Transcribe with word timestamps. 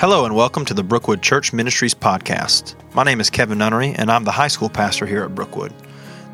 Hello 0.00 0.24
and 0.24 0.36
welcome 0.36 0.64
to 0.64 0.74
the 0.74 0.84
Brookwood 0.84 1.22
Church 1.22 1.52
Ministries 1.52 1.92
podcast. 1.92 2.76
My 2.94 3.02
name 3.02 3.18
is 3.18 3.30
Kevin 3.30 3.58
Nunnery 3.58 3.94
and 3.94 4.12
I'm 4.12 4.22
the 4.22 4.30
high 4.30 4.46
school 4.46 4.68
pastor 4.68 5.06
here 5.06 5.24
at 5.24 5.34
Brookwood. 5.34 5.74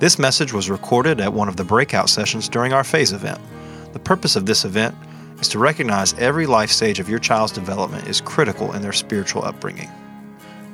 This 0.01 0.19
message 0.19 0.53
was 0.53 0.69
recorded 0.69 1.19
at 1.19 1.33
one 1.33 1.49
of 1.49 1.57
the 1.57 1.65
breakout 1.65 2.11
sessions 2.11 2.47
during 2.47 2.75
our 2.75 2.85
phase 2.85 3.15
event. 3.15 3.41
The 3.95 4.01
purpose 4.01 4.37
of 4.37 4.45
this 4.45 4.67
event 4.67 4.95
is 5.41 5.49
to 5.49 5.59
recognize 5.59 6.13
every 6.19 6.45
life 6.45 6.71
stage 6.71 7.01
of 7.01 7.09
your 7.09 7.19
child's 7.19 7.53
development 7.53 8.07
is 8.07 8.21
critical 8.21 8.75
in 8.75 8.83
their 8.83 8.93
spiritual 8.93 9.47
upbringing. 9.47 9.89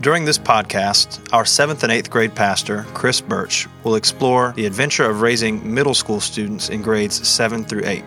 During 0.00 0.24
this 0.24 0.38
podcast, 0.38 1.32
our 1.32 1.44
7th 1.44 1.84
and 1.84 1.92
8th 1.92 2.10
grade 2.10 2.34
pastor, 2.34 2.86
Chris 2.92 3.20
Birch, 3.20 3.68
will 3.84 3.94
explore 3.94 4.52
the 4.56 4.66
adventure 4.66 5.08
of 5.08 5.20
raising 5.20 5.72
middle 5.72 5.94
school 5.94 6.18
students 6.18 6.70
in 6.70 6.82
grades 6.82 7.24
7 7.28 7.64
through 7.64 7.84
8. 7.84 8.02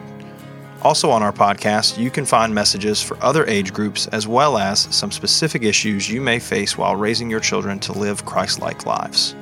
Also, 0.84 1.10
on 1.10 1.24
our 1.24 1.32
podcast, 1.32 1.98
you 1.98 2.12
can 2.12 2.26
find 2.26 2.54
messages 2.54 3.02
for 3.02 3.18
other 3.24 3.46
age 3.46 3.72
groups 3.72 4.08
as 4.08 4.28
well 4.28 4.58
as 4.58 4.82
some 4.94 5.12
specific 5.12 5.64
issues 5.64 6.10
you 6.10 6.20
may 6.20 6.40
face 6.40 6.78
while 6.78 6.94
raising 6.98 7.30
your 7.30 7.40
children 7.40 7.80
to 7.80 7.94
live 7.94 8.26
Christ 8.26 8.60
like 8.60 8.86
lives. 8.86 9.34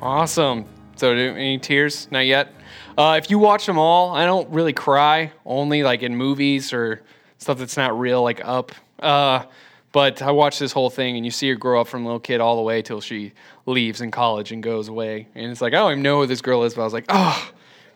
Awesome. 0.00 0.64
So, 0.96 1.12
any 1.12 1.58
tears? 1.58 2.10
Not 2.10 2.20
yet. 2.20 2.54
Uh, 2.96 3.20
if 3.22 3.30
you 3.30 3.38
watch 3.38 3.66
them 3.66 3.78
all, 3.78 4.14
I 4.14 4.24
don't 4.24 4.48
really 4.48 4.72
cry, 4.72 5.30
only 5.44 5.82
like 5.82 6.02
in 6.02 6.16
movies 6.16 6.72
or 6.72 7.02
stuff 7.36 7.58
that's 7.58 7.76
not 7.76 7.98
real, 7.98 8.22
like 8.22 8.40
Up. 8.42 8.72
Uh, 8.98 9.44
but 9.92 10.22
I 10.22 10.30
watched 10.30 10.58
this 10.58 10.72
whole 10.72 10.90
thing, 10.90 11.16
and 11.16 11.24
you 11.24 11.30
see 11.30 11.50
her 11.50 11.54
grow 11.54 11.82
up 11.82 11.88
from 11.88 12.02
a 12.02 12.06
little 12.06 12.20
kid 12.20 12.40
all 12.40 12.56
the 12.56 12.62
way 12.62 12.80
till 12.80 13.00
she 13.00 13.32
leaves 13.66 14.00
in 14.00 14.10
college 14.10 14.52
and 14.52 14.62
goes 14.62 14.88
away. 14.88 15.28
And 15.34 15.50
it's 15.50 15.60
like, 15.60 15.74
I 15.74 15.76
don't 15.76 15.92
even 15.92 16.02
know 16.02 16.20
who 16.20 16.26
this 16.26 16.40
girl 16.40 16.64
is, 16.64 16.74
but 16.74 16.80
I 16.80 16.84
was 16.84 16.92
like, 16.92 17.06
oh, 17.10 17.50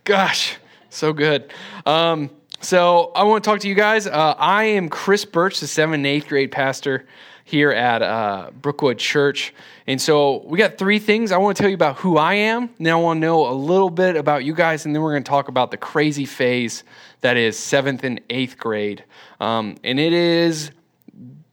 Gosh, 0.04 0.56
so 0.90 1.12
good. 1.12 1.52
Um, 1.86 2.28
so 2.60 3.12
I 3.14 3.22
want 3.22 3.44
to 3.44 3.48
talk 3.50 3.60
to 3.60 3.68
you 3.68 3.76
guys. 3.76 4.08
Uh, 4.08 4.34
I 4.36 4.64
am 4.64 4.88
Chris 4.88 5.24
Birch, 5.24 5.60
the 5.60 5.68
seventh 5.68 5.94
and 5.94 6.06
eighth 6.06 6.26
grade 6.26 6.50
pastor 6.50 7.06
here 7.44 7.70
at 7.70 8.02
uh, 8.02 8.50
Brookwood 8.60 8.98
Church. 8.98 9.54
And 9.86 10.00
so 10.00 10.42
we 10.44 10.58
got 10.58 10.76
three 10.76 10.98
things. 10.98 11.30
I 11.30 11.36
want 11.36 11.56
to 11.56 11.62
tell 11.62 11.70
you 11.70 11.76
about 11.76 11.98
who 11.98 12.16
I 12.16 12.34
am. 12.34 12.70
Then 12.80 12.92
I 12.92 12.96
want 12.96 13.18
to 13.18 13.20
know 13.20 13.48
a 13.48 13.54
little 13.54 13.90
bit 13.90 14.16
about 14.16 14.44
you 14.44 14.54
guys. 14.54 14.86
And 14.86 14.92
then 14.92 15.02
we're 15.02 15.12
going 15.12 15.22
to 15.22 15.28
talk 15.28 15.46
about 15.46 15.70
the 15.70 15.76
crazy 15.76 16.24
phase 16.24 16.82
that 17.20 17.36
is 17.36 17.56
seventh 17.56 18.02
and 18.02 18.20
eighth 18.28 18.58
grade. 18.58 19.04
Um, 19.38 19.76
and 19.84 20.00
it 20.00 20.12
is 20.12 20.72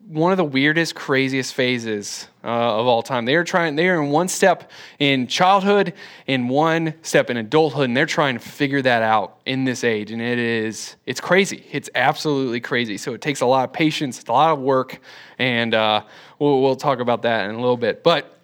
one 0.09 0.31
of 0.31 0.37
the 0.37 0.43
weirdest, 0.43 0.95
craziest 0.95 1.53
phases 1.53 2.27
uh, 2.43 2.47
of 2.47 2.87
all 2.87 3.03
time. 3.03 3.25
They 3.25 3.35
are 3.35 3.43
trying. 3.43 3.75
They 3.75 3.87
are 3.89 4.01
in 4.01 4.09
one 4.09 4.27
step 4.27 4.71
in 4.97 5.27
childhood, 5.27 5.93
in 6.25 6.47
one 6.47 6.95
step 7.03 7.29
in 7.29 7.37
adulthood, 7.37 7.85
and 7.85 7.95
they're 7.95 8.07
trying 8.07 8.33
to 8.33 8.39
figure 8.39 8.81
that 8.81 9.03
out 9.03 9.39
in 9.45 9.65
this 9.65 9.83
age. 9.83 10.09
And 10.09 10.19
it 10.19 10.39
is, 10.39 10.95
it's 11.05 11.21
crazy. 11.21 11.63
It's 11.71 11.91
absolutely 11.93 12.59
crazy. 12.59 12.97
So 12.97 13.13
it 13.13 13.21
takes 13.21 13.41
a 13.41 13.45
lot 13.45 13.65
of 13.65 13.73
patience, 13.73 14.23
a 14.27 14.31
lot 14.31 14.51
of 14.51 14.59
work, 14.59 14.99
and 15.37 15.75
uh, 15.75 16.01
we'll, 16.39 16.59
we'll 16.59 16.75
talk 16.75 16.99
about 16.99 17.21
that 17.21 17.47
in 17.47 17.55
a 17.55 17.59
little 17.59 17.77
bit. 17.77 18.03
But 18.03 18.35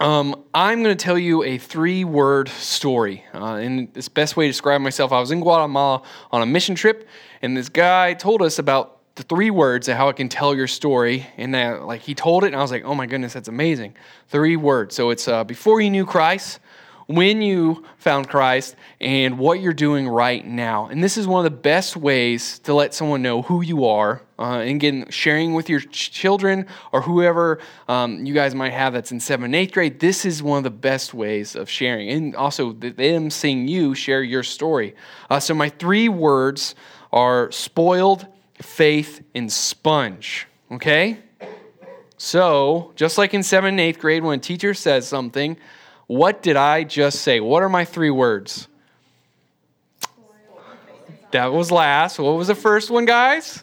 um, 0.00 0.44
I'm 0.52 0.82
going 0.82 0.96
to 0.96 1.00
tell 1.00 1.18
you 1.18 1.44
a 1.44 1.58
three 1.58 2.02
word 2.02 2.48
story. 2.48 3.24
Uh, 3.32 3.54
and 3.54 3.94
this 3.94 4.08
best 4.08 4.36
way 4.36 4.46
to 4.46 4.50
describe 4.50 4.80
myself 4.80 5.12
I 5.12 5.20
was 5.20 5.30
in 5.30 5.38
Guatemala 5.38 6.02
on 6.32 6.42
a 6.42 6.46
mission 6.46 6.74
trip, 6.74 7.06
and 7.40 7.56
this 7.56 7.68
guy 7.68 8.14
told 8.14 8.42
us 8.42 8.58
about 8.58 8.97
the 9.18 9.24
three 9.24 9.50
words 9.50 9.88
of 9.88 9.96
how 9.96 10.08
it 10.08 10.16
can 10.16 10.28
tell 10.28 10.54
your 10.54 10.66
story. 10.66 11.26
And 11.36 11.54
that, 11.54 11.82
like, 11.82 12.00
he 12.00 12.14
told 12.14 12.44
it, 12.44 12.48
and 12.48 12.56
I 12.56 12.62
was 12.62 12.70
like, 12.70 12.84
oh 12.84 12.94
my 12.94 13.06
goodness, 13.06 13.34
that's 13.34 13.48
amazing. 13.48 13.94
Three 14.28 14.56
words. 14.56 14.94
So 14.94 15.10
it's 15.10 15.28
uh, 15.28 15.44
before 15.44 15.80
you 15.80 15.90
knew 15.90 16.06
Christ, 16.06 16.60
when 17.08 17.40
you 17.40 17.84
found 17.96 18.28
Christ, 18.28 18.76
and 19.00 19.38
what 19.38 19.60
you're 19.60 19.72
doing 19.72 20.06
right 20.06 20.44
now. 20.46 20.88
And 20.88 21.02
this 21.02 21.16
is 21.16 21.26
one 21.26 21.44
of 21.44 21.50
the 21.50 21.58
best 21.58 21.96
ways 21.96 22.58
to 22.60 22.74
let 22.74 22.92
someone 22.92 23.22
know 23.22 23.40
who 23.40 23.62
you 23.62 23.86
are. 23.86 24.22
Uh, 24.38 24.58
and 24.58 24.70
again, 24.76 25.06
sharing 25.08 25.54
with 25.54 25.70
your 25.70 25.80
children 25.80 26.66
or 26.92 27.00
whoever 27.00 27.60
um, 27.88 28.26
you 28.26 28.34
guys 28.34 28.54
might 28.54 28.74
have 28.74 28.92
that's 28.92 29.10
in 29.10 29.20
seventh 29.20 29.46
and 29.46 29.56
eighth 29.56 29.72
grade, 29.72 30.00
this 30.00 30.26
is 30.26 30.42
one 30.42 30.58
of 30.58 30.64
the 30.64 30.70
best 30.70 31.14
ways 31.14 31.56
of 31.56 31.70
sharing. 31.70 32.10
And 32.10 32.36
also, 32.36 32.72
them 32.72 33.30
seeing 33.30 33.66
you 33.66 33.94
share 33.94 34.22
your 34.22 34.42
story. 34.42 34.94
Uh, 35.30 35.40
so, 35.40 35.54
my 35.54 35.70
three 35.70 36.10
words 36.10 36.74
are 37.10 37.50
spoiled 37.50 38.26
faith 38.60 39.22
in 39.34 39.48
sponge. 39.48 40.46
Okay? 40.70 41.18
So, 42.16 42.92
just 42.96 43.16
like 43.16 43.32
in 43.32 43.42
seventh 43.42 43.72
and 43.72 43.80
eighth 43.80 44.00
grade, 44.00 44.24
when 44.24 44.38
a 44.38 44.42
teacher 44.42 44.74
says 44.74 45.06
something, 45.06 45.56
what 46.08 46.42
did 46.42 46.56
I 46.56 46.84
just 46.84 47.22
say? 47.22 47.38
What 47.38 47.62
are 47.62 47.68
my 47.68 47.84
three 47.84 48.10
words? 48.10 48.66
That 51.30 51.52
was 51.52 51.70
last. 51.70 52.18
What 52.18 52.36
was 52.36 52.48
the 52.48 52.54
first 52.54 52.90
one, 52.90 53.04
guys? 53.04 53.62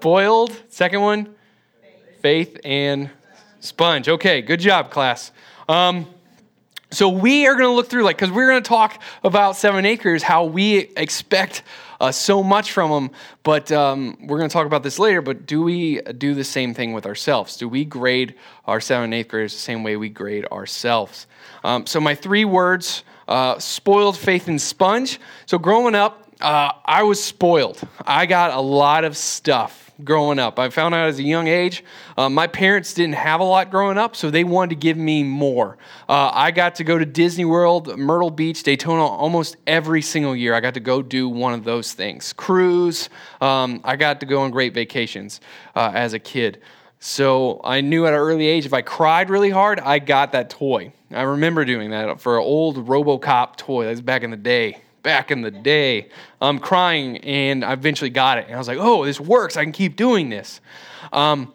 Boiled. 0.00 0.60
Second 0.68 1.00
one? 1.00 1.34
Faith 2.20 2.58
and 2.64 3.10
sponge. 3.60 4.08
Okay, 4.08 4.42
good 4.42 4.60
job, 4.60 4.90
class. 4.90 5.30
Um, 5.68 6.06
so 6.90 7.08
we 7.08 7.46
are 7.46 7.54
going 7.54 7.68
to 7.68 7.74
look 7.74 7.88
through, 7.88 8.02
like, 8.02 8.16
because 8.16 8.32
we're 8.32 8.48
going 8.48 8.62
to 8.62 8.68
talk 8.68 9.00
about 9.22 9.56
seven 9.56 9.86
acres, 9.86 10.22
how 10.22 10.44
we 10.44 10.90
expect 10.96 11.62
uh, 12.00 12.10
so 12.10 12.42
much 12.42 12.72
from 12.72 12.90
them. 12.90 13.10
But 13.42 13.70
um, 13.70 14.16
we're 14.22 14.38
going 14.38 14.48
to 14.48 14.52
talk 14.52 14.66
about 14.66 14.82
this 14.82 14.98
later. 14.98 15.22
But 15.22 15.46
do 15.46 15.62
we 15.62 16.00
do 16.00 16.34
the 16.34 16.44
same 16.44 16.74
thing 16.74 16.92
with 16.92 17.06
ourselves? 17.06 17.56
Do 17.56 17.68
we 17.68 17.84
grade 17.84 18.34
our 18.66 18.80
seventh 18.80 19.04
and 19.04 19.14
eighth 19.14 19.28
graders 19.28 19.52
the 19.52 19.60
same 19.60 19.82
way 19.82 19.96
we 19.96 20.08
grade 20.08 20.46
ourselves? 20.46 21.26
Um, 21.62 21.86
so 21.86 22.00
my 22.00 22.14
three 22.14 22.44
words: 22.44 23.04
uh, 23.28 23.58
spoiled, 23.58 24.16
faith, 24.16 24.48
and 24.48 24.60
sponge. 24.60 25.20
So 25.46 25.58
growing 25.58 25.94
up, 25.94 26.28
uh, 26.40 26.72
I 26.84 27.02
was 27.02 27.22
spoiled. 27.22 27.80
I 28.06 28.26
got 28.26 28.52
a 28.52 28.60
lot 28.60 29.04
of 29.04 29.16
stuff 29.16 29.89
growing 30.04 30.38
up. 30.38 30.58
I 30.58 30.68
found 30.70 30.94
out 30.94 31.08
as 31.08 31.18
a 31.18 31.22
young 31.22 31.46
age, 31.46 31.84
uh, 32.16 32.28
my 32.28 32.46
parents 32.46 32.94
didn't 32.94 33.14
have 33.14 33.40
a 33.40 33.44
lot 33.44 33.70
growing 33.70 33.98
up, 33.98 34.16
so 34.16 34.30
they 34.30 34.44
wanted 34.44 34.70
to 34.70 34.76
give 34.76 34.96
me 34.96 35.22
more. 35.22 35.78
Uh, 36.08 36.30
I 36.32 36.50
got 36.50 36.76
to 36.76 36.84
go 36.84 36.98
to 36.98 37.04
Disney 37.04 37.44
World, 37.44 37.98
Myrtle 37.98 38.30
Beach, 38.30 38.62
Daytona 38.62 39.04
almost 39.04 39.56
every 39.66 40.02
single 40.02 40.34
year. 40.34 40.54
I 40.54 40.60
got 40.60 40.74
to 40.74 40.80
go 40.80 41.02
do 41.02 41.28
one 41.28 41.54
of 41.54 41.64
those 41.64 41.92
things. 41.92 42.32
Cruise, 42.32 43.08
um, 43.40 43.80
I 43.84 43.96
got 43.96 44.20
to 44.20 44.26
go 44.26 44.40
on 44.42 44.50
great 44.50 44.74
vacations 44.74 45.40
uh, 45.74 45.90
as 45.94 46.12
a 46.12 46.18
kid. 46.18 46.60
So 46.98 47.60
I 47.64 47.80
knew 47.80 48.06
at 48.06 48.12
an 48.12 48.18
early 48.18 48.46
age 48.46 48.66
if 48.66 48.74
I 48.74 48.82
cried 48.82 49.30
really 49.30 49.50
hard, 49.50 49.80
I 49.80 49.98
got 49.98 50.32
that 50.32 50.50
toy. 50.50 50.92
I 51.10 51.22
remember 51.22 51.64
doing 51.64 51.90
that 51.90 52.20
for 52.20 52.38
an 52.38 52.44
old 52.44 52.86
Robocop 52.86 53.56
toy. 53.56 53.84
That 53.84 53.90
was 53.90 54.02
back 54.02 54.22
in 54.22 54.30
the 54.30 54.36
day 54.36 54.82
back 55.02 55.30
in 55.30 55.42
the 55.42 55.50
day. 55.50 56.08
I'm 56.40 56.58
crying, 56.58 57.18
and 57.18 57.64
I 57.64 57.72
eventually 57.72 58.10
got 58.10 58.38
it. 58.38 58.46
And 58.46 58.54
I 58.54 58.58
was 58.58 58.68
like, 58.68 58.78
oh, 58.80 59.04
this 59.04 59.20
works. 59.20 59.56
I 59.56 59.64
can 59.64 59.72
keep 59.72 59.96
doing 59.96 60.28
this. 60.28 60.60
Um, 61.12 61.52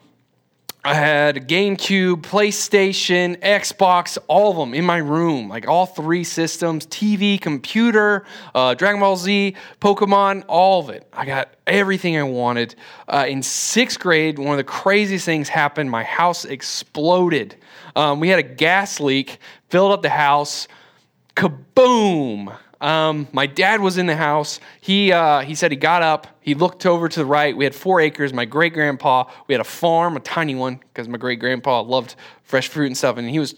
I 0.86 0.94
had 0.94 1.48
GameCube, 1.48 2.18
PlayStation, 2.18 3.38
Xbox, 3.40 4.20
all 4.28 4.52
of 4.52 4.58
them 4.58 4.76
in 4.76 4.86
my 4.86 4.98
room, 4.98 5.50
like 5.50 5.68
all 5.68 5.88
three 5.88 6.24
systems 6.24 6.86
TV, 6.86 7.42
computer, 7.42 8.24
uh, 8.54 8.76
Dragon 8.76 9.00
Ball 9.00 9.18
Z, 9.18 9.56
Pokemon, 9.82 10.46
all 10.48 10.82
of 10.82 10.92
it. 10.92 11.08
I 11.12 11.26
got 11.26 11.56
everything 11.66 12.18
I 12.18 12.24
wanted. 12.24 12.76
Uh, 13.08 13.26
in 13.28 13.42
sixth 13.42 14.00
grade, 14.00 14.38
one 14.38 14.52
of 14.52 14.58
the 14.58 14.64
craziest 14.64 15.26
things 15.26 15.50
happened. 15.50 15.90
My 15.90 16.04
house 16.04 16.46
exploded. 16.46 17.56
Um, 17.96 18.20
we 18.20 18.30
had 18.30 18.38
a 18.38 18.44
gas 18.44 19.00
leak, 19.00 19.40
filled 19.70 19.92
up 19.92 20.04
the 20.04 20.10
house, 20.10 20.68
kaboom! 21.36 22.56
Um, 22.86 23.28
my 23.32 23.48
dad 23.48 23.82
was 23.82 23.98
in 23.98 24.06
the 24.06 24.16
house. 24.16 24.60
He, 24.80 25.12
uh, 25.12 25.40
he 25.40 25.56
said 25.56 25.72
he 25.72 25.76
got 25.76 26.04
up, 26.04 26.28
he 26.40 26.54
looked 26.54 26.86
over 26.86 27.10
to 27.10 27.20
the 27.20 27.26
right. 27.26 27.58
We 27.58 27.64
had 27.64 27.74
four 27.74 28.00
acres. 28.00 28.32
My 28.32 28.46
great 28.46 28.76
grandpa, 28.76 29.24
we 29.48 29.56
had 29.56 29.62
a 29.62 29.64
farm, 29.64 30.16
a 30.16 30.20
tiny 30.20 30.54
one, 30.54 30.76
because 30.94 31.08
my 31.08 31.18
great 31.18 31.40
grandpa 31.40 31.82
loved 31.82 32.16
fresh 32.44 32.68
fruit 32.68 32.86
and 32.86 32.96
stuff. 32.96 33.18
And 33.18 33.28
he 33.28 33.40
was 33.40 33.56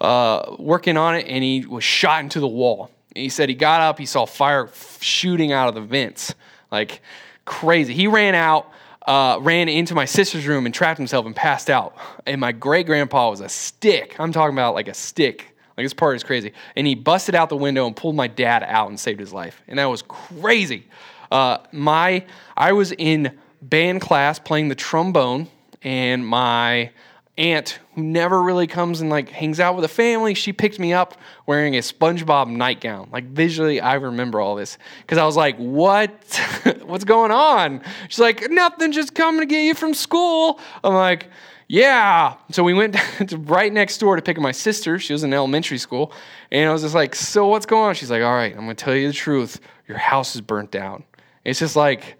uh, 0.00 0.56
working 0.58 0.96
on 0.96 1.14
it 1.14 1.28
and 1.28 1.44
he 1.44 1.64
was 1.64 1.84
shot 1.84 2.24
into 2.24 2.40
the 2.40 2.48
wall. 2.48 2.90
And 3.14 3.22
he 3.22 3.28
said 3.28 3.48
he 3.48 3.54
got 3.54 3.82
up, 3.82 4.00
he 4.00 4.06
saw 4.06 4.26
fire 4.26 4.68
shooting 4.98 5.52
out 5.52 5.68
of 5.68 5.76
the 5.76 5.80
vents, 5.80 6.34
like 6.72 7.02
crazy. 7.44 7.94
He 7.94 8.08
ran 8.08 8.34
out. 8.34 8.68
Uh, 9.06 9.38
ran 9.40 9.68
into 9.68 9.94
my 9.94 10.04
sister's 10.04 10.48
room 10.48 10.66
and 10.66 10.74
trapped 10.74 10.98
himself 10.98 11.26
and 11.26 11.36
passed 11.36 11.70
out. 11.70 11.94
And 12.26 12.40
my 12.40 12.50
great 12.50 12.86
grandpa 12.86 13.30
was 13.30 13.40
a 13.40 13.48
stick. 13.48 14.16
I'm 14.18 14.32
talking 14.32 14.52
about 14.52 14.74
like 14.74 14.88
a 14.88 14.94
stick 14.94 15.55
like 15.76 15.84
this 15.84 15.94
part 15.94 16.16
is 16.16 16.24
crazy. 16.24 16.52
And 16.74 16.86
he 16.86 16.94
busted 16.94 17.34
out 17.34 17.48
the 17.48 17.56
window 17.56 17.86
and 17.86 17.94
pulled 17.94 18.16
my 18.16 18.28
dad 18.28 18.64
out 18.66 18.88
and 18.88 18.98
saved 18.98 19.20
his 19.20 19.32
life. 19.32 19.62
And 19.68 19.78
that 19.78 19.86
was 19.86 20.02
crazy. 20.02 20.86
Uh, 21.30 21.58
my 21.72 22.24
I 22.56 22.72
was 22.72 22.92
in 22.92 23.36
band 23.60 24.00
class 24.00 24.38
playing 24.38 24.68
the 24.68 24.74
trombone, 24.74 25.48
and 25.82 26.26
my 26.26 26.90
aunt, 27.38 27.78
who 27.94 28.02
never 28.02 28.42
really 28.42 28.66
comes 28.66 29.00
and 29.00 29.10
like 29.10 29.28
hangs 29.28 29.60
out 29.60 29.74
with 29.74 29.82
the 29.82 29.88
family, 29.88 30.34
she 30.34 30.52
picked 30.52 30.78
me 30.78 30.92
up 30.92 31.18
wearing 31.46 31.76
a 31.76 31.80
SpongeBob 31.80 32.48
nightgown. 32.48 33.08
Like 33.12 33.24
visually, 33.24 33.80
I 33.80 33.94
remember 33.94 34.40
all 34.40 34.54
this 34.54 34.78
because 35.02 35.18
I 35.18 35.26
was 35.26 35.36
like, 35.36 35.56
"What? 35.56 36.10
What's 36.84 37.04
going 37.04 37.32
on?" 37.32 37.82
She's 38.08 38.18
like, 38.18 38.50
"Nothing, 38.50 38.92
just 38.92 39.14
coming 39.14 39.40
to 39.40 39.46
get 39.46 39.62
you 39.62 39.74
from 39.74 39.94
school." 39.94 40.60
I'm 40.82 40.94
like 40.94 41.28
yeah. 41.68 42.34
So 42.50 42.62
we 42.62 42.74
went 42.74 42.96
right 43.38 43.72
next 43.72 43.98
door 43.98 44.16
to 44.16 44.22
pick 44.22 44.36
up 44.36 44.42
my 44.42 44.52
sister. 44.52 44.98
She 44.98 45.12
was 45.12 45.24
in 45.24 45.32
elementary 45.32 45.78
school. 45.78 46.12
And 46.52 46.68
I 46.68 46.72
was 46.72 46.82
just 46.82 46.94
like, 46.94 47.14
so 47.14 47.48
what's 47.48 47.66
going 47.66 47.88
on? 47.88 47.94
She's 47.94 48.10
like, 48.10 48.22
all 48.22 48.34
right, 48.34 48.52
I'm 48.52 48.64
going 48.64 48.76
to 48.76 48.84
tell 48.84 48.94
you 48.94 49.08
the 49.08 49.14
truth. 49.14 49.60
Your 49.88 49.98
house 49.98 50.34
is 50.34 50.40
burnt 50.40 50.70
down. 50.70 51.04
It's 51.44 51.58
just 51.58 51.76
like, 51.76 52.18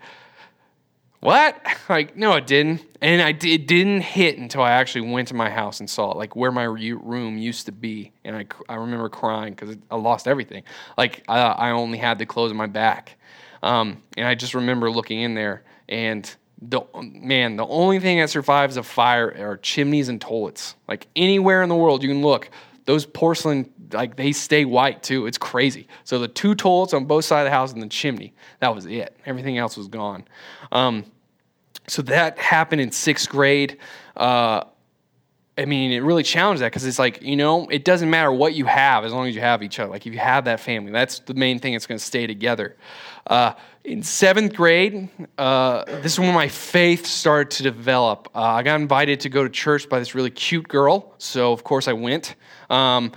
what? 1.20 1.56
Like, 1.88 2.16
no, 2.16 2.32
it 2.32 2.48
didn't. 2.48 2.82
And 3.00 3.22
I 3.22 3.28
it 3.28 3.68
didn't 3.68 4.00
hit 4.00 4.38
until 4.38 4.60
I 4.62 4.72
actually 4.72 5.08
went 5.08 5.28
to 5.28 5.34
my 5.34 5.48
house 5.48 5.78
and 5.78 5.88
saw 5.88 6.10
it, 6.10 6.16
like 6.16 6.34
where 6.34 6.50
my 6.50 6.64
room 6.64 7.38
used 7.38 7.66
to 7.66 7.72
be. 7.72 8.12
And 8.24 8.34
I, 8.34 8.46
I 8.68 8.74
remember 8.74 9.08
crying 9.08 9.54
because 9.54 9.76
I 9.88 9.94
lost 9.94 10.26
everything. 10.26 10.64
Like, 10.98 11.22
I, 11.28 11.38
I 11.38 11.70
only 11.70 11.98
had 11.98 12.18
the 12.18 12.26
clothes 12.26 12.50
on 12.50 12.56
my 12.56 12.66
back. 12.66 13.18
Um, 13.62 14.02
and 14.16 14.26
I 14.26 14.34
just 14.34 14.52
remember 14.52 14.90
looking 14.90 15.20
in 15.20 15.34
there 15.34 15.62
and 15.88 16.28
the 16.60 16.80
man, 16.94 17.56
the 17.56 17.66
only 17.66 18.00
thing 18.00 18.18
that 18.18 18.30
survives 18.30 18.76
a 18.76 18.82
fire 18.82 19.34
are 19.38 19.56
chimneys 19.58 20.08
and 20.08 20.20
toilets. 20.20 20.74
Like 20.88 21.06
anywhere 21.14 21.62
in 21.62 21.68
the 21.68 21.74
world 21.74 22.02
you 22.02 22.08
can 22.08 22.22
look, 22.22 22.50
those 22.86 23.04
porcelain 23.04 23.70
like 23.92 24.16
they 24.16 24.32
stay 24.32 24.64
white 24.64 25.02
too. 25.02 25.26
It's 25.26 25.38
crazy. 25.38 25.86
So 26.04 26.18
the 26.18 26.28
two 26.28 26.54
toilets 26.54 26.94
on 26.94 27.04
both 27.04 27.24
sides 27.24 27.46
of 27.46 27.46
the 27.46 27.50
house 27.50 27.72
and 27.72 27.82
the 27.82 27.88
chimney, 27.88 28.34
that 28.60 28.74
was 28.74 28.86
it. 28.86 29.16
Everything 29.26 29.58
else 29.58 29.76
was 29.76 29.88
gone. 29.88 30.24
Um, 30.72 31.04
so 31.88 32.02
that 32.02 32.38
happened 32.38 32.80
in 32.80 32.90
sixth 32.90 33.28
grade. 33.28 33.78
Uh, 34.16 34.64
I 35.58 35.64
mean, 35.64 35.90
it 35.90 36.00
really 36.00 36.22
challenged 36.22 36.60
that 36.62 36.66
because 36.66 36.84
it's 36.84 36.98
like, 36.98 37.22
you 37.22 37.34
know, 37.34 37.66
it 37.68 37.82
doesn't 37.82 38.10
matter 38.10 38.30
what 38.30 38.54
you 38.54 38.66
have 38.66 39.04
as 39.04 39.12
long 39.12 39.26
as 39.26 39.34
you 39.34 39.40
have 39.40 39.62
each 39.62 39.78
other. 39.78 39.90
Like, 39.90 40.06
if 40.06 40.12
you 40.12 40.18
have 40.18 40.44
that 40.44 40.60
family, 40.60 40.92
that's 40.92 41.20
the 41.20 41.32
main 41.32 41.58
thing 41.58 41.72
that's 41.72 41.86
going 41.86 41.98
to 41.98 42.04
stay 42.04 42.26
together. 42.26 42.76
Uh, 43.26 43.54
in 43.82 44.02
seventh 44.02 44.54
grade, 44.54 45.08
uh, 45.38 45.84
this 46.02 46.12
is 46.12 46.20
when 46.20 46.34
my 46.34 46.48
faith 46.48 47.06
started 47.06 47.50
to 47.52 47.62
develop. 47.62 48.28
Uh, 48.34 48.42
I 48.42 48.62
got 48.62 48.80
invited 48.80 49.20
to 49.20 49.30
go 49.30 49.44
to 49.44 49.48
church 49.48 49.88
by 49.88 49.98
this 49.98 50.14
really 50.14 50.30
cute 50.30 50.68
girl, 50.68 51.14
so 51.18 51.52
of 51.52 51.64
course 51.64 51.88
I 51.88 51.94
went. 51.94 52.34
Um, 52.68 53.12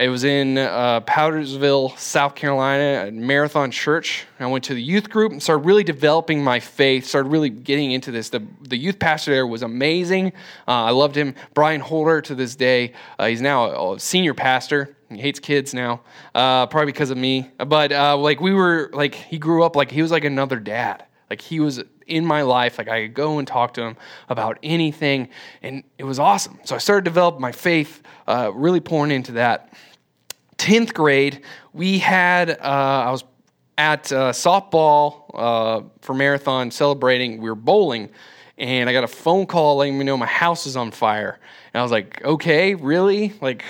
it 0.00 0.08
was 0.08 0.24
in 0.24 0.58
uh, 0.58 1.00
Powdersville, 1.02 1.96
South 1.98 2.34
Carolina, 2.34 3.06
at 3.06 3.14
Marathon 3.14 3.70
Church. 3.70 4.24
I 4.40 4.46
went 4.46 4.64
to 4.64 4.74
the 4.74 4.82
youth 4.82 5.08
group 5.08 5.30
and 5.30 5.42
started 5.42 5.64
really 5.64 5.84
developing 5.84 6.42
my 6.42 6.58
faith, 6.58 7.06
started 7.06 7.28
really 7.28 7.50
getting 7.50 7.92
into 7.92 8.10
this. 8.10 8.28
The, 8.28 8.44
the 8.62 8.76
youth 8.76 8.98
pastor 8.98 9.30
there 9.30 9.46
was 9.46 9.62
amazing. 9.62 10.28
Uh, 10.66 10.84
I 10.84 10.90
loved 10.90 11.16
him. 11.16 11.34
Brian 11.54 11.80
Holder 11.80 12.20
to 12.22 12.34
this 12.34 12.56
day, 12.56 12.92
uh, 13.18 13.26
he's 13.26 13.40
now 13.40 13.92
a, 13.92 14.00
senior 14.00 14.34
pastor. 14.34 14.96
He 15.10 15.18
hates 15.18 15.38
kids 15.38 15.72
now, 15.72 16.00
uh, 16.34 16.66
probably 16.66 16.86
because 16.86 17.10
of 17.10 17.18
me. 17.18 17.50
But 17.58 17.92
uh, 17.92 18.16
like 18.16 18.40
we 18.40 18.52
were, 18.52 18.90
like 18.92 19.14
he 19.14 19.38
grew 19.38 19.62
up 19.62 19.76
like 19.76 19.90
he 19.90 20.02
was 20.02 20.10
like 20.10 20.24
another 20.24 20.58
dad. 20.58 21.04
Like 21.30 21.40
he 21.40 21.60
was 21.60 21.82
in 22.06 22.24
my 22.24 22.42
life. 22.42 22.78
Like 22.78 22.88
I 22.88 23.06
could 23.06 23.14
go 23.14 23.38
and 23.38 23.48
talk 23.48 23.74
to 23.74 23.82
him 23.82 23.96
about 24.28 24.58
anything, 24.62 25.28
and 25.62 25.84
it 25.98 26.04
was 26.04 26.18
awesome. 26.18 26.58
So 26.64 26.74
I 26.74 26.78
started 26.78 27.04
to 27.04 27.10
develop 27.10 27.40
my 27.40 27.52
faith, 27.52 28.02
uh, 28.26 28.50
really 28.54 28.80
pouring 28.80 29.10
into 29.10 29.32
that. 29.32 29.72
10th 30.58 30.94
grade, 30.94 31.42
we 31.72 31.98
had, 31.98 32.50
uh, 32.50 32.54
I 32.62 33.10
was 33.10 33.24
at 33.76 34.12
uh, 34.12 34.32
softball 34.32 35.30
uh, 35.34 35.82
for 36.00 36.14
marathon 36.14 36.70
celebrating. 36.70 37.40
We 37.40 37.48
were 37.48 37.56
bowling, 37.56 38.10
and 38.56 38.88
I 38.88 38.92
got 38.92 39.04
a 39.04 39.08
phone 39.08 39.46
call 39.46 39.76
letting 39.76 39.98
me 39.98 40.04
know 40.04 40.16
my 40.16 40.26
house 40.26 40.66
is 40.66 40.76
on 40.76 40.90
fire. 40.90 41.40
And 41.74 41.80
I 41.80 41.82
was 41.82 41.90
like, 41.90 42.24
okay, 42.24 42.76
really? 42.76 43.32
Like, 43.40 43.64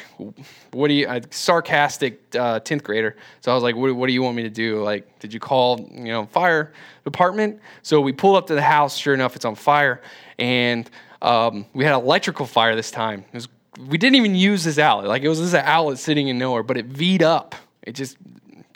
what 0.72 0.88
do 0.88 0.94
you, 0.94 1.08
sarcastic 1.30 2.20
uh, 2.36 2.60
10th 2.60 2.82
grader. 2.82 3.16
So 3.40 3.50
I 3.50 3.54
was 3.54 3.62
like, 3.62 3.76
what, 3.76 3.96
what 3.96 4.08
do 4.08 4.12
you 4.12 4.22
want 4.22 4.36
me 4.36 4.42
to 4.42 4.50
do? 4.50 4.82
Like, 4.82 5.18
did 5.20 5.32
you 5.32 5.40
call, 5.40 5.80
you 5.90 6.12
know, 6.12 6.26
fire 6.26 6.74
department? 7.04 7.60
So 7.82 8.02
we 8.02 8.12
pulled 8.12 8.36
up 8.36 8.46
to 8.48 8.54
the 8.54 8.62
house. 8.62 8.98
Sure 8.98 9.14
enough, 9.14 9.36
it's 9.36 9.46
on 9.46 9.54
fire. 9.54 10.02
And 10.38 10.90
um, 11.22 11.64
we 11.72 11.82
had 11.84 11.94
electrical 11.94 12.44
fire 12.44 12.76
this 12.76 12.90
time. 12.90 13.24
Was 13.32 13.48
we 13.88 13.96
didn't 13.96 14.16
even 14.16 14.34
use 14.34 14.64
this 14.64 14.78
outlet. 14.78 15.08
Like 15.08 15.22
it 15.22 15.28
was 15.28 15.40
this 15.40 15.54
outlet 15.54 15.98
sitting 15.98 16.28
in 16.28 16.38
nowhere, 16.38 16.62
but 16.62 16.76
it 16.76 16.86
V'd 16.86 17.22
up. 17.22 17.54
It 17.82 17.92
just 17.92 18.18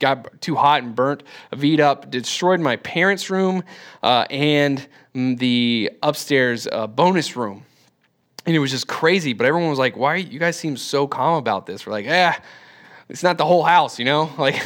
got 0.01 0.41
too 0.41 0.57
hot 0.57 0.83
and 0.83 0.97
burnt. 0.97 1.23
V'd 1.53 1.81
up, 1.81 2.11
destroyed 2.11 2.61
my 2.61 2.77
parents' 2.77 3.29
room 3.29 3.63
uh, 4.03 4.25
and 4.31 4.87
the 5.13 5.91
upstairs 6.03 6.67
uh, 6.67 6.87
bonus 6.87 7.37
room. 7.37 7.65
And 8.47 8.57
it 8.57 8.59
was 8.59 8.71
just 8.71 8.89
crazy. 8.89 9.33
But 9.33 9.47
everyone 9.47 9.71
was 9.71 9.79
like, 9.79 9.97
"Why 9.97 10.17
you 10.17 10.39
guys 10.39 10.57
seem 10.57 10.77
so 10.77 11.07
calm 11.07 11.37
about 11.37 11.67
this?" 11.67 11.87
We're 11.87 11.93
like, 11.93 12.07
"Ah, 12.09 12.41
it's 13.09 13.23
not 13.23 13.39
the 13.39 13.45
whole 13.45 13.63
house, 13.63 13.99
you 13.99 14.05
know." 14.05 14.31
Like 14.39 14.63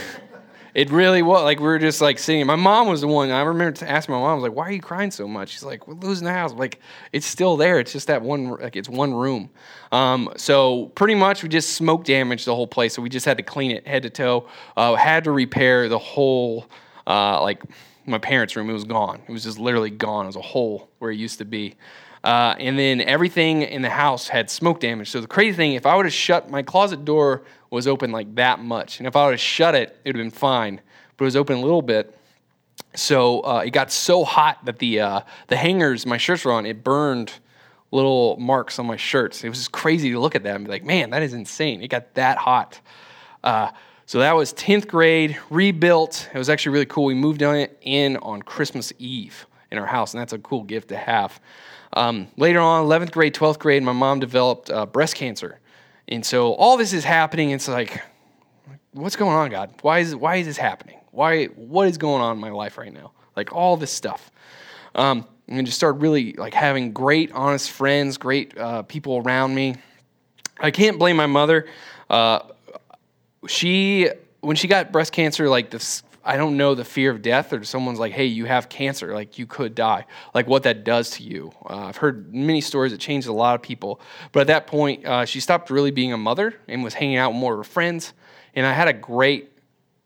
it 0.75 0.91
really 0.91 1.21
was 1.21 1.43
like 1.43 1.59
we 1.59 1.67
were 1.67 1.79
just 1.79 2.01
like 2.01 2.19
sitting. 2.19 2.47
My 2.47 2.57
mom 2.57 2.89
was 2.89 3.03
the 3.03 3.07
one. 3.07 3.31
I 3.31 3.43
remember 3.43 3.85
asking 3.85 4.15
my 4.15 4.21
mom, 4.21 4.31
I 4.31 4.35
was 4.35 4.43
like, 4.43 4.55
"Why 4.55 4.69
are 4.69 4.73
you 4.73 4.81
crying 4.81 5.11
so 5.11 5.29
much?" 5.29 5.51
She's 5.51 5.63
like, 5.63 5.87
"We're 5.87 5.95
losing 5.95 6.25
the 6.25 6.33
house." 6.33 6.53
like 6.55 6.81
it's 7.13 7.27
still 7.27 7.57
there. 7.57 7.79
It's 7.79 7.93
just 7.93 8.07
that 8.07 8.23
one. 8.23 8.51
Like 8.51 8.77
it's 8.77 8.89
one 8.89 9.13
room. 9.13 9.51
Um, 9.91 10.33
so 10.37 10.87
pretty 10.95 11.15
much 11.15 11.43
we 11.43 11.49
just 11.51 11.75
smoke 11.75 12.05
damaged 12.05 12.47
the 12.47 12.55
whole 12.55 12.67
place. 12.67 12.95
So 12.95 13.03
we 13.03 13.11
just 13.11 13.27
had 13.27 13.37
to 13.37 13.43
clean 13.43 13.71
it 13.71 13.87
head 13.87 14.05
to 14.05 14.11
toe. 14.11 14.49
Uh, 14.77 14.95
had 14.95 15.25
to 15.25 15.31
repair 15.31 15.89
the 15.91 15.99
whole 15.99 16.67
uh, 17.07 17.43
like 17.43 17.63
my 18.07 18.19
parents' 18.19 18.57
room. 18.57 18.71
It 18.71 18.75
was 18.75 18.85
gone. 18.85 19.21
It 19.29 19.33
was 19.33 19.45
just 19.45 19.59
literally 19.59 19.91
gone. 19.91 20.25
It 20.25 20.29
was 20.29 20.37
a 20.37 20.41
hole 20.41 20.89
where 21.01 21.11
it 21.11 21.17
used 21.17 21.39
to 21.39 21.45
be. 21.45 21.75
Uh, 22.25 22.55
and 22.59 22.79
then 22.79 23.01
everything 23.01 23.63
in 23.63 23.83
the 23.83 23.91
house 23.91 24.29
had 24.29 24.49
smoke 24.49 24.79
damage. 24.79 25.11
So 25.11 25.21
the 25.21 25.27
crazy 25.27 25.57
thing, 25.57 25.73
if 25.73 25.87
I 25.87 25.97
would 25.97 26.07
have 26.07 26.13
shut 26.13 26.51
my 26.51 26.63
closet 26.63 27.05
door 27.05 27.43
was 27.71 27.89
open 27.89 28.13
like 28.13 28.35
that 28.37 28.61
much, 28.61 28.99
and 28.99 29.07
if 29.07 29.17
I 29.17 29.25
would 29.25 29.33
have 29.33 29.41
shut 29.41 29.75
it, 29.75 29.97
it 30.05 30.11
would 30.11 30.17
have 30.17 30.25
been 30.25 30.31
fine. 30.31 30.81
But 31.17 31.25
it 31.25 31.27
was 31.27 31.37
open 31.37 31.59
a 31.59 31.61
little 31.61 31.83
bit. 31.83 32.17
So 32.95 33.41
uh, 33.41 33.63
it 33.67 33.71
got 33.71 33.91
so 33.91 34.25
hot 34.25 34.65
that 34.67 34.79
the 34.79 35.01
uh, 35.01 35.21
the 35.49 35.57
hangers 35.57 36.07
my 36.07 36.17
shirts 36.17 36.45
were 36.45 36.53
on, 36.53 36.67
it 36.67 36.85
burned 36.85 37.33
little 37.91 38.37
marks 38.39 38.79
on 38.79 38.87
my 38.87 38.97
shirts. 38.97 39.45
It 39.45 39.49
was 39.49 39.59
just 39.59 39.73
crazy 39.73 40.11
to 40.13 40.21
look 40.21 40.35
at 40.35 40.43
that 40.45 40.57
and 40.57 40.65
be 40.65 40.71
like, 40.71 40.85
man, 40.85 41.11
that 41.11 41.23
is 41.23 41.35
insane. 41.35 41.83
It 41.83 41.89
got 41.89 42.15
that 42.15 42.39
hot. 42.39 42.81
Uh, 43.45 43.71
so 44.07 44.19
that 44.19 44.33
was 44.33 44.53
10th 44.55 44.89
grade, 44.89 45.39
rebuilt. 45.51 46.29
It 46.35 46.39
was 46.39 46.49
actually 46.49 46.73
really 46.73 46.87
cool. 46.87 47.05
We 47.05 47.15
moved 47.15 47.43
on 47.43 47.67
in 47.83 48.17
on 48.19 48.43
Christmas 48.43 48.93
Eve 48.99 49.47
in 49.71 49.79
our 49.79 49.87
house, 49.87 50.15
and 50.15 50.21
that's 50.21 50.33
a 50.33 50.39
cool 50.39 50.63
gift 50.63 50.89
to 50.89 50.97
have. 50.97 51.41
Um, 51.95 52.29
later 52.37 52.61
on, 52.61 52.87
11th 52.87 53.13
grade, 53.13 53.35
12th 53.35 53.59
grade, 53.59 53.83
my 53.83 53.93
mom 53.93 54.21
developed 54.21 54.71
uh, 54.71 54.87
breast 54.87 55.15
cancer. 55.15 55.59
And 56.09 56.25
so 56.25 56.55
all 56.55 56.77
this 56.77 56.93
is 56.93 57.05
happening. 57.05 57.51
It's 57.51 57.69
like, 57.69 58.03
what's 58.93 59.17
going 59.17 59.37
on, 59.37 59.51
God? 59.51 59.75
Why 59.83 60.01
is, 60.01 60.15
why 60.15 60.37
is 60.37 60.47
this 60.47 60.57
happening? 60.57 60.99
Why, 61.11 61.47
what 61.47 61.89
is 61.89 61.99
going 61.99 62.23
on 62.23 62.37
in 62.37 62.41
my 62.41 62.51
life 62.51 62.79
right 62.79 62.93
now? 62.93 63.13
Like 63.37 63.53
all 63.53 63.77
this 63.77 63.93
stuff. 63.93 64.31
Um, 64.95 65.27
and 65.49 65.67
just 65.67 65.77
started 65.77 66.01
really 66.01 66.33
like 66.35 66.55
having 66.55 66.93
great, 66.93 67.33
honest 67.33 67.71
friends, 67.71 68.17
great 68.17 68.57
uh, 68.57 68.83
people 68.83 69.19
around 69.19 69.55
me. 69.55 69.77
I 70.59 70.71
can't 70.71 70.99
blame 70.99 71.17
my 71.17 71.27
mother. 71.27 71.67
Uh, 72.09 72.41
she, 73.47 74.09
when 74.41 74.57
she 74.57 74.69
got 74.69 74.93
breast 74.93 75.13
cancer, 75.13 75.49
like 75.49 75.71
this 75.71 76.03
I 76.25 76.37
don't 76.37 76.57
know 76.57 76.75
the 76.75 76.85
fear 76.85 77.11
of 77.11 77.23
death 77.23 77.53
or 77.53 77.65
someone's 77.65 77.99
like, 77.99 78.13
hey, 78.13 78.27
you 78.27 78.45
have 78.45 78.69
cancer, 78.69 79.13
like 79.15 79.39
you 79.39 79.47
could 79.47 79.75
die, 79.75 80.07
like 80.35 80.47
what 80.47 80.63
that 80.63 80.85
does 80.85 81.11
to 81.11 81.23
you. 81.23 81.53
Uh, 81.69 81.87
I've 81.87 81.97
heard 81.97 82.33
many 82.33 82.61
stories 82.61 82.93
that 82.93 82.99
changed 82.99 83.27
a 83.29 83.33
lot 83.33 83.55
of 83.55 83.63
people. 83.63 84.01
But 84.31 84.41
at 84.41 84.47
that 84.49 84.67
point, 84.67 85.05
uh, 85.05 85.25
she 85.25 85.41
stopped 85.41 85.71
really 85.71 85.91
being 85.91 86.13
a 86.13 86.17
mother 86.17 86.55
and 86.69 86.85
was 86.85 86.95
hanging 86.95 87.17
out 87.17 87.33
with 87.33 87.41
more 87.41 87.55
of 87.55 87.59
her 87.59 87.65
friends. 87.65 88.13
And 88.55 88.67
I 88.67 88.73
had 88.73 88.89
a 88.89 88.93
great, 88.93 89.51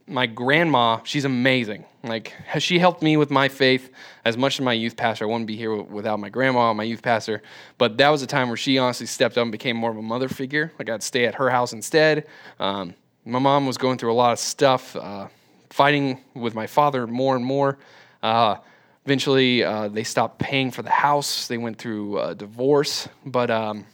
my 0.07 0.27
grandma, 0.27 1.01
she's 1.05 1.25
amazing. 1.25 1.85
Like 2.03 2.33
she 2.59 2.79
helped 2.79 3.03
me 3.03 3.17
with 3.17 3.31
my 3.31 3.49
faith 3.49 3.91
as 4.25 4.37
much 4.37 4.59
as 4.59 4.65
my 4.65 4.73
youth 4.73 4.97
pastor. 4.97 5.25
I 5.25 5.29
wouldn't 5.29 5.47
be 5.47 5.57
here 5.57 5.75
without 5.75 6.19
my 6.21 6.29
grandma, 6.29 6.73
my 6.73 6.85
youth 6.85 7.03
pastor. 7.03 7.43
But 7.79 7.99
that 7.99 8.09
was 8.09 8.23
a 8.23 8.27
time 8.27 8.49
where 8.49 8.57
she 8.57 8.79
honestly 8.79 9.07
stepped 9.07 9.37
up 9.37 9.43
and 9.43 9.53
became 9.53 9.77
more 9.77 9.91
of 9.91 9.97
a 9.97 10.03
mother 10.03 10.29
figure. 10.29 10.73
Like 10.79 10.89
I'd 10.89 11.03
stay 11.03 11.27
at 11.27 11.35
her 11.35 11.51
house 11.51 11.73
instead. 11.73 12.27
Um, 12.59 12.95
my 13.25 13.41
mom 13.41 13.67
was 13.67 13.77
going 13.77 13.99
through 13.99 14.13
a 14.13 14.15
lot 14.15 14.33
of 14.33 14.39
stuff. 14.39 14.95
Uh, 14.95 15.27
fighting 15.71 16.21
with 16.35 16.55
my 16.55 16.67
father 16.67 17.07
more 17.07 17.37
and 17.37 17.45
more. 17.45 17.79
Uh, 18.23 18.57
eventually, 19.05 19.65
uh, 19.65 19.89
they 19.89 20.05
stopped 20.05 20.39
paying 20.39 20.71
for 20.71 20.83
the 20.83 20.91
house. 20.91 21.49
They 21.49 21.59
went 21.59 21.79
through 21.79 22.21
a 22.21 22.35
divorce, 22.35 23.09
but 23.25 23.51
um, 23.51 23.87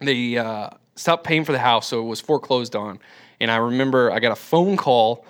they 0.00 0.36
uh, 0.36 0.70
stopped 0.94 1.24
paying 1.24 1.44
for 1.44 1.52
the 1.52 1.58
house, 1.58 1.86
so 1.86 2.00
it 2.00 2.06
was 2.06 2.20
foreclosed 2.20 2.76
on. 2.76 2.98
And 3.40 3.50
I 3.50 3.56
remember 3.56 4.10
I 4.10 4.18
got 4.18 4.32
a 4.32 4.36
phone 4.36 4.76
call 4.76 5.24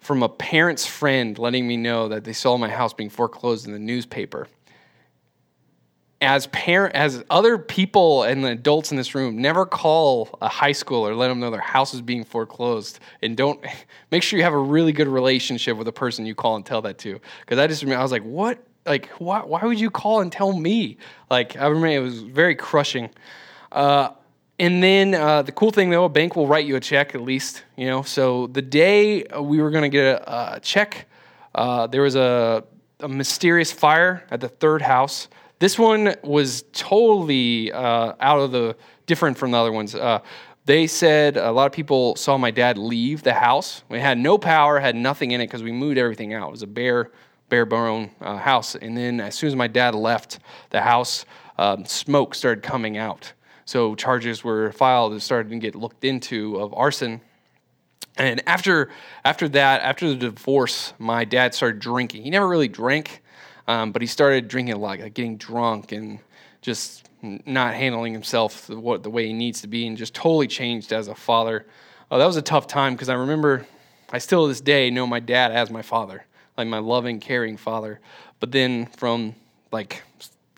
from 0.00 0.22
a 0.22 0.28
parent's 0.28 0.84
friend 0.84 1.38
letting 1.38 1.66
me 1.66 1.76
know 1.76 2.08
that 2.08 2.24
they 2.24 2.32
saw 2.32 2.56
my 2.56 2.68
house 2.68 2.92
being 2.92 3.10
foreclosed 3.10 3.66
in 3.66 3.72
the 3.72 3.78
newspaper 3.78 4.48
as 6.22 6.46
parent 6.46 6.94
as 6.94 7.24
other 7.30 7.58
people 7.58 8.22
and 8.22 8.44
the 8.44 8.50
adults 8.50 8.92
in 8.92 8.96
this 8.96 9.12
room 9.12 9.42
never 9.42 9.66
call 9.66 10.38
a 10.40 10.48
high 10.48 10.70
schooler 10.70 11.16
let 11.16 11.26
them 11.26 11.40
know 11.40 11.50
their 11.50 11.60
house 11.60 11.92
is 11.92 12.00
being 12.00 12.22
foreclosed 12.22 13.00
and 13.22 13.36
don't 13.36 13.62
make 14.12 14.22
sure 14.22 14.38
you 14.38 14.44
have 14.44 14.52
a 14.52 14.58
really 14.58 14.92
good 14.92 15.08
relationship 15.08 15.76
with 15.76 15.84
the 15.84 15.92
person 15.92 16.24
you 16.24 16.34
call 16.34 16.54
and 16.54 16.64
tell 16.64 16.80
that 16.80 16.96
to. 16.96 17.20
Because 17.40 17.58
i 17.58 17.66
just 17.66 17.82
remember 17.82 17.98
i 17.98 18.02
was 18.02 18.12
like 18.12 18.22
what? 18.22 18.64
Like 18.86 19.08
why, 19.18 19.40
why 19.40 19.60
would 19.62 19.78
you 19.78 19.90
call 19.90 20.20
and 20.20 20.30
tell 20.30 20.52
me? 20.52 20.96
Like 21.28 21.56
i 21.56 21.66
remember 21.66 21.88
it 21.88 21.98
was 21.98 22.22
very 22.22 22.54
crushing. 22.54 23.10
Uh, 23.72 24.10
and 24.60 24.80
then 24.80 25.14
uh, 25.14 25.42
the 25.42 25.50
cool 25.50 25.72
thing 25.72 25.90
though 25.90 26.04
a 26.04 26.08
bank 26.08 26.36
will 26.36 26.46
write 26.46 26.66
you 26.66 26.76
a 26.76 26.80
check 26.80 27.16
at 27.16 27.20
least 27.20 27.64
you 27.76 27.86
know? 27.86 28.02
So 28.02 28.46
the 28.46 28.62
day 28.62 29.24
we 29.40 29.60
were 29.60 29.70
going 29.70 29.82
to 29.82 29.88
get 29.88 30.04
a, 30.04 30.54
a 30.54 30.60
check 30.60 31.08
uh, 31.54 31.88
there 31.88 32.02
was 32.02 32.14
a, 32.14 32.64
a 33.00 33.08
mysterious 33.08 33.72
fire 33.72 34.24
at 34.30 34.40
the 34.40 34.48
third 34.48 34.82
house 34.82 35.26
this 35.62 35.78
one 35.78 36.16
was 36.24 36.64
totally 36.72 37.70
uh, 37.70 38.14
out 38.18 38.40
of 38.40 38.50
the 38.50 38.74
different 39.06 39.38
from 39.38 39.52
the 39.52 39.58
other 39.58 39.70
ones. 39.70 39.94
Uh, 39.94 40.18
they 40.64 40.88
said 40.88 41.36
a 41.36 41.52
lot 41.52 41.66
of 41.66 41.72
people 41.72 42.16
saw 42.16 42.36
my 42.36 42.50
dad 42.50 42.78
leave 42.78 43.22
the 43.22 43.32
house. 43.32 43.84
We 43.88 44.00
had 44.00 44.18
no 44.18 44.38
power, 44.38 44.80
had 44.80 44.96
nothing 44.96 45.30
in 45.30 45.40
it 45.40 45.46
because 45.46 45.62
we 45.62 45.70
moved 45.70 45.98
everything 45.98 46.34
out. 46.34 46.48
It 46.48 46.50
was 46.50 46.62
a 46.64 46.66
bare, 46.66 47.12
bare 47.48 47.64
bone 47.64 48.10
uh, 48.20 48.38
house. 48.38 48.74
And 48.74 48.96
then 48.96 49.20
as 49.20 49.36
soon 49.36 49.46
as 49.50 49.54
my 49.54 49.68
dad 49.68 49.94
left 49.94 50.40
the 50.70 50.80
house, 50.80 51.26
um, 51.58 51.84
smoke 51.84 52.34
started 52.34 52.64
coming 52.64 52.96
out. 52.96 53.32
So 53.64 53.94
charges 53.94 54.42
were 54.42 54.72
filed 54.72 55.12
and 55.12 55.22
started 55.22 55.48
to 55.48 55.58
get 55.60 55.76
looked 55.76 56.04
into 56.04 56.56
of 56.56 56.74
arson. 56.74 57.20
And 58.16 58.42
after 58.48 58.90
after 59.24 59.48
that, 59.50 59.82
after 59.82 60.08
the 60.08 60.16
divorce, 60.16 60.92
my 60.98 61.24
dad 61.24 61.54
started 61.54 61.78
drinking. 61.78 62.24
He 62.24 62.30
never 62.30 62.48
really 62.48 62.66
drank, 62.66 63.21
um, 63.68 63.92
but 63.92 64.02
he 64.02 64.06
started 64.06 64.48
drinking 64.48 64.74
a 64.74 64.78
lot, 64.78 65.00
like 65.00 65.14
getting 65.14 65.36
drunk 65.36 65.92
and 65.92 66.18
just 66.60 67.08
not 67.22 67.74
handling 67.74 68.12
himself 68.12 68.66
the, 68.66 68.78
what, 68.78 69.02
the 69.02 69.10
way 69.10 69.26
he 69.26 69.32
needs 69.32 69.60
to 69.62 69.68
be, 69.68 69.86
and 69.86 69.96
just 69.96 70.14
totally 70.14 70.46
changed 70.46 70.92
as 70.92 71.08
a 71.08 71.14
father. 71.14 71.66
Oh, 72.10 72.18
that 72.18 72.26
was 72.26 72.36
a 72.36 72.42
tough 72.42 72.66
time 72.66 72.94
because 72.94 73.08
I 73.08 73.14
remember, 73.14 73.66
I 74.10 74.18
still 74.18 74.44
to 74.44 74.48
this 74.48 74.60
day 74.60 74.90
know 74.90 75.06
my 75.06 75.20
dad 75.20 75.52
as 75.52 75.70
my 75.70 75.82
father, 75.82 76.24
like 76.56 76.68
my 76.68 76.78
loving, 76.78 77.20
caring 77.20 77.56
father. 77.56 78.00
But 78.40 78.52
then 78.52 78.86
from 78.86 79.34
like 79.70 80.02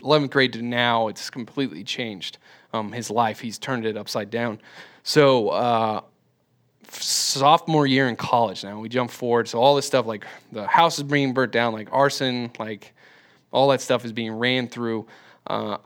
11th 0.00 0.30
grade 0.30 0.52
to 0.54 0.62
now, 0.62 1.08
it's 1.08 1.30
completely 1.30 1.84
changed. 1.84 2.38
Um, 2.72 2.92
his 2.92 3.10
life, 3.10 3.40
he's 3.40 3.58
turned 3.58 3.86
it 3.86 3.96
upside 3.96 4.30
down. 4.30 4.60
So, 5.04 5.50
uh, 5.50 6.00
sophomore 6.90 7.86
year 7.86 8.08
in 8.08 8.16
college 8.16 8.64
now, 8.64 8.80
we 8.80 8.88
jump 8.88 9.10
forward. 9.10 9.48
So, 9.48 9.60
all 9.60 9.76
this 9.76 9.86
stuff, 9.86 10.06
like 10.06 10.26
the 10.50 10.66
house 10.66 10.98
is 10.98 11.04
being 11.04 11.34
burnt 11.34 11.52
down, 11.52 11.72
like 11.72 11.88
arson, 11.92 12.50
like 12.58 12.93
all 13.54 13.68
that 13.68 13.80
stuff 13.80 14.04
is 14.04 14.12
being 14.12 14.32
ran 14.32 14.68
through. 14.68 15.06
Uh, 15.46 15.78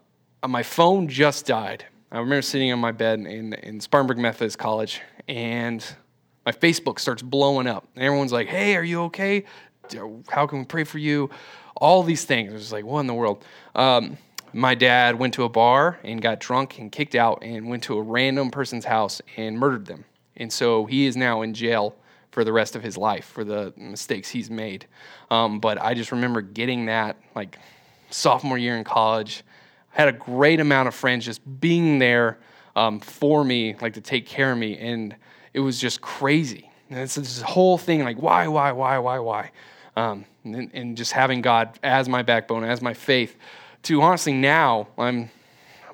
my 0.46 0.62
phone 0.62 1.06
just 1.06 1.46
died. 1.46 1.84
I 2.10 2.18
remember 2.18 2.42
sitting 2.42 2.72
on 2.72 2.78
my 2.78 2.92
bed 2.92 3.20
in, 3.20 3.52
in 3.52 3.80
Spartanburg 3.80 4.16
Methodist 4.16 4.58
College, 4.58 5.02
and 5.28 5.84
my 6.46 6.52
Facebook 6.52 6.98
starts 6.98 7.20
blowing 7.20 7.66
up. 7.66 7.86
And 7.94 8.02
everyone's 8.04 8.32
like, 8.32 8.48
hey, 8.48 8.74
are 8.74 8.82
you 8.82 9.02
okay? 9.02 9.44
How 10.28 10.46
can 10.46 10.60
we 10.60 10.64
pray 10.64 10.84
for 10.84 10.98
you? 10.98 11.28
All 11.76 12.02
these 12.02 12.24
things. 12.24 12.54
It's 12.54 12.72
like, 12.72 12.86
what 12.86 13.00
in 13.00 13.06
the 13.06 13.14
world? 13.14 13.44
Um, 13.74 14.16
my 14.54 14.74
dad 14.74 15.18
went 15.18 15.34
to 15.34 15.44
a 15.44 15.48
bar 15.50 15.98
and 16.02 16.22
got 16.22 16.40
drunk 16.40 16.78
and 16.78 16.90
kicked 16.90 17.14
out 17.14 17.42
and 17.42 17.68
went 17.68 17.82
to 17.84 17.98
a 17.98 18.02
random 18.02 18.50
person's 18.50 18.86
house 18.86 19.20
and 19.36 19.58
murdered 19.58 19.84
them. 19.84 20.06
And 20.38 20.50
so 20.50 20.86
he 20.86 21.04
is 21.04 21.16
now 21.16 21.42
in 21.42 21.52
jail 21.52 21.94
for 22.30 22.44
the 22.44 22.52
rest 22.52 22.76
of 22.76 22.82
his 22.82 22.96
life 22.96 23.24
for 23.24 23.44
the 23.44 23.72
mistakes 23.76 24.28
he's 24.28 24.50
made. 24.50 24.86
Um, 25.30 25.60
but 25.60 25.80
I 25.80 25.94
just 25.94 26.12
remember 26.12 26.40
getting 26.40 26.86
that 26.86 27.16
like 27.34 27.58
sophomore 28.10 28.58
year 28.58 28.76
in 28.76 28.84
college. 28.84 29.42
I 29.94 30.02
had 30.02 30.08
a 30.08 30.12
great 30.12 30.60
amount 30.60 30.88
of 30.88 30.94
friends 30.94 31.24
just 31.24 31.40
being 31.60 31.98
there 31.98 32.38
um, 32.76 33.00
for 33.00 33.44
me, 33.44 33.76
like 33.80 33.94
to 33.94 34.00
take 34.00 34.26
care 34.26 34.52
of 34.52 34.58
me. 34.58 34.78
And 34.78 35.16
it 35.54 35.60
was 35.60 35.80
just 35.80 36.00
crazy. 36.00 36.70
And 36.90 37.00
it's 37.00 37.16
this 37.16 37.42
whole 37.42 37.78
thing 37.78 38.04
like, 38.04 38.20
why, 38.20 38.48
why, 38.48 38.72
why, 38.72 38.98
why, 38.98 39.18
why? 39.18 39.50
Um, 39.96 40.24
and, 40.44 40.70
and 40.72 40.96
just 40.96 41.12
having 41.12 41.42
God 41.42 41.78
as 41.82 42.08
my 42.08 42.22
backbone, 42.22 42.64
as 42.64 42.80
my 42.80 42.94
faith 42.94 43.36
to 43.84 44.02
honestly 44.02 44.32
now 44.32 44.88
I'm 44.96 45.30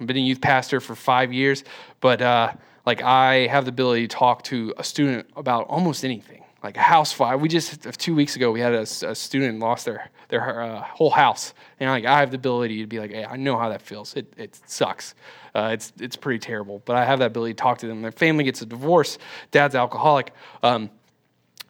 I've 0.00 0.06
been 0.06 0.16
a 0.16 0.20
youth 0.20 0.40
pastor 0.40 0.80
for 0.80 0.96
five 0.96 1.32
years, 1.32 1.62
but 2.00 2.20
uh, 2.20 2.52
like 2.86 3.02
I 3.02 3.46
have 3.46 3.64
the 3.64 3.70
ability 3.70 4.08
to 4.08 4.16
talk 4.16 4.42
to 4.44 4.74
a 4.76 4.84
student 4.84 5.28
about 5.36 5.66
almost 5.68 6.04
anything. 6.04 6.42
Like 6.62 6.78
a 6.78 6.80
house 6.80 7.12
fire, 7.12 7.36
we 7.36 7.48
just 7.48 7.82
two 7.98 8.14
weeks 8.14 8.36
ago 8.36 8.50
we 8.50 8.60
had 8.60 8.72
a, 8.72 8.80
a 8.80 9.14
student 9.14 9.58
lost 9.58 9.84
their 9.84 10.10
their 10.30 10.62
uh, 10.62 10.80
whole 10.80 11.10
house, 11.10 11.52
and 11.78 11.90
like 11.90 12.06
I 12.06 12.20
have 12.20 12.30
the 12.30 12.36
ability 12.36 12.80
to 12.80 12.86
be 12.86 12.98
like, 12.98 13.10
hey, 13.10 13.24
I 13.24 13.36
know 13.36 13.58
how 13.58 13.68
that 13.68 13.82
feels. 13.82 14.14
It 14.16 14.32
it 14.38 14.58
sucks. 14.66 15.14
Uh, 15.54 15.70
it's 15.74 15.92
it's 16.00 16.16
pretty 16.16 16.38
terrible, 16.38 16.82
but 16.86 16.96
I 16.96 17.04
have 17.04 17.18
that 17.18 17.26
ability 17.26 17.52
to 17.52 17.62
talk 17.62 17.78
to 17.78 17.86
them. 17.86 18.00
Their 18.00 18.12
family 18.12 18.44
gets 18.44 18.62
a 18.62 18.66
divorce. 18.66 19.18
Dad's 19.50 19.74
alcoholic. 19.74 20.32
Um, 20.62 20.88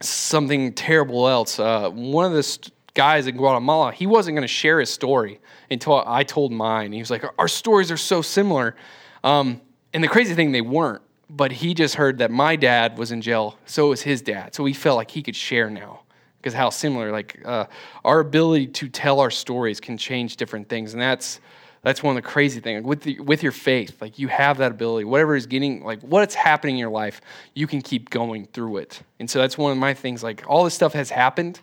something 0.01 0.73
terrible 0.75 1.29
else. 1.29 1.59
Uh, 1.59 1.91
one 1.91 2.27
of 2.27 2.33
the 2.33 2.43
st- 2.45 2.73
guys 2.95 3.27
in 3.27 3.37
Guatemala, 3.37 3.93
he 3.93 4.07
wasn't 4.07 4.37
going 4.37 4.43
to 4.43 4.49
share 4.49 4.79
his 4.81 4.91
story 4.91 5.41
until 5.71 6.05
I 6.07 6.23
told 6.23 6.53
mine. 6.53 6.93
He 6.93 7.01
was 7.01 7.11
like, 7.11 7.25
Our 7.39 7.49
stories 7.49 7.91
are 7.91 7.97
so 7.97 8.23
similar. 8.23 8.77
Um, 9.23 9.61
and 9.93 10.03
the 10.03 10.09
crazy 10.09 10.35
thing, 10.35 10.53
they 10.53 10.61
weren't. 10.61 11.03
But 11.31 11.53
he 11.53 11.75
just 11.75 11.95
heard 11.95 12.19
that 12.19 12.31
my 12.31 12.57
dad 12.57 12.99
was 12.99 13.11
in 13.11 13.23
jail, 13.23 13.59
so 13.67 13.89
was 13.89 14.03
his 14.03 14.23
dad. 14.23 14.55
So 14.55 14.65
he 14.65 14.75
felt 14.75 14.97
like 14.97 15.11
he 15.11 15.23
could 15.23 15.37
share 15.37 15.71
now 15.71 16.01
because 16.39 16.55
how 16.55 16.69
similar, 16.69 17.11
like 17.11 17.41
uh, 17.45 17.65
our 18.05 18.21
ability 18.21 18.67
to 18.67 18.89
tell 18.89 19.21
our 19.21 19.31
stories 19.31 19.81
can 19.81 19.97
change 19.97 20.37
different 20.37 20.69
things. 20.69 20.93
And 20.93 21.01
that's 21.01 21.41
that's 21.85 22.03
one 22.03 22.17
of 22.17 22.23
the 22.23 22.29
crazy 22.29 22.61
things 22.61 22.83
with 22.83 23.03
the, 23.03 23.21
with 23.21 23.43
your 23.43 23.53
faith. 23.53 24.01
Like 24.01 24.19
you 24.19 24.29
have 24.29 24.59
that 24.59 24.73
ability. 24.73 25.05
Whatever 25.05 25.37
is 25.37 25.47
getting, 25.47 25.85
like 25.85 26.01
what's 26.01 26.35
happening 26.35 26.77
in 26.77 26.79
your 26.79 26.91
life, 26.91 27.21
you 27.55 27.67
can 27.67 27.83
keep 27.83 28.09
going 28.09 28.47
through 28.47 28.79
it. 28.79 29.03
And 29.21 29.31
so 29.31 29.39
that's 29.39 29.59
one 29.59 29.71
of 29.71 29.79
my 29.79 29.93
things. 29.93 30.23
Like 30.23 30.45
all 30.49 30.65
this 30.65 30.75
stuff 30.75 30.95
has 30.95 31.11
happened, 31.11 31.61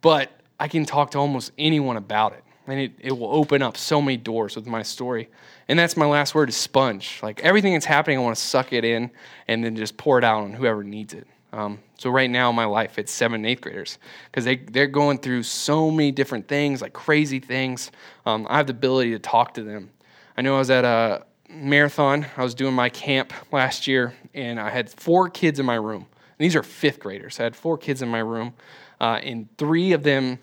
but 0.00 0.30
I 0.58 0.66
can 0.66 0.84
talk 0.84 1.12
to 1.12 1.18
almost 1.18 1.52
anyone 1.56 1.96
about 1.96 2.32
it. 2.32 2.44
And 2.66 2.80
it, 2.80 2.92
it 2.98 3.12
will 3.12 3.32
open 3.32 3.62
up 3.62 3.76
so 3.76 4.02
many 4.02 4.16
doors 4.16 4.56
with 4.56 4.66
my 4.66 4.82
story. 4.82 5.28
And 5.68 5.78
that's 5.78 5.96
my 5.96 6.06
last 6.06 6.34
word 6.34 6.48
is 6.48 6.56
sponge. 6.56 7.20
Like 7.22 7.40
everything 7.42 7.72
that's 7.72 7.86
happening, 7.86 8.18
I 8.18 8.22
want 8.22 8.36
to 8.36 8.42
suck 8.42 8.72
it 8.72 8.84
in 8.84 9.10
and 9.48 9.64
then 9.64 9.76
just 9.76 9.96
pour 9.96 10.18
it 10.18 10.24
out 10.24 10.42
on 10.42 10.52
whoever 10.52 10.84
needs 10.84 11.14
it. 11.14 11.26
Um, 11.52 11.78
so 11.96 12.10
right 12.10 12.28
now 12.28 12.50
in 12.50 12.56
my 12.56 12.64
life, 12.64 12.98
it's 12.98 13.12
seven 13.12 13.36
and 13.36 13.46
eighth 13.46 13.60
graders 13.60 13.98
because 14.26 14.44
they, 14.44 14.56
they're 14.56 14.88
going 14.88 15.18
through 15.18 15.44
so 15.44 15.90
many 15.90 16.10
different 16.10 16.48
things, 16.48 16.82
like 16.82 16.92
crazy 16.92 17.38
things. 17.38 17.92
Um, 18.26 18.46
I 18.50 18.56
have 18.56 18.66
the 18.66 18.72
ability 18.72 19.12
to 19.12 19.20
talk 19.20 19.54
to 19.54 19.62
them. 19.62 19.90
I 20.36 20.42
know 20.42 20.56
I 20.56 20.58
was 20.58 20.70
at 20.70 20.84
a 20.84 21.24
marathon. 21.48 22.26
I 22.36 22.42
was 22.42 22.54
doing 22.54 22.74
my 22.74 22.88
camp 22.88 23.32
last 23.52 23.86
year, 23.86 24.14
and 24.34 24.58
I 24.58 24.68
had 24.68 24.90
four 24.90 25.28
kids 25.28 25.60
in 25.60 25.66
my 25.66 25.76
room. 25.76 26.06
And 26.38 26.44
these 26.44 26.56
are 26.56 26.64
fifth 26.64 26.98
graders. 26.98 27.38
I 27.38 27.44
had 27.44 27.54
four 27.54 27.78
kids 27.78 28.02
in 28.02 28.08
my 28.08 28.18
room, 28.18 28.54
uh, 29.00 29.20
and 29.22 29.48
three 29.56 29.92
of 29.92 30.02
them 30.02 30.40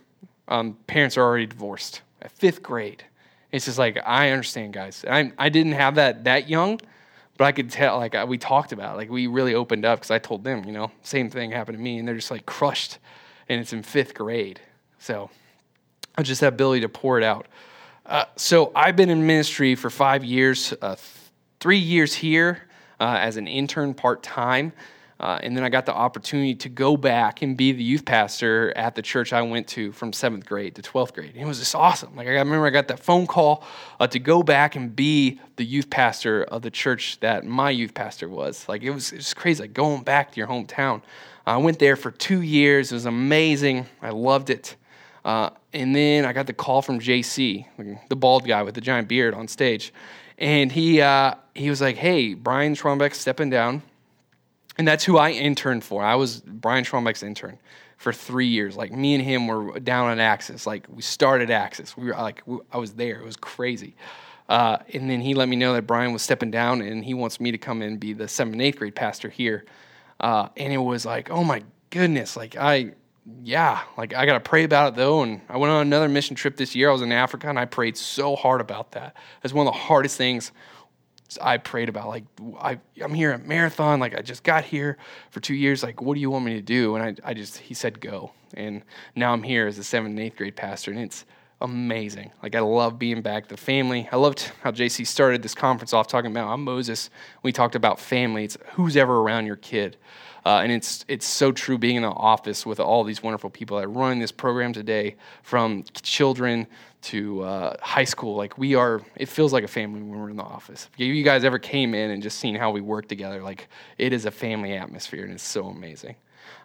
um, 0.47 0.77
parents 0.87 1.17
are 1.17 1.23
already 1.23 1.45
divorced 1.45 2.01
at 2.21 2.31
fifth 2.31 2.63
grade. 2.63 3.03
It's 3.51 3.65
just 3.65 3.77
like 3.77 3.97
I 4.05 4.31
understand, 4.31 4.73
guys. 4.73 5.03
I 5.09 5.31
I 5.37 5.49
didn't 5.49 5.73
have 5.73 5.95
that 5.95 6.23
that 6.23 6.49
young, 6.49 6.79
but 7.37 7.45
I 7.45 7.51
could 7.51 7.69
tell. 7.69 7.97
Like 7.97 8.15
we 8.27 8.37
talked 8.37 8.71
about, 8.71 8.97
like 8.97 9.09
we 9.09 9.27
really 9.27 9.53
opened 9.53 9.85
up 9.85 9.99
because 9.99 10.11
I 10.11 10.19
told 10.19 10.43
them, 10.43 10.63
you 10.65 10.71
know, 10.71 10.91
same 11.03 11.29
thing 11.29 11.51
happened 11.51 11.77
to 11.77 11.83
me, 11.83 11.97
and 11.97 12.07
they're 12.07 12.15
just 12.15 12.31
like 12.31 12.45
crushed, 12.45 12.97
and 13.49 13.59
it's 13.59 13.73
in 13.73 13.83
fifth 13.83 14.13
grade. 14.13 14.59
So 14.99 15.29
I 16.17 16.23
just 16.23 16.41
that 16.41 16.53
ability 16.53 16.81
to 16.81 16.89
pour 16.89 17.17
it 17.17 17.23
out. 17.23 17.47
Uh, 18.05 18.25
so 18.35 18.71
I've 18.75 18.95
been 18.95 19.09
in 19.09 19.25
ministry 19.25 19.75
for 19.75 19.89
five 19.89 20.23
years, 20.23 20.73
uh, 20.81 20.95
th- 20.95 21.07
three 21.59 21.77
years 21.77 22.13
here 22.13 22.67
uh, 22.99 23.17
as 23.19 23.37
an 23.37 23.47
intern 23.47 23.93
part 23.93 24.23
time. 24.23 24.73
Uh, 25.21 25.37
and 25.43 25.55
then 25.55 25.63
I 25.63 25.69
got 25.69 25.85
the 25.85 25.93
opportunity 25.93 26.55
to 26.55 26.67
go 26.67 26.97
back 26.97 27.43
and 27.43 27.55
be 27.55 27.71
the 27.73 27.83
youth 27.83 28.05
pastor 28.05 28.75
at 28.75 28.95
the 28.95 29.03
church 29.03 29.33
I 29.33 29.43
went 29.43 29.67
to 29.67 29.91
from 29.91 30.13
seventh 30.13 30.47
grade 30.47 30.73
to 30.75 30.81
12th 30.81 31.13
grade. 31.13 31.33
And 31.33 31.43
it 31.43 31.45
was 31.45 31.59
just 31.59 31.75
awesome. 31.75 32.15
Like 32.15 32.25
I 32.25 32.31
remember 32.31 32.65
I 32.65 32.71
got 32.71 32.87
that 32.87 32.99
phone 32.99 33.27
call 33.27 33.63
uh, 33.99 34.07
to 34.07 34.17
go 34.17 34.41
back 34.41 34.75
and 34.75 34.95
be 34.95 35.39
the 35.57 35.63
youth 35.63 35.91
pastor 35.91 36.43
of 36.45 36.63
the 36.63 36.71
church 36.71 37.19
that 37.19 37.45
my 37.45 37.69
youth 37.69 37.93
pastor 37.93 38.27
was. 38.27 38.67
Like 38.67 38.81
it 38.81 38.89
was, 38.89 39.13
it 39.13 39.17
was 39.17 39.35
crazy, 39.35 39.61
like 39.61 39.73
going 39.73 40.01
back 40.01 40.31
to 40.31 40.37
your 40.37 40.47
hometown. 40.47 41.03
I 41.45 41.57
went 41.57 41.77
there 41.77 41.95
for 41.95 42.09
two 42.09 42.41
years. 42.41 42.91
It 42.91 42.95
was 42.95 43.05
amazing. 43.05 43.85
I 44.01 44.09
loved 44.09 44.49
it. 44.49 44.75
Uh, 45.23 45.51
and 45.71 45.95
then 45.95 46.25
I 46.25 46.33
got 46.33 46.47
the 46.47 46.53
call 46.53 46.81
from 46.81 46.99
JC, 46.99 47.67
the 48.09 48.15
bald 48.15 48.47
guy 48.47 48.63
with 48.63 48.73
the 48.73 48.81
giant 48.81 49.07
beard 49.07 49.35
on 49.35 49.47
stage. 49.47 49.93
And 50.39 50.71
he, 50.71 50.99
uh, 50.99 51.35
he 51.53 51.69
was 51.69 51.79
like, 51.79 51.97
hey, 51.97 52.33
Brian 52.33 52.73
Schwambeck's 52.73 53.19
stepping 53.19 53.51
down 53.51 53.83
and 54.77 54.87
that's 54.87 55.03
who 55.03 55.17
I 55.17 55.31
interned 55.31 55.83
for. 55.83 56.03
I 56.03 56.15
was 56.15 56.41
Brian 56.41 56.83
Schwambeck's 56.83 57.23
intern 57.23 57.59
for 57.97 58.11
three 58.11 58.47
years. 58.47 58.75
Like 58.75 58.91
me 58.91 59.13
and 59.13 59.23
him 59.23 59.47
were 59.47 59.79
down 59.79 60.09
on 60.09 60.19
Axis. 60.19 60.65
Like 60.65 60.87
we 60.89 61.01
started 61.01 61.51
Axis. 61.51 61.95
We 61.95 62.07
were 62.07 62.13
like 62.13 62.41
we, 62.45 62.59
I 62.71 62.77
was 62.77 62.93
there. 62.93 63.19
It 63.19 63.25
was 63.25 63.37
crazy. 63.37 63.95
Uh, 64.49 64.79
and 64.93 65.09
then 65.09 65.21
he 65.21 65.33
let 65.33 65.47
me 65.47 65.55
know 65.55 65.73
that 65.73 65.83
Brian 65.83 66.11
was 66.11 66.21
stepping 66.21 66.51
down, 66.51 66.81
and 66.81 67.05
he 67.05 67.13
wants 67.13 67.39
me 67.39 67.51
to 67.51 67.57
come 67.57 67.81
and 67.81 67.99
be 67.99 68.11
the 68.11 68.27
seventh 68.27 68.53
and 68.53 68.61
eighth 68.61 68.79
grade 68.79 68.95
pastor 68.95 69.29
here. 69.29 69.65
Uh, 70.19 70.49
and 70.57 70.73
it 70.73 70.77
was 70.77 71.05
like, 71.05 71.29
oh 71.29 71.43
my 71.43 71.63
goodness, 71.89 72.35
like 72.35 72.57
I, 72.57 72.91
yeah, 73.43 73.81
like 73.97 74.13
I 74.13 74.25
got 74.25 74.33
to 74.33 74.49
pray 74.49 74.63
about 74.63 74.89
it 74.89 74.95
though. 74.97 75.21
And 75.23 75.39
I 75.47 75.55
went 75.55 75.71
on 75.71 75.81
another 75.81 76.09
mission 76.09 76.35
trip 76.35 76.57
this 76.57 76.75
year. 76.75 76.89
I 76.89 76.91
was 76.91 77.01
in 77.01 77.13
Africa, 77.13 77.47
and 77.47 77.57
I 77.57 77.65
prayed 77.65 77.95
so 77.95 78.35
hard 78.35 78.59
about 78.59 78.91
that. 78.91 79.15
It's 79.43 79.53
one 79.53 79.67
of 79.67 79.73
the 79.73 79.79
hardest 79.79 80.17
things 80.17 80.51
I 81.41 81.57
prayed 81.57 81.89
about 81.89 82.07
like 82.07 82.23
I 82.59 82.79
I'm 83.01 83.13
here 83.13 83.31
at 83.31 83.45
marathon 83.45 83.99
like 83.99 84.17
I 84.17 84.21
just 84.21 84.43
got 84.43 84.63
here 84.63 84.97
for 85.29 85.39
two 85.39 85.53
years 85.53 85.83
like 85.83 86.01
what 86.01 86.15
do 86.15 86.19
you 86.21 86.29
want 86.29 86.45
me 86.45 86.55
to 86.55 86.61
do? 86.61 86.95
And 86.95 87.19
I 87.23 87.29
I 87.29 87.33
just 87.33 87.57
he 87.57 87.73
said 87.73 87.99
go. 87.99 88.31
And 88.53 88.83
now 89.15 89.31
I'm 89.31 89.43
here 89.43 89.67
as 89.67 89.77
a 89.77 89.83
seventh 89.83 90.11
and 90.11 90.19
eighth 90.19 90.37
grade 90.37 90.55
pastor 90.55 90.91
and 90.91 90.99
it's 90.99 91.25
amazing. 91.61 92.31
Like 92.41 92.55
I 92.55 92.59
love 92.59 92.97
being 92.97 93.21
back 93.21 93.47
the 93.47 93.57
family. 93.57 94.09
I 94.11 94.15
loved 94.15 94.51
how 94.61 94.71
JC 94.71 95.05
started 95.05 95.43
this 95.43 95.55
conference 95.55 95.93
off 95.93 96.07
talking 96.07 96.31
about 96.31 96.51
I'm 96.51 96.63
Moses 96.63 97.09
we 97.43 97.51
talked 97.51 97.75
about 97.75 97.99
family. 97.99 98.43
It's 98.45 98.57
who's 98.73 98.97
ever 98.97 99.19
around 99.19 99.45
your 99.45 99.57
kid 99.57 99.97
uh, 100.45 100.59
and 100.59 100.71
it's 100.71 101.05
it's 101.07 101.25
so 101.25 101.51
true 101.51 101.77
being 101.77 101.97
in 101.97 102.03
the 102.03 102.09
office 102.09 102.65
with 102.65 102.79
all 102.79 103.03
these 103.03 103.21
wonderful 103.21 103.49
people 103.49 103.77
that 103.79 103.87
run 103.87 104.19
this 104.19 104.31
program 104.31 104.73
today 104.73 105.15
from 105.43 105.83
children 106.01 106.67
to 107.01 107.41
uh, 107.41 107.75
high 107.81 108.03
school, 108.03 108.35
like 108.35 108.57
we 108.57 108.75
are, 108.75 109.01
it 109.15 109.27
feels 109.27 109.53
like 109.53 109.63
a 109.63 109.67
family 109.67 110.01
when 110.01 110.19
we're 110.19 110.29
in 110.29 110.37
the 110.37 110.43
office. 110.43 110.87
If 110.93 110.99
you 110.99 111.23
guys 111.23 111.43
ever 111.43 111.59
came 111.59 111.93
in 111.93 112.11
and 112.11 112.21
just 112.21 112.39
seen 112.39 112.55
how 112.55 112.71
we 112.71 112.81
work 112.81 113.07
together, 113.07 113.41
like 113.41 113.67
it 113.97 114.13
is 114.13 114.25
a 114.25 114.31
family 114.31 114.73
atmosphere 114.73 115.23
and 115.23 115.33
it's 115.33 115.43
so 115.43 115.67
amazing. 115.67 116.15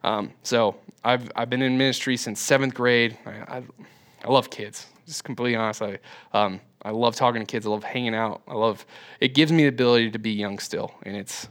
Um, 0.04 0.33
so 0.42 0.76
I've, 1.04 1.30
I've 1.35 1.50
been 1.50 1.62
in 1.62 1.78
ministry 1.78 2.16
since 2.16 2.40
seventh 2.40 2.75
grade. 2.75 3.16
I, 3.25 3.30
I, 3.30 3.62
I 4.25 4.30
love 4.30 4.50
kids, 4.50 4.87
just 5.06 5.25
completely 5.25 5.56
honest. 5.56 5.83
I, 5.83 5.99
um, 6.33 6.61
I 6.83 6.90
love 6.90 7.16
talking 7.16 7.40
to 7.40 7.47
kids. 7.47 7.66
I 7.66 7.71
love 7.71 7.83
hanging 7.83 8.14
out. 8.14 8.42
I 8.47 8.54
love 8.54 8.85
it 9.21 9.35
gives 9.35 9.50
me 9.50 9.62
the 9.62 9.68
ability 9.68 10.11
to 10.11 10.18
be 10.18 10.30
young 10.30 10.59
still, 10.59 10.95
and 11.02 11.16
it's 11.16 11.49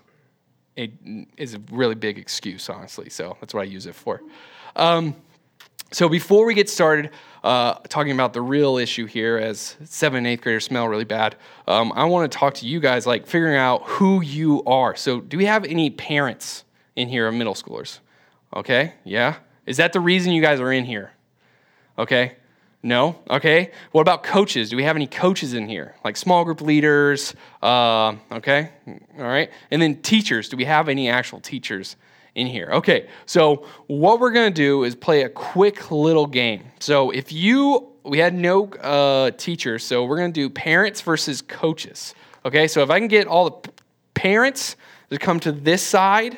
it 0.75 0.91
is 1.37 1.53
a 1.53 1.59
really 1.71 1.95
big 1.95 2.17
excuse, 2.17 2.69
honestly. 2.69 3.09
So 3.09 3.37
that's 3.39 3.53
what 3.53 3.61
I 3.61 3.65
use 3.65 3.85
it 3.85 3.95
for. 3.95 4.21
Um, 4.75 5.15
so 5.91 6.09
before 6.09 6.45
we 6.45 6.53
get 6.53 6.69
started 6.69 7.11
uh, 7.43 7.75
talking 7.87 8.11
about 8.11 8.33
the 8.33 8.41
real 8.41 8.77
issue 8.77 9.05
here, 9.05 9.37
as 9.37 9.77
seventh 9.85 10.17
and 10.17 10.27
eighth 10.27 10.41
graders 10.41 10.65
smell 10.65 10.87
really 10.87 11.05
bad, 11.05 11.35
um, 11.67 11.93
I 11.95 12.05
want 12.05 12.29
to 12.29 12.37
talk 12.37 12.55
to 12.55 12.65
you 12.65 12.79
guys, 12.79 13.05
like 13.05 13.27
figuring 13.27 13.55
out 13.55 13.83
who 13.83 14.21
you 14.21 14.63
are. 14.65 14.95
So, 14.95 15.21
do 15.21 15.37
we 15.37 15.45
have 15.45 15.63
any 15.63 15.89
parents 15.89 16.63
in 16.95 17.07
here 17.07 17.27
of 17.27 17.35
middle 17.35 17.53
schoolers? 17.53 17.99
Okay, 18.53 18.93
yeah. 19.03 19.35
Is 19.65 19.77
that 19.77 19.93
the 19.93 19.99
reason 19.99 20.33
you 20.33 20.41
guys 20.41 20.59
are 20.59 20.71
in 20.71 20.85
here? 20.85 21.11
Okay. 21.97 22.33
No? 22.85 23.17
Okay. 23.31 23.71
What 23.93 24.01
about 24.01 24.21
coaches? 24.21 24.69
Do 24.69 24.77
we 24.77 24.83
have 24.83 24.95
any 24.95 25.07
coaches 25.07 25.55
in 25.55 25.67
here? 25.67 25.95
Like 26.03 26.15
small 26.15 26.45
group 26.45 26.61
leaders? 26.61 27.33
Uh, 27.59 28.13
okay. 28.31 28.69
All 29.17 29.23
right. 29.23 29.49
And 29.71 29.81
then 29.81 30.03
teachers. 30.03 30.49
Do 30.49 30.55
we 30.55 30.65
have 30.65 30.87
any 30.87 31.09
actual 31.09 31.39
teachers 31.39 31.95
in 32.35 32.45
here? 32.45 32.69
Okay. 32.71 33.07
So, 33.25 33.65
what 33.87 34.19
we're 34.19 34.29
going 34.29 34.53
to 34.53 34.55
do 34.55 34.83
is 34.83 34.93
play 34.93 35.23
a 35.23 35.29
quick 35.29 35.89
little 35.89 36.27
game. 36.27 36.61
So, 36.79 37.09
if 37.09 37.31
you, 37.31 37.87
we 38.03 38.19
had 38.19 38.35
no 38.35 38.67
uh, 38.67 39.31
teachers, 39.31 39.83
so 39.83 40.05
we're 40.05 40.17
going 40.17 40.31
to 40.31 40.39
do 40.39 40.47
parents 40.47 41.01
versus 41.01 41.41
coaches. 41.41 42.13
Okay. 42.45 42.67
So, 42.67 42.83
if 42.83 42.91
I 42.91 42.99
can 42.99 43.07
get 43.07 43.25
all 43.25 43.49
the 43.49 43.71
parents 44.13 44.75
to 45.09 45.17
come 45.17 45.39
to 45.39 45.51
this 45.51 45.81
side, 45.81 46.37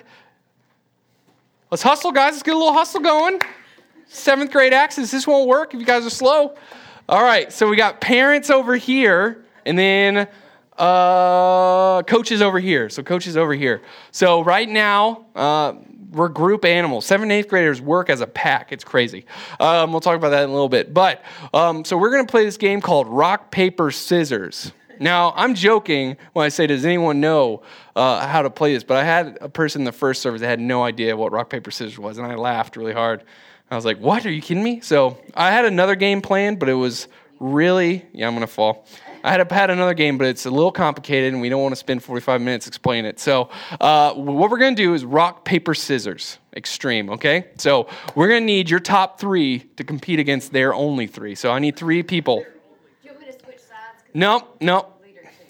let's 1.71 1.83
hustle, 1.83 2.13
guys. 2.13 2.35
Let's 2.35 2.43
get 2.43 2.53
a 2.53 2.57
little 2.57 2.71
hustle 2.73 3.01
going 3.01 3.41
seventh 4.07 4.51
grade 4.51 4.73
Axis. 4.73 5.11
This 5.11 5.27
won't 5.27 5.47
work 5.47 5.73
if 5.73 5.79
you 5.79 5.85
guys 5.85 6.05
are 6.05 6.09
slow. 6.09 6.55
All 7.09 7.23
right, 7.23 7.51
so 7.53 7.69
we 7.69 7.77
got 7.77 8.01
parents 8.01 8.49
over 8.49 8.75
here, 8.75 9.45
and 9.65 9.77
then 9.77 10.27
uh, 10.77 12.03
coaches 12.03 12.41
over 12.41 12.59
here. 12.59 12.89
So 12.89 13.03
coaches 13.03 13.37
over 13.37 13.53
here. 13.53 13.81
So 14.11 14.43
right 14.43 14.67
now, 14.67 15.25
uh, 15.35 15.73
we're 16.11 16.29
group 16.29 16.65
animals. 16.65 17.05
Seventh 17.05 17.23
and 17.23 17.31
eighth 17.31 17.47
graders 17.47 17.81
work 17.81 18.09
as 18.09 18.21
a 18.21 18.27
pack. 18.27 18.71
It's 18.71 18.83
crazy. 18.83 19.25
Um, 19.59 19.91
we'll 19.91 20.01
talk 20.01 20.15
about 20.15 20.29
that 20.29 20.43
in 20.43 20.49
a 20.49 20.53
little 20.53 20.69
bit. 20.69 20.93
But 20.93 21.23
um, 21.53 21.85
so 21.85 21.97
we're 21.97 22.11
to 22.25 22.31
play 22.31 22.43
this 22.45 22.57
game 22.57 22.81
called 22.81 23.07
Rock, 23.07 23.51
Paper, 23.51 23.91
Scissors. 23.91 24.71
Now, 24.99 25.33
I'm 25.35 25.53
joking 25.53 26.17
when 26.33 26.45
I 26.45 26.49
say, 26.49 26.65
does 26.65 26.85
anyone 26.85 27.21
know 27.21 27.61
uh, 27.95 28.25
how 28.27 28.41
to 28.41 28.49
play 28.49 28.73
this? 28.73 28.83
But 28.83 28.97
I 28.97 29.03
had 29.03 29.37
a 29.41 29.49
person 29.49 29.81
in 29.81 29.85
the 29.85 29.91
first 29.91 30.21
service 30.21 30.41
that 30.41 30.47
had 30.47 30.59
no 30.59 30.83
idea 30.83 31.15
what 31.15 31.31
rock, 31.31 31.49
paper, 31.49 31.71
scissors 31.71 31.99
was, 31.99 32.17
and 32.17 32.25
I 32.25 32.35
laughed 32.35 32.77
really 32.77 32.93
hard. 32.93 33.23
I 33.69 33.75
was 33.75 33.85
like, 33.85 33.99
what? 33.99 34.25
Are 34.25 34.31
you 34.31 34.41
kidding 34.41 34.63
me? 34.63 34.79
So 34.81 35.17
I 35.33 35.51
had 35.51 35.65
another 35.65 35.95
game 35.95 36.21
planned, 36.21 36.59
but 36.59 36.69
it 36.69 36.73
was 36.73 37.07
really, 37.39 38.05
yeah, 38.13 38.27
I'm 38.27 38.33
going 38.33 38.47
to 38.47 38.51
fall. 38.51 38.85
I 39.23 39.31
had 39.31 39.51
had 39.51 39.69
another 39.69 39.93
game, 39.93 40.17
but 40.17 40.27
it's 40.27 40.45
a 40.45 40.49
little 40.49 40.71
complicated, 40.71 41.33
and 41.33 41.41
we 41.41 41.49
don't 41.49 41.61
want 41.61 41.73
to 41.73 41.77
spend 41.77 42.01
45 42.01 42.39
minutes 42.39 42.67
explaining 42.67 43.05
it. 43.05 43.19
So, 43.19 43.49
uh, 43.81 44.13
what 44.13 44.49
we're 44.49 44.57
going 44.57 44.75
to 44.75 44.81
do 44.81 44.93
is 44.93 45.03
rock, 45.03 45.43
paper, 45.43 45.73
scissors, 45.73 46.37
extreme, 46.55 47.09
okay? 47.09 47.47
So, 47.57 47.89
we're 48.15 48.29
going 48.29 48.43
to 48.43 48.45
need 48.45 48.69
your 48.69 48.79
top 48.79 49.19
three 49.19 49.59
to 49.75 49.83
compete 49.83 50.19
against 50.19 50.53
their 50.53 50.73
only 50.73 51.07
three. 51.07 51.35
So, 51.35 51.51
I 51.51 51.59
need 51.59 51.75
three 51.75 52.03
people. 52.03 52.37
Do 52.37 52.45
you 53.03 53.11
want 53.11 53.25
me 53.25 53.33
to 53.33 53.33
switch 53.33 53.59
sides? 53.59 54.03
No, 54.13 54.47
no. 54.61 54.93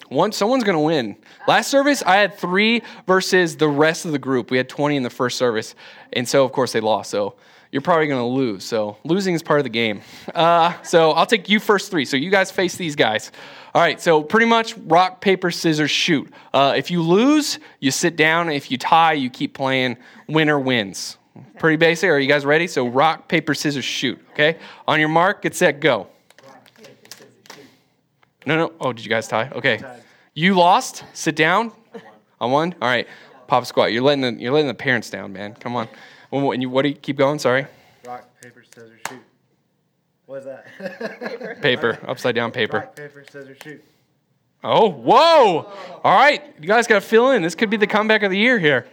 One, 0.08 0.32
someone's 0.32 0.64
going 0.64 0.76
to 0.76 0.80
win. 0.80 1.16
Last 1.46 1.70
service, 1.70 2.02
I 2.02 2.16
had 2.16 2.34
three 2.34 2.82
versus 3.06 3.58
the 3.58 3.68
rest 3.68 4.06
of 4.06 4.12
the 4.12 4.18
group. 4.18 4.50
We 4.50 4.56
had 4.56 4.68
20 4.68 4.96
in 4.96 5.02
the 5.02 5.10
first 5.10 5.36
service, 5.36 5.74
and 6.14 6.26
so, 6.26 6.44
of 6.44 6.52
course, 6.52 6.72
they 6.72 6.80
lost. 6.80 7.10
So, 7.10 7.36
you're 7.70 7.82
probably 7.82 8.06
going 8.06 8.20
to 8.20 8.26
lose. 8.26 8.64
So 8.64 8.96
losing 9.04 9.34
is 9.34 9.42
part 9.42 9.60
of 9.60 9.64
the 9.64 9.70
game. 9.70 10.00
Uh, 10.34 10.72
so 10.82 11.12
I'll 11.12 11.26
take 11.26 11.48
you 11.48 11.60
first 11.60 11.90
three. 11.90 12.04
So 12.04 12.16
you 12.16 12.30
guys 12.30 12.50
face 12.50 12.76
these 12.76 12.96
guys. 12.96 13.30
All 13.74 13.82
right. 13.82 14.00
So 14.00 14.22
pretty 14.22 14.46
much 14.46 14.76
rock, 14.78 15.20
paper, 15.20 15.50
scissors, 15.50 15.90
shoot. 15.90 16.32
Uh, 16.54 16.74
if 16.76 16.90
you 16.90 17.02
lose, 17.02 17.58
you 17.80 17.90
sit 17.90 18.16
down. 18.16 18.48
If 18.48 18.70
you 18.70 18.78
tie, 18.78 19.12
you 19.12 19.30
keep 19.30 19.54
playing. 19.54 19.96
Winner 20.28 20.58
wins. 20.58 21.18
Pretty 21.58 21.76
basic. 21.76 22.08
Are 22.08 22.18
you 22.18 22.28
guys 22.28 22.44
ready? 22.44 22.66
So 22.66 22.88
rock, 22.88 23.28
paper, 23.28 23.54
scissors, 23.54 23.84
shoot. 23.84 24.18
Okay. 24.32 24.58
On 24.86 24.98
your 24.98 25.08
mark, 25.08 25.42
get 25.42 25.54
set, 25.54 25.80
go. 25.80 26.08
No, 28.46 28.56
no. 28.56 28.72
Oh, 28.80 28.92
did 28.92 29.04
you 29.04 29.10
guys 29.10 29.28
tie? 29.28 29.50
Okay. 29.50 29.80
You 30.32 30.54
lost. 30.54 31.04
Sit 31.12 31.36
down. 31.36 31.72
On 32.40 32.50
one. 32.50 32.74
All 32.80 32.88
right. 32.88 33.06
Pop 33.46 33.66
squat. 33.66 33.92
You're 33.92 34.02
letting 34.02 34.22
the 34.22 34.32
you're 34.40 34.52
letting 34.52 34.68
the 34.68 34.74
parents 34.74 35.10
down, 35.10 35.32
man. 35.32 35.54
Come 35.54 35.76
on. 35.76 35.88
And 36.30 36.62
you, 36.62 36.70
what 36.70 36.82
do 36.82 36.88
you 36.88 36.94
keep 36.94 37.16
going? 37.16 37.38
Sorry. 37.38 37.66
Rock, 38.06 38.26
paper, 38.42 38.64
scissors, 38.74 39.00
shoot. 39.08 39.22
What 40.26 40.40
is 40.40 40.44
that? 40.44 41.20
Paper. 41.20 41.58
Paper, 41.62 41.98
upside 42.06 42.34
down 42.34 42.52
paper. 42.52 42.78
Rock, 42.78 42.96
paper, 42.96 43.24
scissors, 43.30 43.56
shoot. 43.62 43.82
Oh, 44.62 44.90
whoa! 44.90 45.72
All 46.02 46.16
right, 46.16 46.42
you 46.60 46.66
guys 46.66 46.88
got 46.88 46.96
to 46.96 47.00
fill 47.00 47.30
in. 47.30 47.42
This 47.42 47.54
could 47.54 47.70
be 47.70 47.76
the 47.76 47.86
comeback 47.86 48.24
of 48.24 48.30
the 48.32 48.38
year 48.38 48.58
here. 48.58 48.86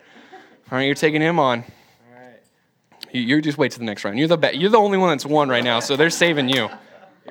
All 0.72 0.78
right, 0.78 0.84
you're 0.84 0.94
taking 0.94 1.22
him 1.22 1.40
on. 1.40 1.62
All 1.62 2.22
right. 2.22 2.40
You, 3.12 3.22
you 3.22 3.42
just 3.42 3.58
wait 3.58 3.72
to 3.72 3.80
the 3.80 3.86
next 3.86 4.06
round. 4.06 4.20
You're 4.20 4.28
the 4.28 4.38
be- 4.38 4.56
you're 4.56 4.70
the 4.70 4.78
only 4.78 5.00
one 5.00 5.10
that's 5.10 5.26
won 5.26 5.50
right 5.50 5.64
now, 5.64 5.80
so 5.80 5.96
they're 5.96 6.12
saving 6.12 6.50
you. 6.50 6.70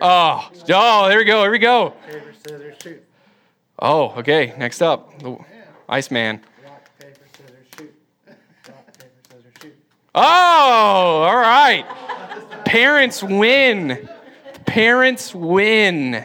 Oh, 0.03 0.51
oh, 0.69 1.09
there 1.09 1.19
we 1.19 1.25
go. 1.25 1.43
Here 1.43 1.51
we 1.53 1.61
go. 1.61 1.95
Paper, 2.09 2.33
scissors, 2.45 2.75
shoot. 2.83 3.05
Oh, 3.79 4.11
okay. 4.19 4.53
Next 4.59 4.83
up, 4.83 5.17
the 5.21 5.39
Iceman. 5.89 6.41
Rock, 6.65 6.91
paper, 6.99 7.21
scissors, 7.37 7.67
shoot. 7.79 7.95
Rock, 8.27 8.37
paper, 8.99 9.11
scissors, 9.31 9.53
shoot. 9.63 9.77
Oh, 10.15 10.21
all 10.21 11.37
right. 11.37 11.85
Parents 12.65 13.23
win. 13.23 14.09
Parents 14.65 15.35
win. 15.35 16.25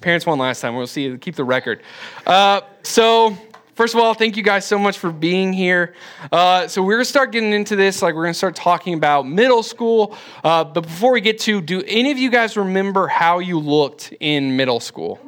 Parents 0.00 0.26
won 0.26 0.38
last 0.38 0.60
time. 0.60 0.76
We'll 0.76 0.86
see. 0.86 1.16
Keep 1.16 1.36
the 1.36 1.44
record. 1.44 1.82
Uh, 2.26 2.60
so, 2.82 3.36
first 3.74 3.94
of 3.94 4.00
all, 4.00 4.12
thank 4.14 4.36
you 4.36 4.42
guys 4.42 4.66
so 4.66 4.78
much 4.78 4.98
for 4.98 5.10
being 5.10 5.52
here. 5.52 5.94
Uh, 6.30 6.68
so, 6.68 6.82
we're 6.82 6.98
to 6.98 7.04
start 7.04 7.32
getting 7.32 7.52
into 7.52 7.74
this. 7.74 8.02
Like, 8.02 8.14
we're 8.14 8.26
to 8.26 8.34
start 8.34 8.54
talking 8.54 8.94
about 8.94 9.26
middle 9.26 9.62
school. 9.62 10.16
Uh, 10.44 10.62
but 10.64 10.82
before 10.82 11.12
we 11.12 11.22
get 11.22 11.40
to, 11.40 11.62
do 11.62 11.82
any 11.86 12.12
of 12.12 12.18
you 12.18 12.30
guys 12.30 12.56
remember 12.56 13.08
how 13.08 13.38
you 13.38 13.58
looked 13.58 14.12
in 14.20 14.56
middle 14.56 14.80
school? 14.80 15.18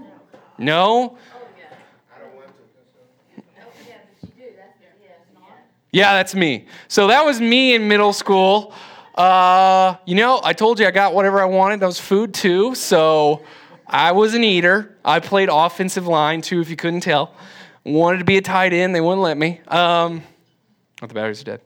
No? 0.58 1.16
Oh, 1.16 1.18
yeah, 3.88 3.98
but 4.20 4.28
you 4.28 4.28
do. 4.36 4.44
That's, 4.56 4.74
yeah, 5.02 5.10
not. 5.34 5.58
Yeah, 5.90 6.14
that's 6.14 6.34
me. 6.34 6.66
So 6.88 7.06
that 7.08 7.24
was 7.24 7.40
me 7.40 7.74
in 7.74 7.88
middle 7.88 8.12
school. 8.12 8.74
Uh, 9.14 9.96
you 10.04 10.14
know, 10.14 10.40
I 10.44 10.52
told 10.52 10.78
you 10.78 10.86
I 10.86 10.90
got 10.90 11.14
whatever 11.14 11.40
I 11.40 11.46
wanted. 11.46 11.80
That 11.80 11.86
was 11.86 11.98
food 11.98 12.34
too. 12.34 12.74
So 12.74 13.42
I 13.86 14.12
was 14.12 14.34
an 14.34 14.44
eater. 14.44 14.96
I 15.04 15.20
played 15.20 15.48
offensive 15.50 16.06
line 16.06 16.42
too, 16.42 16.60
if 16.60 16.68
you 16.68 16.76
couldn't 16.76 17.00
tell. 17.00 17.34
Wanted 17.84 18.18
to 18.18 18.24
be 18.24 18.36
a 18.36 18.42
tight 18.42 18.72
end. 18.72 18.94
They 18.94 19.00
wouldn't 19.00 19.22
let 19.22 19.38
me. 19.38 19.60
Um, 19.68 20.22
oh, 21.02 21.06
the 21.06 21.14
batteries 21.14 21.40
are 21.40 21.44
dead. 21.44 21.60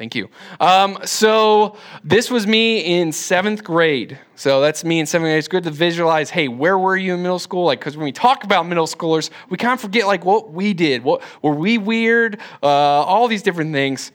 Thank 0.00 0.14
you. 0.14 0.30
Um, 0.60 0.98
so 1.04 1.76
this 2.02 2.30
was 2.30 2.46
me 2.46 3.00
in 3.00 3.12
seventh 3.12 3.62
grade. 3.62 4.18
So 4.34 4.62
that's 4.62 4.82
me 4.82 4.98
in 4.98 5.04
seventh 5.04 5.26
grade. 5.26 5.36
It's 5.36 5.46
good 5.46 5.64
to 5.64 5.70
visualize. 5.70 6.30
Hey, 6.30 6.48
where 6.48 6.78
were 6.78 6.96
you 6.96 7.12
in 7.12 7.20
middle 7.20 7.38
school? 7.38 7.66
Like, 7.66 7.80
because 7.80 7.98
when 7.98 8.06
we 8.06 8.12
talk 8.12 8.42
about 8.42 8.66
middle 8.66 8.86
schoolers, 8.86 9.28
we 9.50 9.58
kind 9.58 9.74
of 9.74 9.80
forget 9.82 10.06
like 10.06 10.24
what 10.24 10.52
we 10.52 10.72
did. 10.72 11.04
What 11.04 11.20
were 11.42 11.54
we 11.54 11.76
weird? 11.76 12.40
Uh, 12.62 12.66
all 12.66 13.28
these 13.28 13.42
different 13.42 13.74
things. 13.74 14.10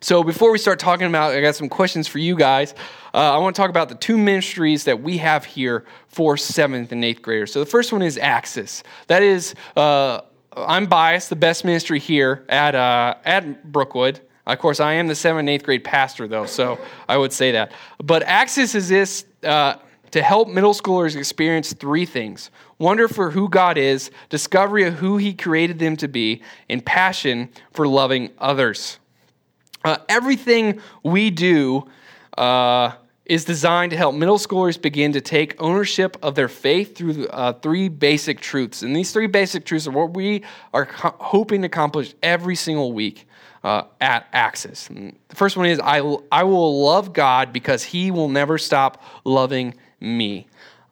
So 0.00 0.24
before 0.24 0.50
we 0.50 0.56
start 0.56 0.78
talking 0.78 1.06
about, 1.06 1.34
I 1.34 1.42
got 1.42 1.56
some 1.56 1.68
questions 1.68 2.08
for 2.08 2.16
you 2.16 2.34
guys. 2.34 2.72
Uh, 3.12 3.34
I 3.34 3.36
want 3.36 3.54
to 3.54 3.60
talk 3.60 3.68
about 3.68 3.90
the 3.90 3.96
two 3.96 4.16
ministries 4.16 4.84
that 4.84 5.02
we 5.02 5.18
have 5.18 5.44
here 5.44 5.84
for 6.08 6.38
seventh 6.38 6.90
and 6.90 7.04
eighth 7.04 7.20
graders. 7.20 7.52
So 7.52 7.60
the 7.60 7.66
first 7.66 7.92
one 7.92 8.00
is 8.00 8.16
Axis. 8.16 8.82
That 9.08 9.22
is, 9.22 9.54
uh, 9.76 10.22
I'm 10.56 10.86
biased, 10.86 11.28
the 11.28 11.36
best 11.36 11.66
ministry 11.66 11.98
here 11.98 12.46
at 12.48 12.74
uh, 12.74 13.16
at 13.26 13.70
Brookwood. 13.70 14.22
Of 14.46 14.58
course, 14.58 14.80
I 14.80 14.94
am 14.94 15.06
the 15.06 15.14
seventh 15.14 15.40
and 15.40 15.50
eighth 15.50 15.64
grade 15.64 15.84
pastor, 15.84 16.26
though, 16.26 16.46
so 16.46 16.78
I 17.08 17.16
would 17.16 17.32
say 17.32 17.52
that. 17.52 17.72
But 18.02 18.24
Axis 18.24 18.74
is 18.74 18.88
this 18.88 19.24
uh, 19.44 19.76
to 20.10 20.22
help 20.22 20.48
middle 20.48 20.74
schoolers 20.74 21.16
experience 21.16 21.72
three 21.72 22.06
things 22.06 22.50
wonder 22.78 23.06
for 23.06 23.30
who 23.30 23.48
God 23.48 23.78
is, 23.78 24.10
discovery 24.28 24.84
of 24.84 24.94
who 24.94 25.16
He 25.16 25.34
created 25.34 25.78
them 25.78 25.96
to 25.98 26.08
be, 26.08 26.42
and 26.68 26.84
passion 26.84 27.48
for 27.72 27.86
loving 27.86 28.30
others. 28.38 28.98
Uh, 29.84 29.98
everything 30.08 30.80
we 31.04 31.30
do 31.30 31.88
uh, 32.36 32.90
is 33.24 33.44
designed 33.44 33.90
to 33.90 33.96
help 33.96 34.16
middle 34.16 34.38
schoolers 34.38 34.80
begin 34.80 35.12
to 35.12 35.20
take 35.20 35.54
ownership 35.62 36.16
of 36.22 36.34
their 36.34 36.48
faith 36.48 36.96
through 36.96 37.28
uh, 37.28 37.52
three 37.52 37.88
basic 37.88 38.40
truths. 38.40 38.82
And 38.82 38.96
these 38.96 39.12
three 39.12 39.28
basic 39.28 39.64
truths 39.64 39.86
are 39.86 39.92
what 39.92 40.14
we 40.14 40.42
are 40.74 40.86
co- 40.86 41.14
hoping 41.20 41.62
to 41.62 41.66
accomplish 41.66 42.14
every 42.20 42.56
single 42.56 42.92
week 42.92 43.26
uh, 43.64 43.84
at 44.00 44.26
Axis. 44.32 44.88
The 44.88 45.36
first 45.36 45.56
one 45.56 45.66
is 45.66 45.78
I, 45.80 45.98
I 46.30 46.44
will 46.44 46.84
love 46.84 47.12
God 47.12 47.52
because 47.52 47.82
he 47.84 48.10
will 48.10 48.28
never 48.28 48.58
stop 48.58 49.02
loving 49.24 49.74
me. 50.00 50.46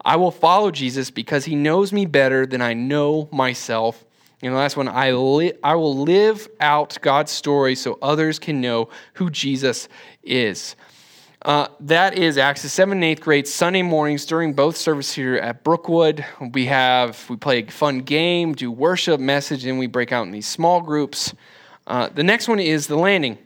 I 0.04 0.16
will 0.16 0.30
follow 0.30 0.70
Jesus 0.70 1.10
because 1.10 1.44
he 1.44 1.54
knows 1.54 1.92
me 1.92 2.06
better 2.06 2.46
than 2.46 2.62
I 2.62 2.72
know 2.74 3.28
myself 3.32 4.04
And 4.42 4.54
the 4.54 4.58
last 4.58 4.76
one, 4.76 4.88
I, 4.88 5.12
li- 5.12 5.52
I 5.62 5.74
will 5.74 5.98
live 5.98 6.48
out 6.60 6.96
God's 7.02 7.30
story 7.30 7.74
so 7.74 7.98
others 8.00 8.38
can 8.38 8.60
know 8.60 8.88
who 9.14 9.28
Jesus 9.30 9.88
is. 10.22 10.76
Uh, 11.42 11.68
that 11.80 12.18
is 12.18 12.34
the 12.34 12.42
7th 12.42 12.92
and 12.92 13.02
8th 13.02 13.20
grade, 13.20 13.48
Sunday 13.48 13.82
mornings 13.82 14.26
during 14.26 14.52
both 14.52 14.76
services 14.76 15.14
here 15.14 15.36
at 15.36 15.64
Brookwood. 15.64 16.24
We 16.52 16.66
have, 16.66 17.28
we 17.30 17.36
play 17.36 17.62
a 17.62 17.70
fun 17.70 18.00
game, 18.00 18.54
do 18.54 18.70
worship, 18.70 19.20
message, 19.20 19.64
and 19.64 19.78
we 19.78 19.86
break 19.86 20.12
out 20.12 20.26
in 20.26 20.32
these 20.32 20.46
small 20.46 20.82
groups. 20.82 21.34
Uh, 21.90 22.08
the 22.14 22.22
next 22.22 22.46
one 22.46 22.60
is 22.60 22.86
The 22.86 22.94
Landing. 22.94 23.36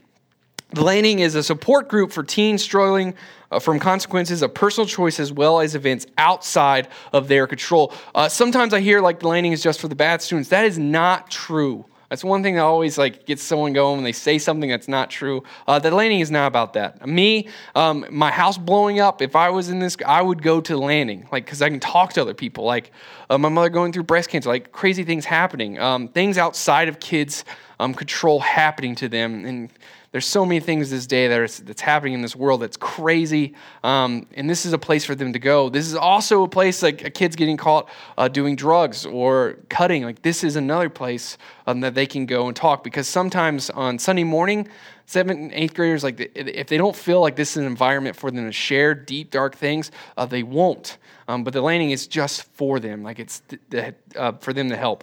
The 0.74 0.82
Landing 0.82 1.20
is 1.20 1.34
a 1.34 1.42
support 1.42 1.88
group 1.88 2.12
for 2.12 2.22
teens 2.22 2.62
struggling 2.62 3.14
uh, 3.50 3.58
from 3.58 3.80
consequences 3.80 4.42
of 4.42 4.52
personal 4.52 4.86
choice 4.86 5.18
as 5.18 5.32
well 5.32 5.60
as 5.60 5.74
events 5.74 6.06
outside 6.18 6.88
of 7.14 7.28
their 7.28 7.46
control. 7.46 7.94
Uh, 8.14 8.28
sometimes 8.28 8.74
I 8.74 8.80
hear 8.80 9.00
like 9.00 9.20
the 9.20 9.28
Landing 9.28 9.52
is 9.52 9.62
just 9.62 9.80
for 9.80 9.88
the 9.88 9.94
bad 9.94 10.20
students. 10.20 10.50
That 10.50 10.66
is 10.66 10.78
not 10.78 11.30
true. 11.30 11.86
That's 12.14 12.22
one 12.22 12.44
thing 12.44 12.54
that 12.54 12.60
always 12.60 12.96
like 12.96 13.26
gets 13.26 13.42
someone 13.42 13.72
going 13.72 13.96
when 13.96 14.04
they 14.04 14.12
say 14.12 14.38
something 14.38 14.70
that's 14.70 14.86
not 14.86 15.10
true. 15.10 15.42
Uh, 15.66 15.80
the 15.80 15.90
landing 15.90 16.20
is 16.20 16.30
not 16.30 16.46
about 16.46 16.74
that. 16.74 17.04
Me, 17.04 17.48
um, 17.74 18.06
my 18.08 18.30
house 18.30 18.56
blowing 18.56 19.00
up. 19.00 19.20
If 19.20 19.34
I 19.34 19.50
was 19.50 19.68
in 19.68 19.80
this, 19.80 19.96
I 20.06 20.22
would 20.22 20.40
go 20.40 20.60
to 20.60 20.72
the 20.74 20.78
landing, 20.78 21.26
like 21.32 21.44
because 21.44 21.60
I 21.60 21.68
can 21.70 21.80
talk 21.80 22.12
to 22.12 22.22
other 22.22 22.32
people. 22.32 22.62
Like 22.62 22.92
uh, 23.30 23.36
my 23.36 23.48
mother 23.48 23.68
going 23.68 23.92
through 23.92 24.04
breast 24.04 24.28
cancer, 24.28 24.48
like 24.48 24.70
crazy 24.70 25.02
things 25.02 25.24
happening, 25.24 25.76
um, 25.80 26.06
things 26.06 26.38
outside 26.38 26.86
of 26.86 27.00
kids' 27.00 27.44
um, 27.80 27.92
control 27.92 28.38
happening 28.38 28.94
to 28.94 29.08
them, 29.08 29.44
and 29.44 29.70
there's 30.14 30.26
so 30.26 30.46
many 30.46 30.60
things 30.60 30.90
this 30.90 31.08
day 31.08 31.26
that 31.26 31.40
are, 31.40 31.48
that's 31.64 31.80
happening 31.80 32.12
in 32.12 32.22
this 32.22 32.36
world 32.36 32.62
that's 32.62 32.76
crazy, 32.76 33.52
um, 33.82 34.28
and 34.34 34.48
this 34.48 34.64
is 34.64 34.72
a 34.72 34.78
place 34.78 35.04
for 35.04 35.16
them 35.16 35.32
to 35.32 35.40
go. 35.40 35.68
This 35.68 35.88
is 35.88 35.96
also 35.96 36.44
a 36.44 36.48
place 36.48 36.84
like 36.84 37.02
a 37.02 37.10
kid's 37.10 37.34
getting 37.34 37.56
caught 37.56 37.88
uh, 38.16 38.28
doing 38.28 38.54
drugs 38.54 39.04
or 39.06 39.56
cutting. 39.68 40.04
Like 40.04 40.22
this 40.22 40.44
is 40.44 40.54
another 40.54 40.88
place 40.88 41.36
um, 41.66 41.80
that 41.80 41.96
they 41.96 42.06
can 42.06 42.26
go 42.26 42.46
and 42.46 42.54
talk 42.54 42.84
because 42.84 43.08
sometimes 43.08 43.70
on 43.70 43.98
Sunday 43.98 44.22
morning, 44.22 44.68
seventh 45.06 45.40
and 45.40 45.52
eighth 45.52 45.74
graders 45.74 46.04
like 46.04 46.30
if 46.36 46.68
they 46.68 46.78
don't 46.78 46.94
feel 46.94 47.20
like 47.20 47.34
this 47.34 47.50
is 47.50 47.56
an 47.56 47.66
environment 47.66 48.14
for 48.14 48.30
them 48.30 48.46
to 48.46 48.52
share 48.52 48.94
deep 48.94 49.32
dark 49.32 49.56
things, 49.56 49.90
uh, 50.16 50.24
they 50.24 50.44
won't. 50.44 50.96
Um, 51.26 51.42
but 51.42 51.52
the 51.52 51.60
landing 51.60 51.90
is 51.90 52.06
just 52.06 52.44
for 52.52 52.78
them, 52.78 53.02
like 53.02 53.18
it's 53.18 53.42
th- 53.48 53.62
th- 53.68 53.94
uh, 54.14 54.30
for 54.34 54.52
them 54.52 54.68
to 54.68 54.76
help. 54.76 55.02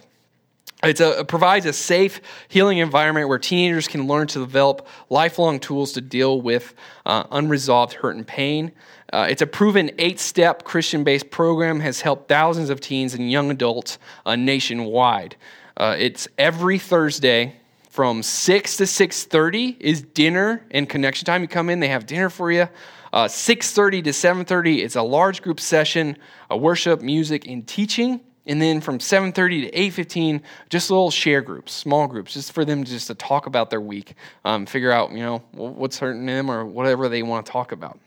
It 0.82 1.28
provides 1.28 1.64
a 1.64 1.72
safe, 1.72 2.20
healing 2.48 2.78
environment 2.78 3.28
where 3.28 3.38
teenagers 3.38 3.86
can 3.86 4.08
learn 4.08 4.26
to 4.28 4.40
develop 4.40 4.88
lifelong 5.10 5.60
tools 5.60 5.92
to 5.92 6.00
deal 6.00 6.40
with 6.40 6.74
uh, 7.06 7.22
unresolved 7.30 7.92
hurt 7.92 8.16
and 8.16 8.26
pain. 8.26 8.72
Uh, 9.12 9.28
it's 9.30 9.42
a 9.42 9.46
proven 9.46 9.92
eight 9.98 10.18
step 10.18 10.64
Christian 10.64 11.04
based 11.04 11.30
program, 11.30 11.78
has 11.78 12.00
helped 12.00 12.28
thousands 12.28 12.68
of 12.68 12.80
teens 12.80 13.14
and 13.14 13.30
young 13.30 13.48
adults 13.52 13.98
uh, 14.26 14.34
nationwide. 14.34 15.36
Uh, 15.76 15.94
it's 15.96 16.26
every 16.36 16.80
Thursday 16.80 17.54
from 17.88 18.22
6 18.22 18.76
to 18.78 18.84
6.30 18.84 19.78
is 19.78 20.00
dinner 20.00 20.64
and 20.70 20.88
connection 20.88 21.26
time 21.26 21.42
you 21.42 21.48
come 21.48 21.68
in 21.68 21.78
they 21.78 21.88
have 21.88 22.06
dinner 22.06 22.30
for 22.30 22.50
you 22.50 22.66
uh, 23.12 23.26
6.30 23.26 24.04
to 24.04 24.10
7.30 24.10 24.82
it's 24.82 24.96
a 24.96 25.02
large 25.02 25.42
group 25.42 25.60
session 25.60 26.16
worship 26.50 27.02
music 27.02 27.46
and 27.46 27.68
teaching 27.68 28.18
and 28.46 28.60
then 28.60 28.80
from 28.80 28.98
7.30 28.98 29.70
to 29.70 30.02
8.15 30.02 30.40
just 30.68 30.90
little 30.90 31.10
share 31.10 31.40
groups 31.40 31.72
small 31.72 32.06
groups 32.06 32.34
just 32.34 32.52
for 32.52 32.64
them 32.64 32.84
just 32.84 33.06
to 33.06 33.14
talk 33.14 33.46
about 33.46 33.70
their 33.70 33.80
week 33.80 34.14
um, 34.44 34.66
figure 34.66 34.90
out 34.90 35.12
you 35.12 35.20
know 35.20 35.38
what's 35.52 35.98
hurting 35.98 36.26
them 36.26 36.50
or 36.50 36.64
whatever 36.64 37.08
they 37.08 37.22
want 37.22 37.46
to 37.46 37.52
talk 37.52 37.72
about. 37.72 37.98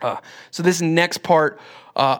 Uh, 0.00 0.16
so 0.50 0.62
this 0.62 0.80
next 0.80 1.18
part 1.18 1.60
uh, 1.94 2.18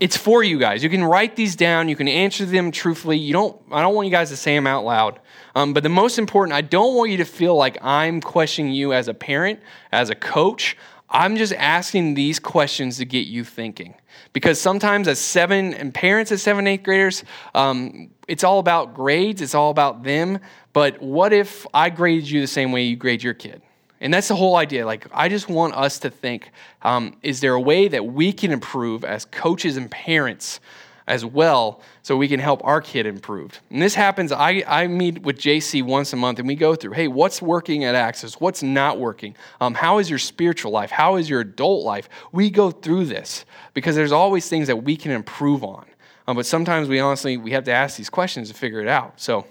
it's 0.00 0.16
for 0.16 0.42
you 0.42 0.58
guys. 0.58 0.82
You 0.82 0.90
can 0.90 1.04
write 1.04 1.36
these 1.36 1.56
down. 1.56 1.88
You 1.88 1.96
can 1.96 2.08
answer 2.08 2.44
them 2.44 2.70
truthfully. 2.70 3.16
You 3.16 3.32
don't 3.32 3.60
i 3.72 3.80
don't 3.80 3.94
want 3.94 4.06
you 4.06 4.12
guys 4.12 4.30
to 4.30 4.36
say 4.36 4.54
them 4.54 4.66
out 4.66 4.84
loud. 4.84 5.20
Um, 5.54 5.72
but 5.72 5.82
the 5.82 5.88
most 5.88 6.18
important 6.18 6.54
i 6.54 6.60
don't 6.60 6.94
want 6.94 7.10
you 7.10 7.18
to 7.18 7.24
feel 7.24 7.54
like 7.56 7.78
i'm 7.80 8.20
questioning 8.20 8.72
you 8.72 8.92
as 8.92 9.08
a 9.08 9.14
parent 9.14 9.60
as 9.92 10.10
a 10.10 10.14
coach 10.14 10.76
i'm 11.10 11.36
just 11.36 11.52
asking 11.54 12.14
these 12.14 12.38
questions 12.38 12.98
to 12.98 13.04
get 13.04 13.26
you 13.26 13.44
thinking. 13.44 13.94
Because 14.32 14.60
sometimes 14.60 15.08
as 15.08 15.18
seven 15.18 15.74
and 15.74 15.92
parents 15.92 16.30
as 16.32 16.42
seven 16.42 16.66
eighth 16.66 16.82
graders 16.82 17.24
um, 17.54 18.10
it's 18.28 18.44
all 18.44 18.58
about 18.58 18.94
grades 18.94 19.40
it's 19.42 19.54
all 19.54 19.70
about 19.70 20.02
them 20.02 20.38
but 20.72 21.00
what 21.02 21.32
if 21.32 21.66
i 21.74 21.90
graded 21.90 22.28
you 22.28 22.40
the 22.40 22.46
same 22.46 22.72
way 22.72 22.82
you 22.82 22.96
grade 22.96 23.22
your 23.22 23.34
kid? 23.34 23.62
And 24.00 24.12
that's 24.12 24.28
the 24.28 24.36
whole 24.36 24.56
idea 24.56 24.84
like 24.86 25.06
i 25.12 25.28
just 25.28 25.48
want 25.48 25.74
us 25.74 25.98
to 26.00 26.10
think 26.10 26.50
um, 26.82 27.16
is 27.22 27.40
there 27.40 27.54
a 27.54 27.60
way 27.60 27.88
that 27.88 28.06
we 28.06 28.32
can 28.32 28.50
improve 28.50 29.04
as 29.04 29.24
coaches 29.24 29.76
and 29.76 29.90
parents 29.90 30.60
as 31.06 31.24
well 31.24 31.80
so 32.02 32.16
we 32.16 32.28
can 32.28 32.40
help 32.40 32.64
our 32.64 32.80
kid 32.80 33.06
improve. 33.06 33.60
And 33.70 33.82
this 33.82 33.94
happens, 33.94 34.32
I, 34.32 34.62
I 34.66 34.86
meet 34.86 35.22
with 35.22 35.38
JC 35.38 35.82
once 35.82 36.12
a 36.12 36.16
month 36.16 36.38
and 36.38 36.48
we 36.48 36.54
go 36.54 36.74
through, 36.74 36.92
hey, 36.92 37.08
what's 37.08 37.42
working 37.42 37.84
at 37.84 37.94
Axis? 37.94 38.40
What's 38.40 38.62
not 38.62 38.98
working? 38.98 39.36
Um, 39.60 39.74
how 39.74 39.98
is 39.98 40.08
your 40.08 40.18
spiritual 40.18 40.72
life? 40.72 40.90
How 40.90 41.16
is 41.16 41.28
your 41.28 41.40
adult 41.40 41.84
life? 41.84 42.08
We 42.32 42.50
go 42.50 42.70
through 42.70 43.06
this 43.06 43.44
because 43.74 43.94
there's 43.96 44.12
always 44.12 44.48
things 44.48 44.66
that 44.68 44.76
we 44.76 44.96
can 44.96 45.12
improve 45.12 45.62
on. 45.62 45.84
Um, 46.26 46.36
but 46.36 46.46
sometimes 46.46 46.88
we 46.88 47.00
honestly, 47.00 47.36
we 47.36 47.50
have 47.50 47.64
to 47.64 47.72
ask 47.72 47.98
these 47.98 48.10
questions 48.10 48.48
to 48.48 48.54
figure 48.54 48.80
it 48.80 48.88
out. 48.88 49.20
So 49.20 49.46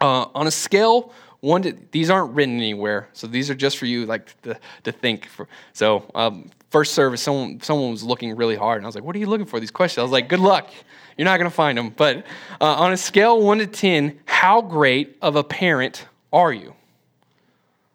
uh, 0.00 0.26
on 0.34 0.48
a 0.48 0.50
scale, 0.50 1.12
one 1.40 1.62
to, 1.62 1.76
these 1.92 2.10
aren't 2.10 2.34
written 2.34 2.56
anywhere, 2.56 3.08
so 3.12 3.26
these 3.26 3.50
are 3.50 3.54
just 3.54 3.76
for 3.76 3.86
you, 3.86 4.06
like 4.06 4.40
to, 4.42 4.58
to 4.84 4.92
think. 4.92 5.26
For, 5.26 5.46
so 5.72 6.10
um, 6.14 6.50
first 6.74 6.92
service, 6.92 7.22
someone 7.22 7.60
someone 7.60 7.92
was 7.92 8.02
looking 8.02 8.34
really 8.34 8.56
hard, 8.56 8.78
and 8.78 8.84
I 8.84 8.88
was 8.88 8.96
like, 8.96 9.04
"What 9.04 9.14
are 9.14 9.20
you 9.20 9.28
looking 9.28 9.46
for?" 9.46 9.60
These 9.60 9.70
questions. 9.70 10.00
I 10.00 10.02
was 10.02 10.10
like, 10.10 10.28
"Good 10.28 10.40
luck. 10.40 10.70
You're 11.16 11.24
not 11.24 11.38
going 11.38 11.48
to 11.48 11.54
find 11.54 11.78
them." 11.78 11.90
But 11.90 12.26
uh, 12.60 12.64
on 12.64 12.92
a 12.92 12.96
scale 12.96 13.40
one 13.40 13.58
to 13.58 13.68
ten, 13.68 14.18
how 14.24 14.60
great 14.60 15.16
of 15.22 15.36
a 15.36 15.44
parent 15.44 16.08
are 16.32 16.52
you? 16.52 16.74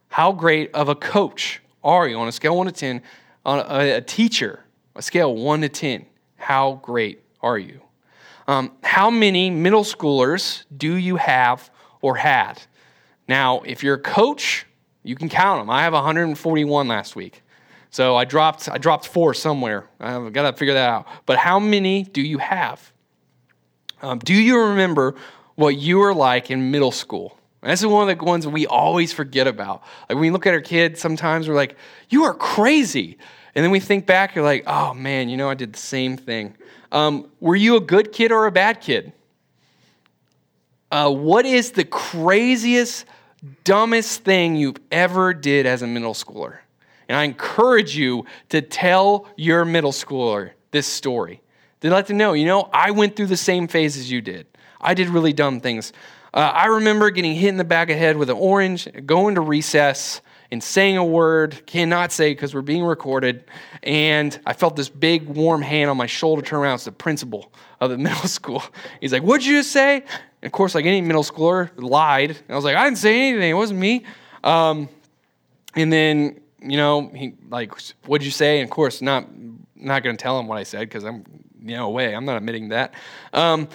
How 0.08 0.32
great 0.32 0.74
of 0.74 0.88
a 0.88 0.96
coach 0.96 1.62
are 1.84 2.08
you? 2.08 2.15
On 2.15 2.30
a 2.30 2.32
scale 2.32 2.56
one 2.56 2.68
to 2.68 2.72
ten, 2.72 3.02
on 3.46 3.60
a, 3.60 3.98
a 3.98 4.02
teacher, 4.02 4.63
a 4.96 5.02
scale 5.02 5.36
one 5.36 5.60
to 5.60 5.68
ten, 5.68 6.06
how 6.38 6.80
great 6.82 7.22
are 7.42 7.58
you? 7.58 7.82
Um, 8.48 8.72
how 8.82 9.10
many 9.10 9.50
middle 9.50 9.84
schoolers 9.84 10.63
do 10.78 10.96
you 10.96 11.18
have 11.18 11.70
or 12.00 12.15
had? 12.15 12.62
Now, 13.28 13.60
if 13.65 13.84
you're 13.84 13.96
a 13.96 14.02
coach, 14.20 14.65
you 15.04 15.15
can 15.15 15.28
count 15.28 15.60
them. 15.60 15.70
I 15.70 15.84
have 15.84 15.92
141 15.92 16.88
last 16.88 17.18
week. 17.18 17.44
So 17.91 18.15
I 18.15 18.25
dropped 18.25 18.69
I 18.69 18.78
dropped 18.78 19.08
four 19.08 19.34
somewhere. 19.34 19.86
I've 19.99 20.32
got 20.34 20.49
to 20.49 20.58
figure 20.58 20.73
that 20.73 20.89
out. 20.89 21.08
But 21.25 21.38
how 21.38 21.60
many 21.60 22.04
do 22.04 22.21
you 22.21 22.38
have? 22.38 22.91
Um, 24.02 24.19
do 24.19 24.34
you 24.34 24.60
remember 24.60 25.15
what 25.56 25.75
you 25.75 25.97
were 25.97 26.13
like 26.13 26.52
in 26.52 26.71
middle 26.71 26.91
school? 26.91 27.38
And 27.62 27.71
this 27.71 27.82
is 27.82 27.88
one 27.88 28.10
of 28.10 28.17
the 28.17 28.23
ones 28.23 28.47
we 28.47 28.65
always 28.67 29.12
forget 29.12 29.47
about. 29.47 29.84
Like 30.08 30.15
when 30.15 30.19
we 30.19 30.32
look 30.32 30.45
at 30.45 30.54
our 30.54 30.62
kids, 30.62 31.02
sometimes 31.02 31.49
we're 31.49 31.56
like, 31.56 31.75
"You 32.10 32.23
are 32.23 32.34
crazy," 32.34 33.17
and 33.56 33.63
then 33.63 33.71
we 33.71 33.80
think 33.80 34.06
back, 34.06 34.36
you're 34.36 34.45
like, 34.45 34.63
"Oh 34.65 34.93
man, 34.93 35.28
you 35.28 35.36
know 35.36 35.49
I 35.49 35.56
did 35.56 35.73
the 35.73 35.80
same 35.80 36.15
thing." 36.15 36.56
Um, 36.91 37.30
were 37.39 37.56
you 37.56 37.75
a 37.75 37.82
good 37.82 38.13
kid 38.13 38.32
or 38.32 38.45
a 38.45 38.52
bad 38.52 38.82
kid? 38.82 39.12
Uh, 40.91 41.12
what 41.12 41.45
is 41.45 41.71
the 41.71 41.84
craziest 41.84 43.06
dumbest 43.63 44.23
thing 44.23 44.56
you've 44.56 44.80
ever 44.91 45.34
did 45.34 45.65
as 45.65 45.82
a 45.82 45.88
middle 45.88 46.13
schooler. 46.13 46.60
And 47.10 47.17
I 47.17 47.24
encourage 47.24 47.98
you 47.98 48.26
to 48.50 48.62
tell 48.62 49.28
your 49.36 49.65
middle 49.65 49.91
schooler 49.91 50.52
this 50.72 50.88
story. 50.88 51.41
To 51.82 51.89
let 51.89 52.08
them 52.08 52.17
know, 52.17 52.34
you 52.34 52.45
know, 52.45 52.69
I 52.72 52.91
went 52.91 53.15
through 53.15 53.28
the 53.28 53.38
same 53.38 53.67
phase 53.67 53.98
as 53.98 54.12
you 54.12 54.22
did. 54.22 54.45
I 54.80 54.93
did 54.93 55.10
really 55.10 55.34
dumb 55.34 55.60
things. 55.60 55.91
Uh, 56.34 56.52
I 56.54 56.67
remember 56.67 57.10
getting 57.10 57.34
hit 57.34 57.50
in 57.50 57.58
the 57.58 57.63
back 57.63 57.89
of 57.89 57.95
the 57.95 58.00
head 58.00 58.17
with 58.17 58.30
an 58.30 58.38
orange, 58.38 58.88
going 59.06 59.36
to 59.36 59.41
recess, 59.41 60.22
and 60.52 60.63
saying 60.63 60.98
a 60.98 61.06
word, 61.06 61.65
cannot 61.65 62.12
say 62.12 62.32
because 62.32 62.54
we're 62.54 62.62
being 62.62 62.84
recorded. 62.84 63.45
And 63.82 64.39
I 64.45 64.54
felt 64.54 64.76
this 64.76 64.89
big 64.89 65.28
warm 65.28 65.62
hand 65.62 65.89
on 65.89 65.98
my 65.98 66.06
shoulder 66.06 66.41
turn 66.41 66.60
around. 66.60 66.76
It's 66.76 66.86
the 66.86 66.91
principal 66.91 67.52
of 67.80 67.89
the 67.89 67.98
middle 68.08 68.28
school. 68.28 68.63
He's 69.02 69.13
like, 69.13 69.24
What'd 69.24 69.45
you 69.45 69.63
say? 69.63 70.04
And 70.41 70.48
of 70.48 70.52
course, 70.52 70.76
like 70.76 70.86
any 70.86 71.02
middle 71.02 71.24
schooler, 71.24 71.72
lied. 71.76 72.32
And 72.32 72.50
I 72.50 72.56
was 72.56 72.65
like, 72.65 72.76
I 72.76 72.84
didn't 72.84 73.00
say 73.00 73.30
anything. 73.30 73.50
It 73.50 73.54
wasn't 73.54 73.80
me. 73.80 74.06
Um, 74.43 74.89
and 75.76 75.91
then, 75.91 76.38
you 76.62 76.78
know, 76.78 77.10
he 77.13 77.34
like, 77.50 77.74
what'd 78.06 78.26
you 78.26 78.32
say? 78.32 78.60
And 78.60 78.69
of 78.69 78.72
course, 78.72 79.02
not 79.02 79.28
not 79.76 80.04
going 80.04 80.15
to 80.15 80.22
tell 80.22 80.39
him 80.39 80.48
what 80.48 80.58
I 80.58 80.63
said 80.63 80.82
because 80.82 81.04
I'm, 81.04 81.24
you 81.62 81.76
know, 81.76 81.86
away. 81.86 82.13
I'm 82.13 82.26
not 82.26 82.38
admitting 82.38 82.69
that. 82.69 82.93
Um, 83.34 83.69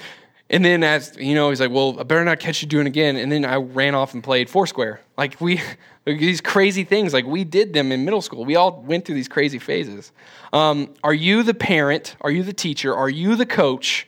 and 0.51 0.65
then 0.65 0.83
as 0.85 1.17
you 1.19 1.35
know, 1.35 1.49
he's 1.49 1.61
like, 1.61 1.71
"Well, 1.71 1.99
I 1.99 2.03
better 2.03 2.25
not 2.25 2.39
catch 2.39 2.61
you 2.61 2.69
doing 2.69 2.87
again." 2.87 3.17
And 3.17 3.33
then 3.33 3.45
I 3.45 3.57
ran 3.57 3.95
off 3.95 4.13
and 4.15 4.23
played 4.23 4.51
Foursquare. 4.51 5.01
Like 5.17 5.41
we, 5.41 5.61
these 6.05 6.41
crazy 6.41 6.85
things. 6.85 7.13
Like 7.13 7.25
we 7.25 7.45
did 7.45 7.73
them 7.73 7.91
in 7.93 8.05
middle 8.05 8.23
school. 8.23 8.45
We 8.45 8.57
all 8.57 8.83
went 8.83 9.07
through 9.07 9.15
these 9.15 9.29
crazy 9.29 9.59
phases. 9.59 10.13
Um, 10.53 10.95
are 11.03 11.15
you 11.15 11.43
the 11.43 11.55
parent? 11.55 12.17
Are 12.21 12.31
you 12.31 12.43
the 12.43 12.53
teacher? 12.53 12.95
Are 12.95 13.09
you 13.09 13.37
the 13.37 13.47
coach? 13.47 14.07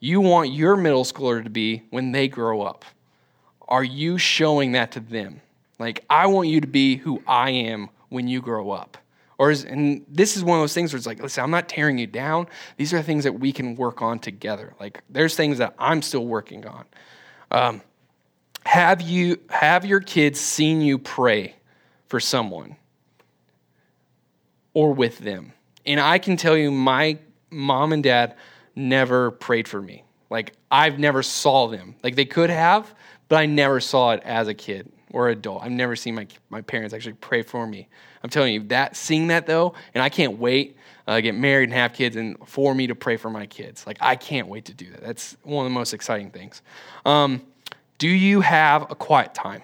You 0.00 0.20
want 0.20 0.50
your 0.50 0.76
middle 0.76 1.04
schooler 1.04 1.44
to 1.44 1.50
be 1.50 1.84
when 1.90 2.10
they 2.10 2.26
grow 2.26 2.62
up. 2.62 2.84
Are 3.68 3.84
you 3.84 4.18
showing 4.18 4.72
that 4.72 4.90
to 4.92 5.00
them? 5.00 5.40
Like 5.78 6.04
I 6.08 6.26
want 6.26 6.48
you 6.48 6.60
to 6.60 6.66
be 6.66 6.96
who 6.96 7.22
I 7.26 7.50
am 7.50 7.88
when 8.08 8.28
you 8.28 8.40
grow 8.40 8.70
up. 8.70 8.98
Or 9.38 9.50
is, 9.50 9.64
and 9.64 10.04
this 10.08 10.36
is 10.36 10.44
one 10.44 10.58
of 10.58 10.62
those 10.62 10.74
things 10.74 10.92
where 10.92 10.98
it's 10.98 11.06
like, 11.06 11.20
listen, 11.20 11.42
I'm 11.42 11.50
not 11.50 11.68
tearing 11.68 11.98
you 11.98 12.06
down. 12.06 12.46
These 12.76 12.94
are 12.94 13.02
things 13.02 13.24
that 13.24 13.32
we 13.32 13.52
can 13.52 13.74
work 13.74 14.00
on 14.00 14.20
together. 14.20 14.74
Like 14.78 15.02
there's 15.10 15.34
things 15.34 15.58
that 15.58 15.74
I'm 15.78 16.02
still 16.02 16.26
working 16.26 16.64
on. 16.66 16.84
Um, 17.50 17.82
have 18.64 19.00
you 19.02 19.40
have 19.50 19.84
your 19.84 20.00
kids 20.00 20.38
seen 20.38 20.80
you 20.80 20.98
pray 20.98 21.56
for 22.06 22.20
someone 22.20 22.76
or 24.74 24.92
with 24.92 25.18
them? 25.18 25.52
And 25.84 25.98
I 25.98 26.18
can 26.18 26.36
tell 26.36 26.56
you, 26.56 26.70
my 26.70 27.18
mom 27.50 27.92
and 27.92 28.02
dad 28.02 28.36
never 28.76 29.32
prayed 29.32 29.66
for 29.66 29.82
me. 29.82 30.04
Like 30.30 30.52
I've 30.70 30.98
never 30.98 31.22
saw 31.22 31.66
them. 31.66 31.96
Like 32.04 32.14
they 32.14 32.24
could 32.24 32.50
have, 32.50 32.94
but 33.28 33.36
I 33.36 33.46
never 33.46 33.80
saw 33.80 34.12
it 34.12 34.22
as 34.24 34.46
a 34.46 34.54
kid 34.54 34.92
or 35.12 35.28
adult. 35.28 35.62
I've 35.62 35.72
never 35.72 35.96
seen 35.96 36.14
my 36.14 36.26
my 36.50 36.60
parents 36.60 36.94
actually 36.94 37.14
pray 37.14 37.42
for 37.42 37.66
me. 37.66 37.88
I'm 38.22 38.30
telling 38.30 38.54
you 38.54 38.62
that 38.64 38.96
seeing 38.96 39.28
that 39.28 39.46
though, 39.46 39.74
and 39.94 40.02
I 40.02 40.08
can't 40.08 40.38
wait 40.38 40.76
uh, 41.06 41.20
get 41.20 41.34
married 41.34 41.64
and 41.64 41.72
have 41.74 41.92
kids, 41.92 42.16
and 42.16 42.36
for 42.46 42.74
me 42.74 42.86
to 42.86 42.94
pray 42.94 43.16
for 43.16 43.30
my 43.30 43.46
kids. 43.46 43.86
Like 43.86 43.98
I 44.00 44.16
can't 44.16 44.48
wait 44.48 44.66
to 44.66 44.74
do 44.74 44.90
that. 44.90 45.02
That's 45.02 45.36
one 45.42 45.66
of 45.66 45.70
the 45.70 45.74
most 45.74 45.94
exciting 45.94 46.30
things. 46.30 46.62
Um, 47.04 47.42
do 47.98 48.08
you 48.08 48.40
have 48.40 48.90
a 48.90 48.94
quiet 48.94 49.34
time? 49.34 49.62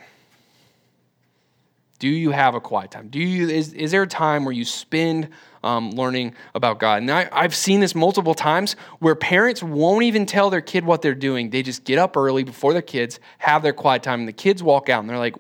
Do 1.99 2.09
you 2.09 2.31
have 2.31 2.55
a 2.55 2.61
quiet 2.61 2.91
time? 2.91 3.09
Do 3.09 3.19
you 3.19 3.49
is, 3.49 3.73
is 3.73 3.91
there 3.91 4.03
a 4.03 4.09
time 4.09 4.45
where 4.45 4.53
you 4.53 4.65
spend 4.65 5.29
um, 5.69 5.91
learning 5.93 6.35
about 6.55 6.79
God? 6.79 7.03
And 7.03 7.11
I, 7.11 7.29
I've 7.31 7.55
seen 7.55 7.81
this 7.81 7.95
multiple 7.95 8.35
times 8.35 8.77
where 8.99 9.15
parents 9.15 9.63
won't 9.63 10.05
even 10.05 10.27
tell 10.27 10.51
their 10.51 10.61
kid 10.61 10.85
what 10.85 11.03
they're 11.03 11.15
doing. 11.15 11.51
They 11.51 11.63
just 11.63 11.85
get 11.85 11.99
up 11.99 12.17
early 12.17 12.43
before 12.43 12.73
their 12.73 12.83
kids, 12.83 13.21
have 13.39 13.63
their 13.63 13.73
quiet 13.73 14.03
time, 14.03 14.21
and 14.21 14.29
the 14.29 14.33
kids 14.33 14.63
walk 14.63 14.89
out 14.89 15.01
and 15.01 15.11
they're 15.11 15.19
like, 15.19 15.37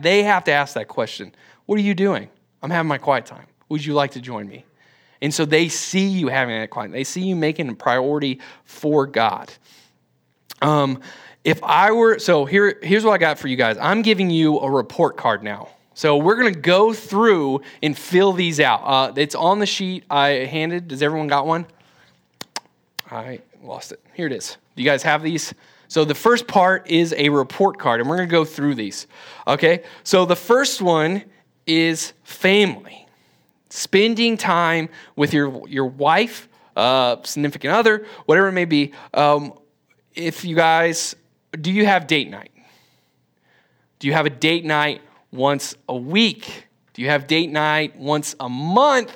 they 0.00 0.22
have 0.22 0.44
to 0.44 0.52
ask 0.52 0.74
that 0.74 0.88
question 0.88 1.34
What 1.66 1.78
are 1.78 1.82
you 1.82 1.94
doing? 1.94 2.28
I'm 2.62 2.70
having 2.70 2.88
my 2.88 2.98
quiet 2.98 3.26
time. 3.26 3.46
Would 3.68 3.84
you 3.84 3.94
like 3.94 4.12
to 4.12 4.20
join 4.20 4.48
me? 4.48 4.64
And 5.20 5.32
so 5.32 5.44
they 5.44 5.68
see 5.68 6.06
you 6.06 6.28
having 6.28 6.58
that 6.58 6.70
quiet. 6.70 6.92
They 6.92 7.04
see 7.04 7.22
you 7.22 7.36
making 7.36 7.68
a 7.68 7.74
priority 7.74 8.40
for 8.64 9.06
God. 9.06 9.52
Um, 10.60 11.00
if 11.44 11.62
I 11.62 11.92
were, 11.92 12.18
so 12.18 12.44
here, 12.44 12.78
here's 12.82 13.04
what 13.04 13.12
I 13.12 13.18
got 13.18 13.38
for 13.38 13.48
you 13.48 13.56
guys. 13.56 13.76
I'm 13.78 14.02
giving 14.02 14.30
you 14.30 14.58
a 14.58 14.70
report 14.70 15.16
card 15.16 15.42
now. 15.42 15.68
So 15.94 16.16
we're 16.16 16.36
going 16.36 16.52
to 16.52 16.60
go 16.60 16.92
through 16.92 17.62
and 17.82 17.96
fill 17.96 18.32
these 18.32 18.58
out. 18.58 18.82
Uh, 18.84 19.12
it's 19.16 19.34
on 19.34 19.60
the 19.60 19.66
sheet 19.66 20.04
I 20.10 20.28
handed. 20.28 20.88
Does 20.88 21.02
everyone 21.02 21.28
got 21.28 21.46
one? 21.46 21.66
I 23.10 23.40
lost 23.62 23.92
it. 23.92 24.00
Here 24.14 24.26
it 24.26 24.32
is. 24.32 24.56
Do 24.74 24.82
you 24.82 24.88
guys 24.88 25.04
have 25.04 25.22
these? 25.22 25.54
So 25.86 26.04
the 26.04 26.14
first 26.14 26.48
part 26.48 26.90
is 26.90 27.14
a 27.16 27.28
report 27.28 27.78
card, 27.78 28.00
and 28.00 28.10
we're 28.10 28.16
going 28.16 28.28
to 28.28 28.32
go 28.32 28.44
through 28.44 28.74
these. 28.74 29.06
Okay? 29.46 29.84
So 30.02 30.24
the 30.24 30.36
first 30.36 30.82
one 30.82 31.22
is 31.66 32.12
family. 32.24 33.06
Spending 33.70 34.36
time 34.36 34.88
with 35.14 35.32
your, 35.32 35.68
your 35.68 35.86
wife, 35.86 36.48
uh, 36.74 37.16
significant 37.22 37.72
other, 37.72 38.06
whatever 38.26 38.48
it 38.48 38.52
may 38.52 38.64
be. 38.64 38.92
Um, 39.12 39.52
if 40.14 40.44
you 40.44 40.56
guys, 40.56 41.14
do 41.52 41.70
you 41.70 41.86
have 41.86 42.08
date 42.08 42.30
night? 42.30 42.50
Do 44.00 44.08
you 44.08 44.12
have 44.12 44.26
a 44.26 44.30
date 44.30 44.64
night 44.64 45.00
once 45.34 45.76
a 45.88 45.96
week? 45.96 46.66
Do 46.94 47.02
you 47.02 47.08
have 47.08 47.26
date 47.26 47.50
night 47.50 47.96
once 47.96 48.36
a 48.38 48.48
month? 48.48 49.14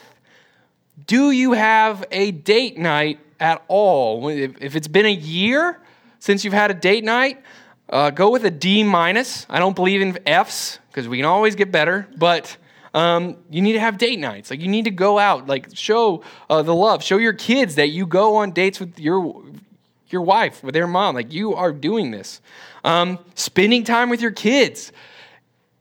Do 1.07 1.31
you 1.31 1.53
have 1.53 2.05
a 2.11 2.33
date 2.33 2.77
night 2.77 3.21
at 3.39 3.65
all? 3.69 4.29
If 4.29 4.75
it's 4.75 4.89
been 4.89 5.07
a 5.07 5.15
year 5.15 5.81
since 6.19 6.45
you've 6.45 6.55
had 6.55 6.71
a 6.71 6.75
date 6.75 7.05
night, 7.05 7.41
uh, 7.89 8.11
go 8.11 8.31
with 8.31 8.45
a 8.45 8.51
D 8.51 8.83
minus. 8.83 9.47
I 9.49 9.61
don't 9.61 9.77
believe 9.77 10.03
in 10.03 10.19
Fs 10.27 10.81
because 10.89 11.09
we 11.09 11.19
can 11.19 11.25
always 11.25 11.55
get 11.55 11.71
better, 11.71 12.09
but 12.17 12.57
um, 12.93 13.37
you 13.49 13.63
need 13.63 13.75
to 13.75 13.81
have 13.81 13.97
date 13.97 14.19
nights. 14.19 14.51
Like 14.51 14.61
you 14.61 14.69
need 14.69 14.85
to 14.85 14.91
go 14.91 15.19
out, 15.19 15.47
like 15.47 15.69
show 15.75 16.25
uh, 16.51 16.63
the 16.63 16.75
love, 16.75 17.03
show 17.03 17.17
your 17.17 17.33
kids 17.33 17.77
that 17.77 17.91
you 17.91 18.07
go 18.07 18.37
on 18.37 18.51
dates 18.51 18.81
with 18.81 18.99
your 18.99 19.43
your 20.09 20.23
wife, 20.23 20.63
with 20.65 20.75
their 20.75 20.87
mom. 20.87 21.15
Like 21.15 21.33
you 21.33 21.55
are 21.55 21.73
doing 21.73 22.11
this. 22.11 22.41
Um, 22.85 23.19
spending 23.35 23.85
time 23.85 24.11
with 24.11 24.21
your 24.21 24.31
kids. 24.33 24.93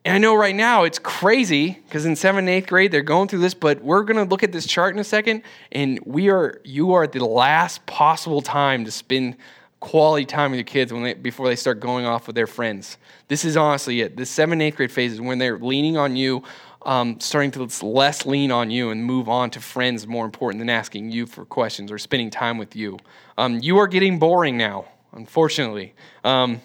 And 0.07 0.15
I 0.15 0.19
know 0.19 0.35
right 0.35 0.55
now 0.55 0.83
it's 0.83 0.99
crazy 0.99 1.81
because 1.83 2.05
in 2.05 2.15
seventh 2.15 2.39
and 2.39 2.49
eighth 2.49 2.67
grade 2.67 2.93
they're 2.93 3.01
going 3.01 3.27
through 3.27 3.39
this, 3.39 3.53
but 3.53 3.83
we're 3.83 4.03
going 4.03 4.15
to 4.15 4.23
look 4.23 4.41
at 4.41 4.53
this 4.53 4.65
chart 4.65 4.93
in 4.93 4.99
a 4.99 5.03
second, 5.03 5.41
and 5.73 5.99
we 6.05 6.29
are 6.29 6.61
you 6.63 6.93
are 6.93 7.07
the 7.07 7.25
last 7.25 7.85
possible 7.87 8.41
time 8.41 8.85
to 8.85 8.91
spend 8.91 9.35
quality 9.81 10.25
time 10.25 10.51
with 10.51 10.59
your 10.59 10.63
kids 10.63 10.93
when 10.93 11.03
they, 11.03 11.13
before 11.13 11.49
they 11.49 11.57
start 11.57 11.81
going 11.81 12.05
off 12.05 12.25
with 12.25 12.37
their 12.37 12.47
friends. 12.47 12.97
This 13.27 13.43
is 13.43 13.57
honestly 13.57 13.99
it. 13.99 14.15
This 14.15 14.29
seventh 14.29 14.53
and 14.53 14.61
eighth 14.61 14.77
grade 14.77 14.93
phase 14.93 15.11
is 15.11 15.19
when 15.19 15.39
they're 15.39 15.59
leaning 15.59 15.97
on 15.97 16.15
you, 16.15 16.41
um, 16.83 17.19
starting 17.19 17.51
to 17.51 17.85
less 17.85 18.25
lean 18.25 18.49
on 18.49 18.71
you 18.71 18.91
and 18.91 19.03
move 19.03 19.27
on 19.27 19.49
to 19.49 19.59
friends 19.59 20.07
more 20.07 20.23
important 20.23 20.61
than 20.61 20.69
asking 20.69 21.11
you 21.11 21.25
for 21.25 21.43
questions 21.43 21.91
or 21.91 21.97
spending 21.97 22.29
time 22.29 22.57
with 22.57 22.77
you. 22.77 22.97
Um, 23.37 23.59
you 23.61 23.77
are 23.79 23.87
getting 23.87 24.19
boring 24.19 24.55
now, 24.55 24.85
unfortunately. 25.11 25.95
Um, 26.23 26.61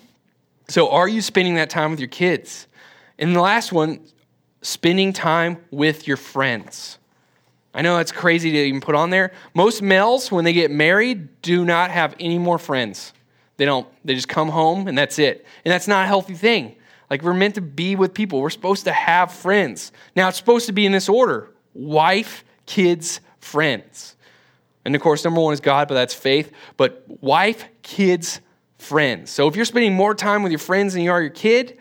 so, 0.68 0.90
are 0.90 1.09
you 1.09 1.20
spending 1.20 1.57
that 1.57 1.70
time 1.70 1.90
with 1.90 1.98
your 1.98 2.09
kids? 2.09 2.68
And 3.18 3.35
the 3.35 3.40
last 3.40 3.72
one, 3.72 4.01
spending 4.62 5.12
time 5.12 5.59
with 5.70 6.07
your 6.07 6.16
friends. 6.16 6.98
I 7.75 7.83
know 7.83 7.96
that's 7.96 8.12
crazy 8.12 8.51
to 8.51 8.59
even 8.59 8.81
put 8.81 8.94
on 8.94 9.11
there. 9.11 9.33
Most 9.55 9.83
males, 9.83 10.31
when 10.31 10.44
they 10.44 10.53
get 10.53 10.70
married, 10.70 11.40
do 11.42 11.64
not 11.64 11.90
have 11.90 12.14
any 12.20 12.38
more 12.38 12.59
friends. 12.59 13.12
They 13.57 13.64
don't. 13.64 13.87
They 14.05 14.14
just 14.14 14.29
come 14.29 14.48
home 14.48 14.88
and 14.88 14.96
that's 14.96 15.18
it. 15.18 15.46
And 15.64 15.72
that's 15.72 15.88
not 15.88 16.05
a 16.05 16.07
healthy 16.07 16.35
thing. 16.35 16.77
Like 17.11 17.22
we're 17.22 17.35
meant 17.35 17.55
to 17.57 17.61
be 17.61 17.96
with 17.96 18.14
people. 18.14 18.40
We're 18.40 18.51
supposed 18.51 18.85
to 18.85 18.92
have 18.92 19.33
friends. 19.33 19.92
Now 20.16 20.29
it's 20.29 20.38
supposed 20.38 20.66
to 20.66 20.72
be 20.72 20.87
in 20.87 20.92
this 20.92 21.09
order 21.09 21.51
wife, 21.75 22.44
kids, 22.66 23.20
friends. 23.38 24.16
And 24.85 24.94
of 24.94 25.01
course, 25.01 25.25
number 25.25 25.40
one 25.40 25.55
is 25.55 25.61
God, 25.61 25.88
but 25.88 25.94
that's 25.94 26.14
faith. 26.14 26.53
But 26.77 27.05
wife, 27.22 27.64
kids, 27.83 28.40
friends. 28.79 29.31
So 29.31 29.46
if 29.46 29.57
you're 29.57 29.64
spending 29.64 29.94
more 29.94 30.14
time 30.14 30.42
with 30.42 30.53
your 30.53 30.59
friends 30.59 30.94
than 30.94 31.03
you 31.03 31.11
are 31.11 31.20
your 31.20 31.31
kid, 31.31 31.79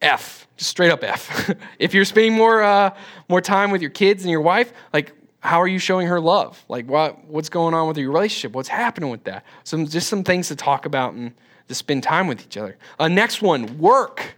F, 0.00 0.46
just 0.56 0.70
straight 0.70 0.90
up 0.90 1.02
F. 1.02 1.50
if 1.78 1.94
you're 1.94 2.04
spending 2.04 2.34
more 2.34 2.62
uh, 2.62 2.94
more 3.28 3.40
time 3.40 3.70
with 3.70 3.82
your 3.82 3.90
kids 3.90 4.22
and 4.22 4.30
your 4.30 4.40
wife, 4.40 4.72
like 4.92 5.12
how 5.40 5.60
are 5.60 5.68
you 5.68 5.78
showing 5.78 6.06
her 6.06 6.20
love? 6.20 6.64
Like 6.68 6.86
what 6.86 7.24
what's 7.24 7.48
going 7.48 7.74
on 7.74 7.88
with 7.88 7.96
your 7.98 8.10
relationship? 8.10 8.52
What's 8.52 8.68
happening 8.68 9.10
with 9.10 9.24
that? 9.24 9.44
Some 9.64 9.86
just 9.86 10.08
some 10.08 10.24
things 10.24 10.48
to 10.48 10.56
talk 10.56 10.86
about 10.86 11.14
and 11.14 11.32
to 11.68 11.74
spend 11.74 12.02
time 12.02 12.26
with 12.26 12.40
each 12.42 12.56
other. 12.56 12.76
Uh, 12.98 13.08
next 13.08 13.42
one, 13.42 13.78
work. 13.78 14.34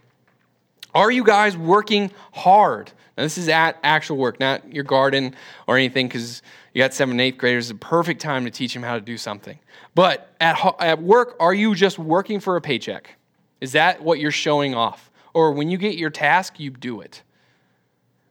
Are 0.93 1.09
you 1.09 1.23
guys 1.23 1.57
working 1.57 2.11
hard? 2.33 2.91
Now, 3.17 3.23
this 3.23 3.37
is 3.37 3.47
at 3.47 3.77
actual 3.83 4.17
work, 4.17 4.39
not 4.39 4.73
your 4.73 4.83
garden 4.83 5.35
or 5.67 5.77
anything, 5.77 6.07
because 6.07 6.41
you 6.73 6.79
got 6.79 6.93
seventh 6.93 7.13
and 7.13 7.21
eighth 7.21 7.37
graders. 7.37 7.69
It's 7.69 7.77
a 7.77 7.79
perfect 7.79 8.21
time 8.21 8.45
to 8.45 8.51
teach 8.51 8.73
them 8.73 8.83
how 8.83 8.95
to 8.95 9.01
do 9.01 9.17
something. 9.17 9.57
But 9.95 10.33
at, 10.39 10.57
at 10.79 11.01
work, 11.01 11.35
are 11.39 11.53
you 11.53 11.75
just 11.75 11.99
working 11.99 12.39
for 12.39 12.55
a 12.55 12.61
paycheck? 12.61 13.15
Is 13.61 13.73
that 13.73 14.01
what 14.01 14.19
you're 14.19 14.31
showing 14.31 14.75
off? 14.75 15.10
Or 15.33 15.51
when 15.53 15.69
you 15.69 15.77
get 15.77 15.97
your 15.97 16.09
task, 16.09 16.59
you 16.59 16.71
do 16.71 17.01
it? 17.01 17.21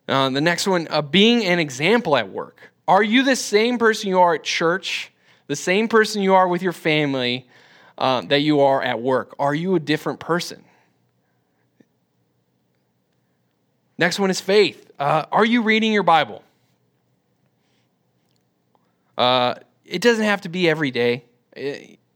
Uh, 0.08 0.28
the 0.30 0.40
next 0.40 0.66
one, 0.66 0.88
uh, 0.90 1.02
being 1.02 1.44
an 1.44 1.58
example 1.58 2.16
at 2.16 2.28
work. 2.28 2.72
Are 2.88 3.02
you 3.02 3.22
the 3.22 3.36
same 3.36 3.78
person 3.78 4.08
you 4.08 4.18
are 4.18 4.34
at 4.34 4.42
church, 4.42 5.12
the 5.46 5.56
same 5.56 5.86
person 5.86 6.22
you 6.22 6.34
are 6.34 6.48
with 6.48 6.62
your 6.62 6.72
family, 6.72 7.46
uh, 7.96 8.22
that 8.22 8.40
you 8.40 8.60
are 8.60 8.82
at 8.82 9.00
work? 9.00 9.34
Are 9.38 9.54
you 9.54 9.76
a 9.76 9.80
different 9.80 10.18
person? 10.18 10.64
Next 13.98 14.18
one 14.18 14.30
is 14.30 14.40
faith. 14.40 14.90
Uh, 14.98 15.26
are 15.30 15.44
you 15.44 15.62
reading 15.62 15.92
your 15.92 16.02
Bible? 16.02 16.42
Uh, 19.16 19.54
it 19.84 20.00
doesn't 20.00 20.24
have 20.24 20.40
to 20.40 20.48
be 20.48 20.68
every 20.68 20.90
day. 20.90 21.24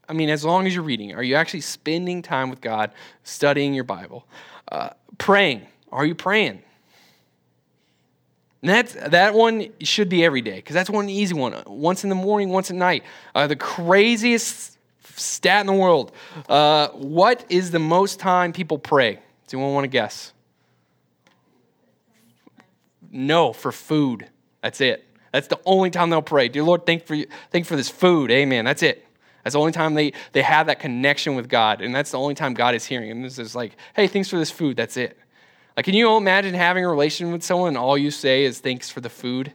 I 0.09 0.13
mean, 0.13 0.29
as 0.29 0.43
long 0.43 0.65
as 0.65 0.73
you're 0.73 0.83
reading, 0.83 1.13
are 1.13 1.23
you 1.23 1.35
actually 1.35 1.61
spending 1.61 2.21
time 2.21 2.49
with 2.49 2.59
God, 2.59 2.91
studying 3.23 3.73
your 3.73 3.83
Bible? 3.83 4.25
Uh, 4.71 4.89
praying. 5.17 5.65
Are 5.91 6.05
you 6.05 6.15
praying? 6.15 6.61
And 8.61 8.69
that's, 8.69 8.93
that 8.93 9.35
one 9.35 9.67
should 9.81 10.09
be 10.09 10.25
every 10.25 10.41
day 10.41 10.55
because 10.55 10.73
that's 10.73 10.89
one 10.89 11.07
easy 11.07 11.35
one. 11.35 11.61
Once 11.67 12.03
in 12.03 12.09
the 12.09 12.15
morning, 12.15 12.49
once 12.49 12.71
at 12.71 12.75
night. 12.75 13.03
Uh, 13.35 13.45
the 13.45 13.55
craziest 13.55 14.77
stat 15.03 15.61
in 15.61 15.67
the 15.67 15.73
world. 15.73 16.11
Uh, 16.49 16.87
what 16.89 17.45
is 17.49 17.71
the 17.71 17.79
most 17.79 18.19
time 18.19 18.53
people 18.53 18.79
pray? 18.79 19.19
Does 19.45 19.53
anyone 19.53 19.73
want 19.73 19.83
to 19.83 19.89
guess? 19.89 20.33
No, 23.11 23.53
for 23.53 23.71
food. 23.71 24.27
That's 24.61 24.81
it. 24.81 25.05
That's 25.31 25.47
the 25.47 25.59
only 25.65 25.91
time 25.91 26.09
they'll 26.09 26.21
pray. 26.21 26.47
Dear 26.47 26.63
Lord, 26.63 26.85
thank 26.85 27.05
for 27.05 27.13
you, 27.13 27.27
thank 27.51 27.65
for 27.65 27.75
this 27.75 27.89
food. 27.89 28.31
Amen. 28.31 28.65
That's 28.65 28.81
it. 28.81 29.04
That's 29.45 29.53
the 29.53 29.59
only 29.59 29.73
time 29.73 29.93
they, 29.93 30.11
they 30.31 30.41
have 30.41 30.65
that 30.65 30.79
connection 30.79 31.35
with 31.35 31.47
God. 31.47 31.79
And 31.79 31.93
that's 31.93 32.09
the 32.09 32.17
only 32.17 32.33
time 32.33 32.55
God 32.55 32.73
is 32.73 32.83
hearing 32.83 33.09
them. 33.09 33.21
This 33.21 33.37
is 33.37 33.55
like, 33.55 33.77
hey, 33.95 34.07
thanks 34.07 34.27
for 34.27 34.39
this 34.39 34.49
food. 34.49 34.75
That's 34.75 34.97
it. 34.97 35.19
Like, 35.77 35.85
can 35.85 35.93
you 35.93 36.17
imagine 36.17 36.55
having 36.55 36.83
a 36.83 36.89
relation 36.89 37.31
with 37.31 37.43
someone 37.43 37.67
and 37.67 37.77
all 37.77 37.95
you 37.95 38.09
say 38.09 38.43
is 38.43 38.59
thanks 38.59 38.89
for 38.89 39.01
the 39.01 39.09
food? 39.09 39.53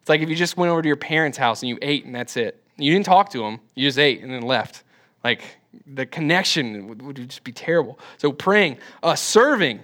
It's 0.00 0.10
like 0.10 0.20
if 0.20 0.28
you 0.28 0.36
just 0.36 0.58
went 0.58 0.70
over 0.70 0.82
to 0.82 0.86
your 0.86 0.96
parents' 0.96 1.38
house 1.38 1.62
and 1.62 1.70
you 1.70 1.78
ate 1.80 2.04
and 2.04 2.14
that's 2.14 2.36
it. 2.36 2.62
You 2.76 2.92
didn't 2.92 3.06
talk 3.06 3.30
to 3.30 3.38
them, 3.38 3.58
you 3.74 3.88
just 3.88 3.98
ate 3.98 4.20
and 4.20 4.30
then 4.30 4.42
left. 4.42 4.84
Like, 5.24 5.42
the 5.86 6.04
connection 6.04 6.88
would, 6.88 7.00
would 7.00 7.16
just 7.16 7.42
be 7.42 7.52
terrible. 7.52 7.98
So, 8.18 8.32
praying, 8.32 8.76
uh, 9.02 9.14
serving, 9.14 9.80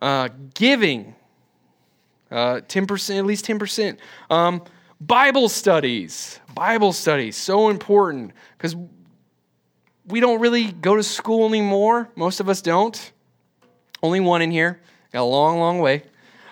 uh, 0.00 0.30
giving, 0.54 1.14
uh, 2.30 2.60
10%, 2.66 3.18
at 3.18 3.26
least 3.26 3.44
10%. 3.44 3.98
Um, 4.30 4.62
Bible 5.00 5.48
studies. 5.48 6.40
Bible 6.54 6.92
studies, 6.92 7.36
so 7.36 7.68
important 7.68 8.32
because 8.56 8.74
we 10.06 10.20
don't 10.20 10.40
really 10.40 10.72
go 10.72 10.96
to 10.96 11.02
school 11.02 11.48
anymore. 11.48 12.08
Most 12.16 12.40
of 12.40 12.48
us 12.48 12.62
don't. 12.62 13.12
Only 14.02 14.20
one 14.20 14.42
in 14.42 14.50
here. 14.50 14.80
Got 15.12 15.20
a 15.20 15.24
long, 15.24 15.58
long 15.58 15.78
way. 15.78 16.02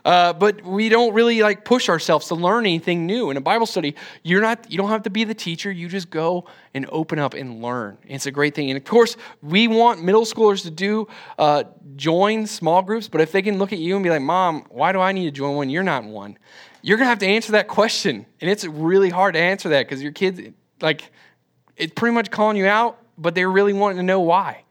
Uh, 0.04 0.32
but 0.32 0.62
we 0.62 0.88
don't 0.88 1.12
really 1.14 1.42
like 1.42 1.64
push 1.64 1.88
ourselves 1.88 2.28
to 2.28 2.36
learn 2.36 2.64
anything 2.64 3.06
new. 3.06 3.28
In 3.30 3.36
a 3.36 3.40
Bible 3.40 3.66
study, 3.66 3.96
you're 4.22 4.40
not 4.40 4.70
you 4.70 4.78
don't 4.78 4.90
have 4.90 5.02
to 5.02 5.10
be 5.10 5.24
the 5.24 5.34
teacher. 5.34 5.68
You 5.72 5.88
just 5.88 6.10
go 6.10 6.46
and 6.74 6.86
open 6.90 7.18
up 7.18 7.34
and 7.34 7.60
learn. 7.60 7.98
It's 8.06 8.26
a 8.26 8.30
great 8.30 8.54
thing. 8.54 8.70
And 8.70 8.76
of 8.76 8.84
course, 8.84 9.16
we 9.42 9.66
want 9.66 10.04
middle 10.04 10.24
schoolers 10.24 10.62
to 10.62 10.70
do 10.70 11.08
uh, 11.40 11.64
join 11.96 12.46
small 12.46 12.82
groups. 12.82 13.08
But 13.08 13.20
if 13.20 13.32
they 13.32 13.42
can 13.42 13.58
look 13.58 13.72
at 13.72 13.80
you 13.80 13.96
and 13.96 14.04
be 14.04 14.10
like, 14.10 14.22
"Mom, 14.22 14.64
why 14.68 14.92
do 14.92 15.00
I 15.00 15.10
need 15.10 15.24
to 15.24 15.32
join 15.32 15.56
one? 15.56 15.70
You're 15.70 15.82
not 15.82 16.04
one." 16.04 16.38
You're 16.86 16.98
gonna 16.98 17.10
have 17.10 17.18
to 17.18 17.26
answer 17.26 17.50
that 17.52 17.66
question, 17.66 18.26
and 18.40 18.48
it's 18.48 18.64
really 18.64 19.10
hard 19.10 19.34
to 19.34 19.40
answer 19.40 19.70
that 19.70 19.86
because 19.88 20.00
your 20.04 20.12
kids 20.12 20.40
like 20.80 21.10
it's 21.76 21.92
pretty 21.92 22.14
much 22.14 22.30
calling 22.30 22.56
you 22.56 22.68
out, 22.68 23.02
but 23.18 23.34
they're 23.34 23.50
really 23.50 23.72
wanting 23.72 23.96
to 23.96 24.04
know 24.04 24.20
why. 24.20 24.62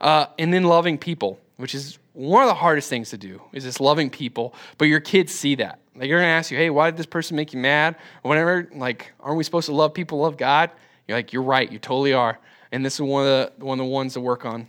Uh, 0.00 0.26
and 0.36 0.52
then 0.52 0.64
loving 0.64 0.98
people, 0.98 1.38
which 1.58 1.76
is 1.76 1.96
one 2.12 2.42
of 2.42 2.48
the 2.48 2.54
hardest 2.54 2.88
things 2.88 3.10
to 3.10 3.16
do, 3.16 3.40
is 3.52 3.62
just 3.62 3.80
loving 3.80 4.10
people. 4.10 4.52
But 4.78 4.86
your 4.86 4.98
kids 4.98 5.32
see 5.32 5.54
that. 5.54 5.78
Like 5.94 6.08
they're 6.08 6.18
gonna 6.18 6.26
ask 6.26 6.50
you, 6.50 6.56
"Hey, 6.56 6.70
why 6.70 6.90
did 6.90 6.96
this 6.96 7.06
person 7.06 7.36
make 7.36 7.52
you 7.52 7.60
mad?" 7.60 7.94
Or 8.24 8.30
whatever. 8.30 8.68
Like, 8.74 9.12
aren't 9.20 9.38
we 9.38 9.44
supposed 9.44 9.66
to 9.66 9.72
love 9.72 9.94
people, 9.94 10.18
love 10.18 10.36
God? 10.36 10.72
You're 11.06 11.18
like, 11.18 11.32
you're 11.32 11.44
right. 11.44 11.70
You 11.70 11.78
totally 11.78 12.14
are. 12.14 12.40
And 12.72 12.84
this 12.84 12.94
is 12.94 13.02
one 13.02 13.24
of 13.24 13.28
the 13.28 13.64
one 13.64 13.78
of 13.78 13.86
the 13.86 13.92
ones 13.92 14.14
to 14.14 14.20
work 14.20 14.44
on. 14.44 14.66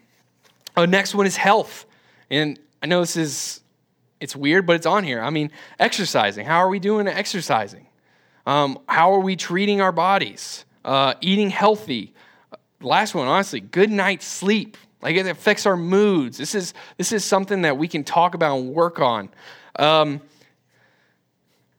Oh, 0.77 0.85
next 0.85 1.15
one 1.15 1.25
is 1.25 1.35
health. 1.35 1.87
And 2.29 2.59
I 2.83 2.85
know 2.85 2.99
this 2.99 3.17
is 3.17 3.60
it's 4.21 4.35
weird, 4.35 4.65
but 4.65 4.75
it's 4.75 4.85
on 4.85 5.03
here. 5.03 5.21
I 5.21 5.31
mean, 5.31 5.51
exercising. 5.79 6.45
How 6.45 6.59
are 6.59 6.69
we 6.69 6.79
doing 6.79 7.07
exercising? 7.07 7.87
Um, 8.45 8.79
how 8.87 9.13
are 9.13 9.19
we 9.19 9.35
treating 9.35 9.81
our 9.81 9.91
bodies? 9.91 10.63
Uh, 10.85 11.15
eating 11.21 11.49
healthy. 11.49 12.13
Last 12.79 13.13
one, 13.13 13.27
honestly, 13.27 13.59
good 13.59 13.91
night's 13.91 14.25
sleep. 14.25 14.77
Like 15.01 15.15
it 15.15 15.25
affects 15.25 15.65
our 15.65 15.75
moods. 15.75 16.37
This 16.37 16.53
is 16.53 16.73
this 16.97 17.11
is 17.11 17.25
something 17.25 17.63
that 17.63 17.77
we 17.77 17.87
can 17.87 18.03
talk 18.03 18.35
about 18.35 18.57
and 18.57 18.73
work 18.73 18.99
on. 18.99 19.29
Um, 19.77 20.21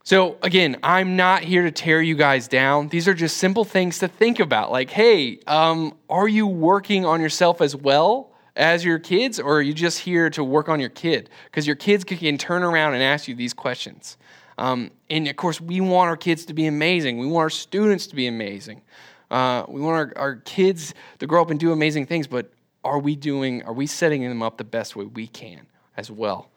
so 0.03 0.37
again, 0.43 0.79
I'm 0.83 1.15
not 1.15 1.45
here 1.45 1.63
to 1.63 1.71
tear 1.71 2.03
you 2.03 2.17
guys 2.17 2.49
down. 2.49 2.89
These 2.89 3.07
are 3.07 3.15
just 3.15 3.37
simple 3.37 3.65
things 3.65 4.01
to 4.01 4.09
think 4.09 4.41
about. 4.41 4.73
Like, 4.73 4.91
hey, 4.91 5.39
um, 5.47 5.97
are 6.11 6.27
you 6.27 6.49
working 6.49 7.05
on 7.07 7.21
yourself 7.21 7.61
as 7.61 7.77
well 7.77 8.32
as 8.57 8.85
your 8.85 8.99
kids, 8.99 9.41
or 9.41 9.57
are 9.57 9.63
you 9.63 9.73
just 9.73 10.01
here 10.01 10.29
to 10.31 10.45
work 10.45 10.69
on 10.69 10.81
your 10.81 10.91
kid? 10.91 11.31
Because 11.47 11.67
your 11.67 11.77
kids 11.77 12.05
can 12.05 12.39
turn 12.39 12.63
around 12.63 12.95
and 12.95 13.03
ask 13.03 13.29
you 13.29 13.35
these 13.35 13.55
questions. 13.55 14.17
Um, 14.59 14.91
and 15.09 15.27
of 15.29 15.37
course, 15.37 15.61
we 15.61 15.81
want 15.81 16.09
our 16.09 16.17
kids 16.17 16.45
to 16.47 16.55
be 16.55 16.67
amazing. 16.67 17.19
We 17.19 17.27
want 17.27 17.45
our 17.45 17.51
students 17.51 18.07
to 18.09 18.17
be 18.17 18.27
amazing. 18.27 18.83
Uh, 19.31 19.65
we 19.69 19.81
want 19.81 20.13
our, 20.17 20.23
our 20.23 20.37
kids 20.37 20.93
to 21.19 21.27
grow 21.27 21.41
up 21.41 21.51
and 21.51 21.59
do 21.59 21.73
amazing 21.73 22.07
things, 22.07 22.27
but 22.27 22.53
are 22.85 22.99
we 22.99 23.17
doing, 23.17 23.63
are 23.63 23.73
we 23.73 23.87
setting 23.87 24.23
them 24.23 24.43
up 24.43 24.59
the 24.59 24.65
best 24.65 24.95
way 24.95 25.07
we 25.07 25.27
can 25.27 25.67
as 25.97 26.11
well? 26.11 26.51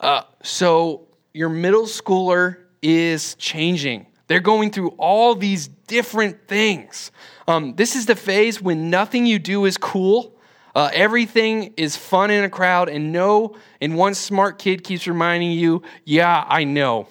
Uh, 0.00 0.22
so 0.42 1.06
your 1.32 1.48
middle 1.48 1.84
schooler 1.84 2.56
is 2.82 3.34
changing. 3.36 4.06
They're 4.26 4.40
going 4.40 4.72
through 4.72 4.88
all 4.98 5.36
these 5.36 5.68
different 5.68 6.48
things. 6.48 7.12
Um, 7.46 7.76
this 7.76 7.94
is 7.94 8.06
the 8.06 8.16
phase 8.16 8.60
when 8.60 8.90
nothing 8.90 9.24
you 9.24 9.38
do 9.38 9.64
is 9.64 9.76
cool. 9.76 10.35
Uh, 10.76 10.90
everything 10.92 11.72
is 11.78 11.96
fun 11.96 12.30
in 12.30 12.44
a 12.44 12.50
crowd, 12.50 12.90
and 12.90 13.10
no, 13.10 13.56
and 13.80 13.96
one 13.96 14.14
smart 14.14 14.58
kid 14.58 14.84
keeps 14.84 15.06
reminding 15.06 15.50
you, 15.50 15.82
"Yeah, 16.04 16.44
I 16.46 16.64
know." 16.64 17.08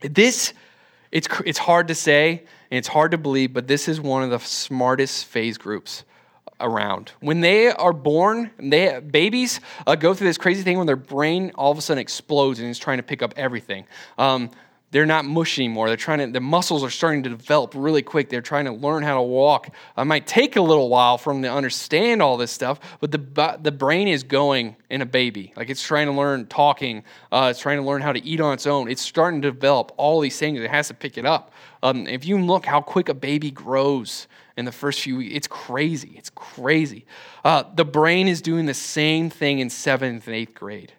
This, 0.00 0.54
it's 1.12 1.28
it's 1.44 1.58
hard 1.58 1.88
to 1.88 1.94
say 1.94 2.42
and 2.70 2.78
it's 2.78 2.88
hard 2.88 3.10
to 3.10 3.18
believe, 3.18 3.52
but 3.52 3.66
this 3.66 3.88
is 3.88 4.00
one 4.00 4.22
of 4.22 4.30
the 4.30 4.38
smartest 4.38 5.26
phase 5.26 5.58
groups 5.58 6.04
around. 6.60 7.12
When 7.20 7.40
they 7.40 7.68
are 7.68 7.92
born, 7.92 8.50
they 8.58 9.00
babies 9.00 9.60
uh, 9.86 9.96
go 9.96 10.14
through 10.14 10.28
this 10.28 10.38
crazy 10.38 10.62
thing 10.62 10.78
when 10.78 10.86
their 10.86 10.96
brain 10.96 11.52
all 11.56 11.72
of 11.72 11.78
a 11.78 11.80
sudden 11.80 12.00
explodes 12.00 12.60
and 12.60 12.68
is 12.68 12.78
trying 12.78 12.98
to 12.98 13.02
pick 13.02 13.22
up 13.22 13.34
everything. 13.36 13.86
Um, 14.18 14.50
they're 14.90 15.06
not 15.06 15.24
mush 15.24 15.58
anymore. 15.58 15.88
They're 15.88 15.96
trying 15.96 16.18
to, 16.18 16.26
the 16.26 16.40
muscles 16.40 16.82
are 16.82 16.90
starting 16.90 17.22
to 17.22 17.30
develop 17.30 17.74
really 17.76 18.02
quick. 18.02 18.28
They're 18.28 18.40
trying 18.40 18.64
to 18.64 18.72
learn 18.72 19.02
how 19.02 19.14
to 19.16 19.22
walk. 19.22 19.70
It 19.96 20.04
might 20.04 20.26
take 20.26 20.56
a 20.56 20.60
little 20.60 20.88
while 20.88 21.16
for 21.16 21.32
them 21.32 21.42
to 21.42 21.52
understand 21.52 22.20
all 22.20 22.36
this 22.36 22.50
stuff, 22.50 22.80
but 23.00 23.12
the, 23.12 23.58
the 23.62 23.70
brain 23.70 24.08
is 24.08 24.24
going 24.24 24.76
in 24.88 25.00
a 25.00 25.06
baby. 25.06 25.52
Like 25.56 25.70
it's 25.70 25.82
trying 25.82 26.06
to 26.06 26.12
learn 26.12 26.46
talking, 26.46 27.04
uh, 27.30 27.48
it's 27.50 27.60
trying 27.60 27.78
to 27.78 27.84
learn 27.84 28.02
how 28.02 28.12
to 28.12 28.24
eat 28.24 28.40
on 28.40 28.52
its 28.52 28.66
own. 28.66 28.90
It's 28.90 29.02
starting 29.02 29.40
to 29.42 29.50
develop 29.50 29.92
all 29.96 30.20
these 30.20 30.38
things. 30.38 30.58
It 30.60 30.70
has 30.70 30.88
to 30.88 30.94
pick 30.94 31.16
it 31.16 31.24
up. 31.24 31.52
Um, 31.82 32.06
if 32.06 32.24
you 32.24 32.42
look 32.42 32.66
how 32.66 32.80
quick 32.80 33.08
a 33.08 33.14
baby 33.14 33.50
grows 33.50 34.26
in 34.56 34.64
the 34.64 34.72
first 34.72 35.00
few 35.00 35.18
weeks, 35.18 35.34
it's 35.34 35.46
crazy. 35.46 36.14
It's 36.16 36.30
crazy. 36.30 37.06
Uh, 37.44 37.62
the 37.74 37.84
brain 37.84 38.26
is 38.26 38.42
doing 38.42 38.66
the 38.66 38.74
same 38.74 39.30
thing 39.30 39.60
in 39.60 39.70
seventh 39.70 40.26
and 40.26 40.34
eighth 40.34 40.54
grade 40.54 40.92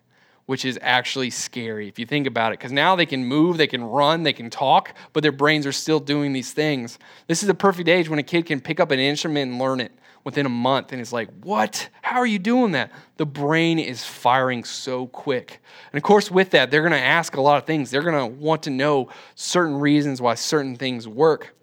which 0.46 0.66
is 0.66 0.78
actually 0.82 1.30
scary 1.30 1.88
if 1.88 1.98
you 1.98 2.06
think 2.06 2.28
about 2.28 2.52
it. 2.52 2.60
Because 2.60 2.72
now 2.72 2.96
they 2.96 3.06
can 3.06 3.26
move, 3.26 3.58
they 3.58 3.68
can 3.68 3.84
run, 3.84 4.24
they 4.24 4.34
can 4.34 4.50
talk, 4.50 4.96
but 5.14 5.24
their 5.24 5.32
brains 5.32 5.66
are 5.66 5.72
still 5.72 6.00
doing 6.00 6.34
these 6.34 6.52
things. 6.54 7.00
This 7.28 7.44
is 7.44 7.50
a 7.50 7.54
perfect 7.54 7.88
age 7.88 8.10
when 8.10 8.20
a 8.20 8.24
kid 8.24 8.46
can 8.46 8.60
pick 8.60 8.80
up 8.80 8.92
an 8.92 9.00
instrument 9.00 9.52
and 9.52 9.60
learn 9.60 9.80
it 9.80 9.92
within 10.24 10.46
a 10.46 10.50
month. 10.50 10.92
And 10.92 11.02
it's 11.02 11.14
like, 11.14 11.30
what? 11.44 11.90
How 12.02 12.20
are 12.20 12.26
you 12.26 12.40
doing 12.40 12.74
that? 12.74 12.92
The 13.18 13.26
brain 13.26 13.80
is 13.80 14.04
firing 14.04 14.64
so 14.64 15.08
quick. 15.08 15.62
And 15.92 15.98
of 15.98 16.04
course, 16.04 16.30
with 16.30 16.52
that, 16.52 16.72
they're 16.72 16.82
going 16.82 16.92
to 16.92 17.00
ask 17.00 17.36
a 17.36 17.42
lot 17.42 17.58
of 17.58 17.66
things. 17.66 17.90
They're 17.92 18.04
going 18.04 18.32
to 18.32 18.40
want 18.40 18.64
to 18.64 18.70
know 18.70 19.10
certain 19.36 19.76
reasons 19.76 20.22
why 20.22 20.36
certain 20.36 20.76
things 20.76 21.08
work. 21.08 21.56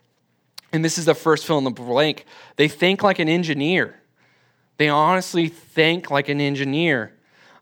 And 0.73 0.85
this 0.85 0.99
is 0.99 1.05
the 1.05 1.15
first 1.15 1.47
fill 1.47 1.59
in 1.59 1.65
the 1.65 1.71
blank. 1.71 2.27
They 2.57 2.69
think 2.69 3.03
like 3.03 3.19
an 3.19 3.29
engineer. 3.29 4.01
They 4.77 4.89
honestly 4.89 5.49
think 5.49 6.11
like 6.11 6.29
an 6.29 6.41
engineer. 6.41 7.15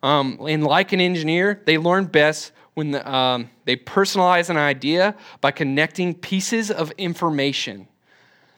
Um, 0.06 0.38
and 0.48 0.62
like 0.62 0.92
an 0.92 1.00
engineer, 1.00 1.60
they 1.66 1.78
learn 1.78 2.04
best 2.04 2.52
when 2.74 2.92
the, 2.92 3.10
um, 3.10 3.50
they 3.64 3.74
personalize 3.76 4.48
an 4.50 4.56
idea 4.56 5.16
by 5.40 5.50
connecting 5.50 6.14
pieces 6.14 6.70
of 6.70 6.92
information. 6.92 7.88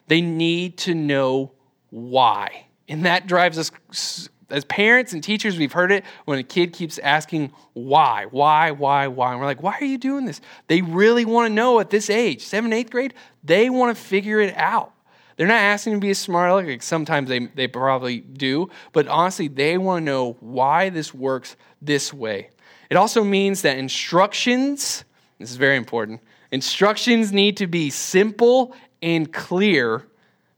They 0.05 0.21
need 0.21 0.77
to 0.79 0.93
know 0.93 1.53
why. 1.89 2.67
And 2.87 3.03
that 3.07 3.25
drives 3.25 3.57
us, 3.57 4.29
as 4.51 4.63
parents 4.65 5.13
and 5.13 5.23
teachers, 5.23 5.57
we've 5.57 5.71
heard 5.71 5.91
it 5.91 6.03
when 6.25 6.37
a 6.37 6.43
kid 6.43 6.71
keeps 6.71 6.99
asking 6.99 7.51
why, 7.73 8.27
why, 8.29 8.69
why, 8.69 9.07
why. 9.07 9.31
And 9.31 9.39
we're 9.39 9.47
like, 9.47 9.63
why 9.63 9.75
are 9.81 9.85
you 9.85 9.97
doing 9.97 10.25
this? 10.25 10.41
They 10.67 10.83
really 10.83 11.25
want 11.25 11.49
to 11.49 11.53
know 11.53 11.79
at 11.79 11.89
this 11.89 12.11
age, 12.11 12.43
seventh, 12.43 12.75
eighth 12.75 12.91
grade, 12.91 13.15
they 13.43 13.71
want 13.71 13.97
to 13.97 13.99
figure 13.99 14.39
it 14.39 14.55
out. 14.55 14.93
They're 15.39 15.47
not 15.47 15.61
asking 15.61 15.93
to 15.93 15.99
be 16.01 16.11
a 16.11 16.15
smart 16.15 16.51
aleck. 16.51 16.67
Like 16.67 16.83
sometimes 16.83 17.29
they, 17.29 17.39
they 17.39 17.69
probably 17.69 18.19
do, 18.19 18.69
but 18.91 19.07
honestly, 19.07 19.47
they 19.47 19.77
want 19.77 20.01
to 20.01 20.05
know 20.05 20.35
why 20.41 20.89
this 20.89 21.13
works 21.13 21.55
this 21.81 22.13
way. 22.13 22.49
It 22.89 22.97
also 22.97 23.23
means 23.23 23.61
that 23.61 23.77
instructions, 23.77 25.05
this 25.37 25.49
is 25.49 25.55
very 25.55 25.77
important, 25.77 26.19
instructions 26.51 27.31
need 27.31 27.55
to 27.55 27.67
be 27.67 27.89
simple 27.89 28.75
and 29.01 29.31
clear. 29.31 30.05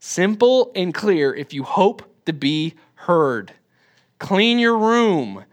Simple 0.00 0.72
and 0.74 0.92
clear 0.92 1.32
if 1.32 1.54
you 1.54 1.62
hope 1.62 2.02
to 2.26 2.32
be 2.32 2.74
heard. 2.94 3.52
Clean 4.18 4.58
your 4.58 4.76
room 4.76 5.44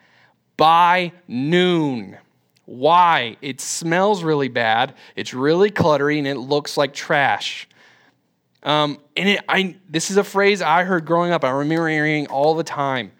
by 0.58 1.12
noon. 1.28 2.18
Why? 2.66 3.38
It 3.44 3.62
smells 3.62 4.24
really 4.24 4.48
bad, 4.48 4.96
it's 5.16 5.36
really 5.36 5.70
cluttery, 5.70 6.18
and 6.18 6.26
it 6.26 6.40
looks 6.40 6.78
like 6.78 6.96
trash. 6.96 7.68
Um, 8.64 9.00
and 9.16 9.30
it, 9.30 9.42
I, 9.48 9.76
this 9.90 10.12
is 10.12 10.18
a 10.18 10.24
phrase 10.24 10.62
I 10.62 10.84
heard 10.84 11.06
growing 11.06 11.32
up. 11.32 11.44
I 11.44 11.52
remember 11.52 11.88
hearing 11.88 12.28
all 12.28 12.56
the 12.56 12.64
time. 12.64 13.12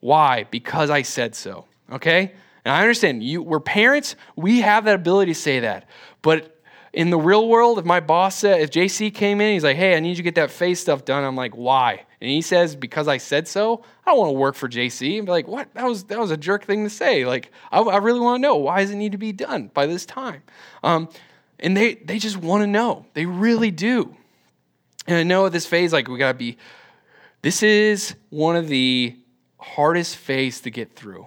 Why? 0.00 0.44
Because 0.44 0.90
I 0.90 1.02
said 1.02 1.34
so. 1.34 1.66
Okay? 1.90 2.32
And 2.64 2.74
I 2.74 2.80
understand 2.80 3.22
you 3.22 3.42
we're 3.42 3.60
parents, 3.60 4.16
we 4.34 4.60
have 4.62 4.84
that 4.86 4.96
ability 4.96 5.32
to 5.32 5.38
say 5.38 5.60
that. 5.60 5.88
But 6.22 6.52
in 6.92 7.10
the 7.10 7.18
real 7.18 7.46
world, 7.46 7.78
if 7.78 7.84
my 7.84 8.00
boss 8.00 8.36
said, 8.36 8.60
if 8.60 8.70
JC 8.70 9.12
came 9.14 9.40
in, 9.40 9.52
he's 9.52 9.62
like, 9.62 9.76
hey, 9.76 9.94
I 9.94 10.00
need 10.00 10.10
you 10.10 10.16
to 10.16 10.22
get 10.22 10.34
that 10.36 10.50
face 10.50 10.80
stuff 10.80 11.04
done. 11.04 11.24
I'm 11.24 11.36
like, 11.36 11.54
why? 11.54 12.06
And 12.20 12.30
he 12.30 12.40
says, 12.40 12.74
because 12.74 13.06
I 13.06 13.18
said 13.18 13.46
so, 13.46 13.84
I 14.04 14.10
don't 14.10 14.18
want 14.18 14.28
to 14.30 14.38
work 14.38 14.54
for 14.54 14.68
JC. 14.68 15.18
And 15.18 15.26
be 15.26 15.32
like, 15.32 15.46
what? 15.46 15.72
That 15.74 15.84
was 15.84 16.04
that 16.04 16.18
was 16.18 16.30
a 16.30 16.36
jerk 16.36 16.64
thing 16.64 16.84
to 16.84 16.90
say. 16.90 17.26
Like, 17.26 17.52
I, 17.70 17.80
I 17.80 17.98
really 17.98 18.20
want 18.20 18.38
to 18.38 18.42
know 18.42 18.56
why 18.56 18.80
does 18.80 18.90
it 18.90 18.96
need 18.96 19.12
to 19.12 19.18
be 19.18 19.32
done 19.32 19.70
by 19.74 19.86
this 19.86 20.06
time? 20.06 20.42
Um, 20.82 21.10
and 21.60 21.76
they 21.76 21.94
they 21.94 22.18
just 22.18 22.38
want 22.38 22.62
to 22.62 22.66
know. 22.66 23.04
They 23.12 23.26
really 23.26 23.70
do. 23.70 24.16
And 25.06 25.16
I 25.16 25.22
know 25.22 25.48
this 25.48 25.66
phase, 25.66 25.92
like 25.92 26.08
we 26.08 26.18
gotta 26.18 26.36
be, 26.36 26.56
this 27.42 27.62
is 27.62 28.14
one 28.30 28.56
of 28.56 28.68
the 28.68 29.16
hardest 29.58 30.16
phase 30.16 30.60
to 30.62 30.70
get 30.70 30.96
through 30.96 31.26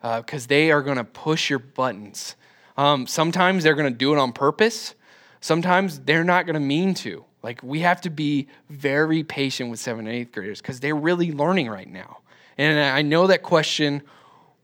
because 0.00 0.44
uh, 0.44 0.48
they 0.48 0.70
are 0.70 0.82
gonna 0.82 1.04
push 1.04 1.50
your 1.50 1.58
buttons. 1.58 2.36
Um, 2.76 3.06
sometimes 3.06 3.64
they're 3.64 3.74
gonna 3.74 3.90
do 3.90 4.12
it 4.14 4.18
on 4.18 4.32
purpose. 4.32 4.94
Sometimes 5.40 6.00
they're 6.00 6.24
not 6.24 6.46
gonna 6.46 6.60
mean 6.60 6.94
to. 6.94 7.24
Like 7.42 7.62
we 7.62 7.80
have 7.80 8.00
to 8.02 8.10
be 8.10 8.48
very 8.70 9.22
patient 9.22 9.70
with 9.70 9.78
seventh 9.78 10.08
and 10.08 10.16
eighth 10.16 10.32
graders 10.32 10.60
because 10.60 10.80
they're 10.80 10.96
really 10.96 11.32
learning 11.32 11.68
right 11.68 11.88
now. 11.88 12.18
And 12.56 12.80
I 12.80 13.02
know 13.02 13.28
that 13.28 13.42
question, 13.42 14.02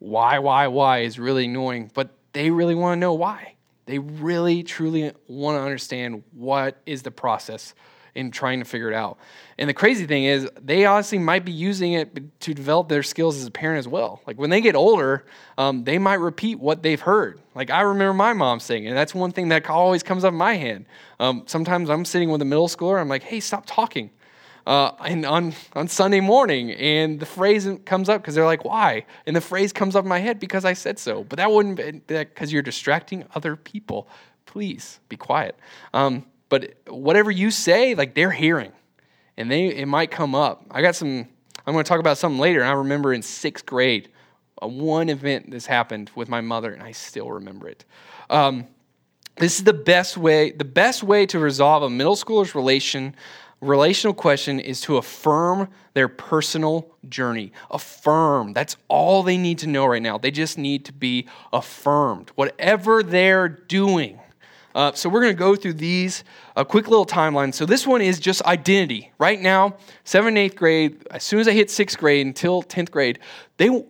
why, 0.00 0.40
why, 0.40 0.66
why, 0.66 1.00
is 1.00 1.18
really 1.18 1.44
annoying, 1.44 1.90
but 1.94 2.10
they 2.32 2.50
really 2.50 2.74
want 2.74 2.96
to 2.96 3.00
know 3.00 3.12
why. 3.12 3.54
They 3.86 3.98
really, 3.98 4.62
truly 4.62 5.12
want 5.28 5.56
to 5.56 5.62
understand 5.62 6.24
what 6.32 6.80
is 6.86 7.02
the 7.02 7.10
process 7.10 7.74
in 8.14 8.30
trying 8.30 8.60
to 8.60 8.64
figure 8.64 8.90
it 8.90 8.94
out. 8.94 9.18
And 9.58 9.68
the 9.68 9.74
crazy 9.74 10.06
thing 10.06 10.24
is, 10.24 10.48
they 10.60 10.84
honestly 10.84 11.18
might 11.18 11.44
be 11.44 11.52
using 11.52 11.92
it 11.94 12.40
to 12.40 12.54
develop 12.54 12.88
their 12.88 13.02
skills 13.02 13.36
as 13.36 13.46
a 13.46 13.50
parent 13.50 13.78
as 13.78 13.88
well. 13.88 14.20
Like 14.26 14.36
when 14.36 14.50
they 14.50 14.60
get 14.60 14.74
older, 14.74 15.24
um, 15.58 15.84
they 15.84 15.98
might 15.98 16.20
repeat 16.20 16.58
what 16.58 16.82
they've 16.82 17.00
heard. 17.00 17.40
Like 17.54 17.70
I 17.70 17.82
remember 17.82 18.14
my 18.14 18.32
mom 18.32 18.60
saying, 18.60 18.86
and 18.86 18.96
that's 18.96 19.14
one 19.14 19.32
thing 19.32 19.48
that 19.48 19.68
always 19.68 20.02
comes 20.02 20.24
up 20.24 20.32
in 20.32 20.38
my 20.38 20.54
head. 20.54 20.86
Um, 21.20 21.44
sometimes 21.46 21.90
I'm 21.90 22.04
sitting 22.04 22.30
with 22.30 22.42
a 22.42 22.44
middle 22.44 22.68
schooler, 22.68 23.00
I'm 23.00 23.08
like, 23.08 23.22
hey, 23.22 23.40
stop 23.40 23.64
talking. 23.66 24.10
Uh, 24.66 24.92
and 25.04 25.26
on, 25.26 25.52
on 25.74 25.88
Sunday 25.88 26.20
morning, 26.20 26.70
and 26.72 27.20
the 27.20 27.26
phrase 27.26 27.68
comes 27.84 28.08
up 28.08 28.22
because 28.22 28.34
they're 28.34 28.46
like, 28.46 28.64
why? 28.64 29.04
And 29.26 29.36
the 29.36 29.40
phrase 29.42 29.74
comes 29.74 29.94
up 29.94 30.04
in 30.04 30.08
my 30.08 30.20
head 30.20 30.40
because 30.40 30.64
I 30.64 30.72
said 30.72 30.98
so. 30.98 31.22
But 31.22 31.36
that 31.36 31.50
wouldn't 31.50 31.76
be 31.76 32.00
because 32.06 32.50
you're 32.50 32.62
distracting 32.62 33.26
other 33.34 33.56
people. 33.56 34.08
Please 34.46 35.00
be 35.10 35.16
quiet. 35.16 35.58
Um, 35.92 36.24
but 36.54 36.72
whatever 36.86 37.32
you 37.32 37.50
say, 37.50 37.96
like 37.96 38.14
they're 38.14 38.30
hearing 38.30 38.70
and 39.36 39.50
they 39.50 39.66
it 39.74 39.88
might 39.88 40.12
come 40.12 40.36
up. 40.36 40.64
I 40.70 40.82
got 40.82 40.94
some. 40.94 41.26
I'm 41.66 41.72
going 41.72 41.84
to 41.84 41.88
talk 41.88 41.98
about 41.98 42.16
something 42.16 42.38
later. 42.38 42.60
And 42.60 42.68
I 42.68 42.74
remember 42.74 43.12
in 43.12 43.22
sixth 43.22 43.66
grade, 43.66 44.08
a 44.62 44.68
one 44.68 45.08
event 45.08 45.50
this 45.50 45.66
happened 45.66 46.12
with 46.14 46.28
my 46.28 46.40
mother, 46.40 46.72
and 46.72 46.80
I 46.80 46.92
still 46.92 47.28
remember 47.28 47.66
it. 47.66 47.84
Um, 48.30 48.68
this 49.34 49.58
is 49.58 49.64
the 49.64 49.72
best 49.72 50.16
way. 50.16 50.52
The 50.52 50.64
best 50.64 51.02
way 51.02 51.26
to 51.26 51.40
resolve 51.40 51.82
a 51.82 51.90
middle 51.90 52.14
schooler's 52.14 52.54
relation 52.54 53.16
relational 53.60 54.14
question 54.14 54.60
is 54.60 54.80
to 54.82 54.98
affirm 54.98 55.68
their 55.94 56.06
personal 56.06 56.94
journey. 57.08 57.50
Affirm. 57.72 58.52
That's 58.52 58.76
all 58.86 59.24
they 59.24 59.38
need 59.38 59.58
to 59.58 59.66
know 59.66 59.86
right 59.86 60.02
now. 60.02 60.18
They 60.18 60.30
just 60.30 60.56
need 60.56 60.84
to 60.84 60.92
be 60.92 61.26
affirmed. 61.52 62.30
Whatever 62.36 63.02
they're 63.02 63.48
doing, 63.48 64.20
uh, 64.74 64.92
so 64.92 65.08
we're 65.08 65.20
going 65.20 65.32
to 65.32 65.38
go 65.38 65.54
through 65.54 65.74
these, 65.74 66.24
a 66.56 66.64
quick 66.64 66.88
little 66.88 67.06
timeline. 67.06 67.54
So 67.54 67.64
this 67.64 67.86
one 67.86 68.00
is 68.00 68.18
just 68.18 68.42
identity. 68.42 69.12
Right 69.18 69.40
now, 69.40 69.76
seventh 70.04 70.28
and 70.28 70.38
eighth 70.38 70.56
grade, 70.56 71.06
as 71.10 71.22
soon 71.22 71.40
as 71.40 71.46
I 71.46 71.52
hit 71.52 71.70
sixth 71.70 71.98
grade 71.98 72.26
until 72.26 72.62
10th 72.62 72.90
grade, 72.90 73.20
they 73.56 73.84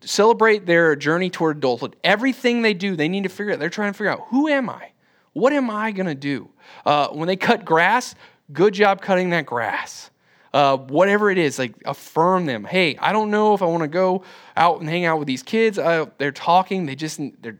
celebrate 0.00 0.64
their 0.64 0.96
journey 0.96 1.28
toward 1.28 1.58
adulthood. 1.58 1.96
Everything 2.02 2.62
they 2.62 2.74
do, 2.74 2.96
they 2.96 3.08
need 3.08 3.24
to 3.24 3.28
figure 3.28 3.52
out, 3.52 3.58
they're 3.58 3.68
trying 3.68 3.92
to 3.92 3.96
figure 3.96 4.10
out, 4.10 4.22
who 4.28 4.48
am 4.48 4.70
I? 4.70 4.92
What 5.34 5.52
am 5.52 5.68
I 5.68 5.92
going 5.92 6.06
to 6.06 6.14
do? 6.14 6.48
Uh, 6.86 7.08
when 7.08 7.26
they 7.26 7.36
cut 7.36 7.64
grass, 7.64 8.14
good 8.52 8.72
job 8.72 9.02
cutting 9.02 9.30
that 9.30 9.44
grass. 9.44 10.10
Uh, 10.54 10.78
whatever 10.78 11.30
it 11.30 11.36
is, 11.36 11.58
like 11.58 11.74
affirm 11.84 12.46
them. 12.46 12.64
Hey, 12.64 12.96
I 12.96 13.12
don't 13.12 13.30
know 13.30 13.52
if 13.52 13.60
I 13.60 13.66
want 13.66 13.82
to 13.82 13.88
go 13.88 14.22
out 14.56 14.80
and 14.80 14.88
hang 14.88 15.04
out 15.04 15.18
with 15.18 15.26
these 15.26 15.42
kids. 15.42 15.78
Uh, 15.78 16.06
they're 16.16 16.32
talking. 16.32 16.86
They 16.86 16.94
just 16.94 17.20
they're 17.42 17.58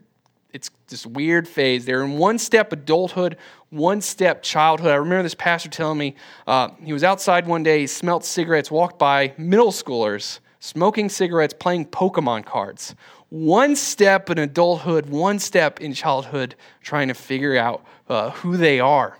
it's 0.57 0.71
this 0.87 1.05
weird 1.05 1.47
phase. 1.47 1.85
They're 1.85 2.03
in 2.03 2.17
one 2.17 2.39
step 2.39 2.73
adulthood, 2.73 3.37
one 3.69 4.01
step 4.01 4.41
childhood. 4.41 4.91
I 4.91 4.95
remember 4.95 5.21
this 5.21 5.35
pastor 5.35 5.69
telling 5.69 5.99
me 5.99 6.15
uh, 6.47 6.69
he 6.83 6.93
was 6.93 7.03
outside 7.03 7.45
one 7.45 7.61
day, 7.61 7.81
he 7.81 7.87
smelt 7.87 8.25
cigarettes, 8.25 8.71
walked 8.71 8.97
by 8.97 9.33
middle 9.37 9.71
schoolers 9.71 10.39
smoking 10.59 11.09
cigarettes, 11.09 11.53
playing 11.53 11.85
Pokemon 11.85 12.43
cards. 12.43 12.95
One 13.29 13.75
step 13.75 14.31
in 14.31 14.39
adulthood, 14.39 15.07
one 15.09 15.37
step 15.37 15.79
in 15.79 15.93
childhood, 15.93 16.55
trying 16.81 17.09
to 17.09 17.13
figure 17.13 17.55
out 17.55 17.85
uh, 18.09 18.31
who 18.31 18.57
they 18.57 18.79
are. 18.79 19.19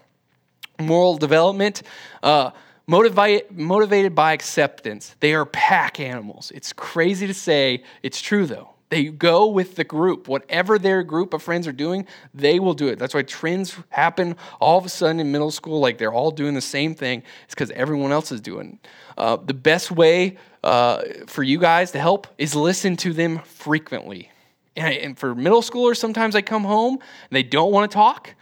Moral 0.80 1.18
development. 1.18 1.84
Uh, 2.24 2.50
motivate, 2.88 3.52
motivated 3.52 4.16
by 4.16 4.34
acceptance. 4.34 5.16
They 5.20 5.36
are 5.36 5.46
pack 5.46 6.00
animals. 6.00 6.52
It's 6.56 6.74
crazy 6.74 7.28
to 7.28 7.34
say, 7.34 7.84
it's 8.02 8.22
true 8.22 8.48
though. 8.48 8.77
They 8.90 9.06
go 9.06 9.48
with 9.48 9.76
the 9.76 9.84
group. 9.84 10.28
Whatever 10.28 10.80
their 10.80 11.04
group 11.04 11.34
of 11.34 11.44
friends 11.44 11.68
are 11.68 11.74
doing, 11.74 12.08
they 12.34 12.60
will 12.60 12.74
do 12.74 12.88
it. 12.88 12.98
That's 12.98 13.14
why 13.14 13.24
trends 13.24 13.78
happen 13.90 14.36
all 14.62 14.78
of 14.78 14.86
a 14.86 14.90
sudden 14.90 15.20
in 15.20 15.32
middle 15.32 15.52
school, 15.52 15.80
like 15.80 15.98
they're 15.98 16.14
all 16.14 16.32
doing 16.32 16.54
the 16.54 16.62
same 16.62 16.96
thing. 16.96 17.24
It's 17.46 17.54
because 17.54 17.72
everyone 17.72 18.12
else 18.14 18.32
is 18.32 18.40
doing. 18.40 18.80
Uh, 19.18 19.38
the 19.38 19.54
best 19.54 19.92
way 19.92 20.38
uh, 20.64 21.02
for 21.26 21.44
you 21.44 21.60
guys 21.60 21.92
to 21.92 22.00
help 22.00 22.28
is 22.38 22.56
listen 22.56 22.96
to 22.98 23.12
them 23.12 23.40
frequently. 23.40 24.32
And, 24.78 24.94
and 24.96 25.20
for 25.20 25.36
middle 25.36 25.62
schoolers, 25.62 25.98
sometimes 25.98 26.34
they 26.34 26.42
come 26.42 26.64
home 26.64 26.94
and 26.94 27.32
they 27.32 27.44
don't 27.44 27.72
want 27.72 27.92
to 27.92 27.96
talk, 27.96 28.36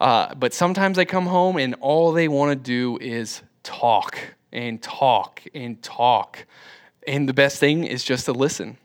uh, 0.00 0.34
but 0.34 0.52
sometimes 0.52 0.96
they 0.96 1.04
come 1.04 1.26
home 1.26 1.58
and 1.58 1.76
all 1.80 2.10
they 2.10 2.26
want 2.26 2.50
to 2.50 2.56
do 2.56 2.98
is 3.00 3.42
talk 3.62 4.18
and 4.52 4.82
talk 4.82 5.42
and 5.54 5.80
talk. 5.80 6.44
And 7.06 7.28
the 7.28 7.34
best 7.34 7.60
thing 7.60 7.84
is 7.84 8.02
just 8.02 8.24
to 8.24 8.32
listen. 8.32 8.78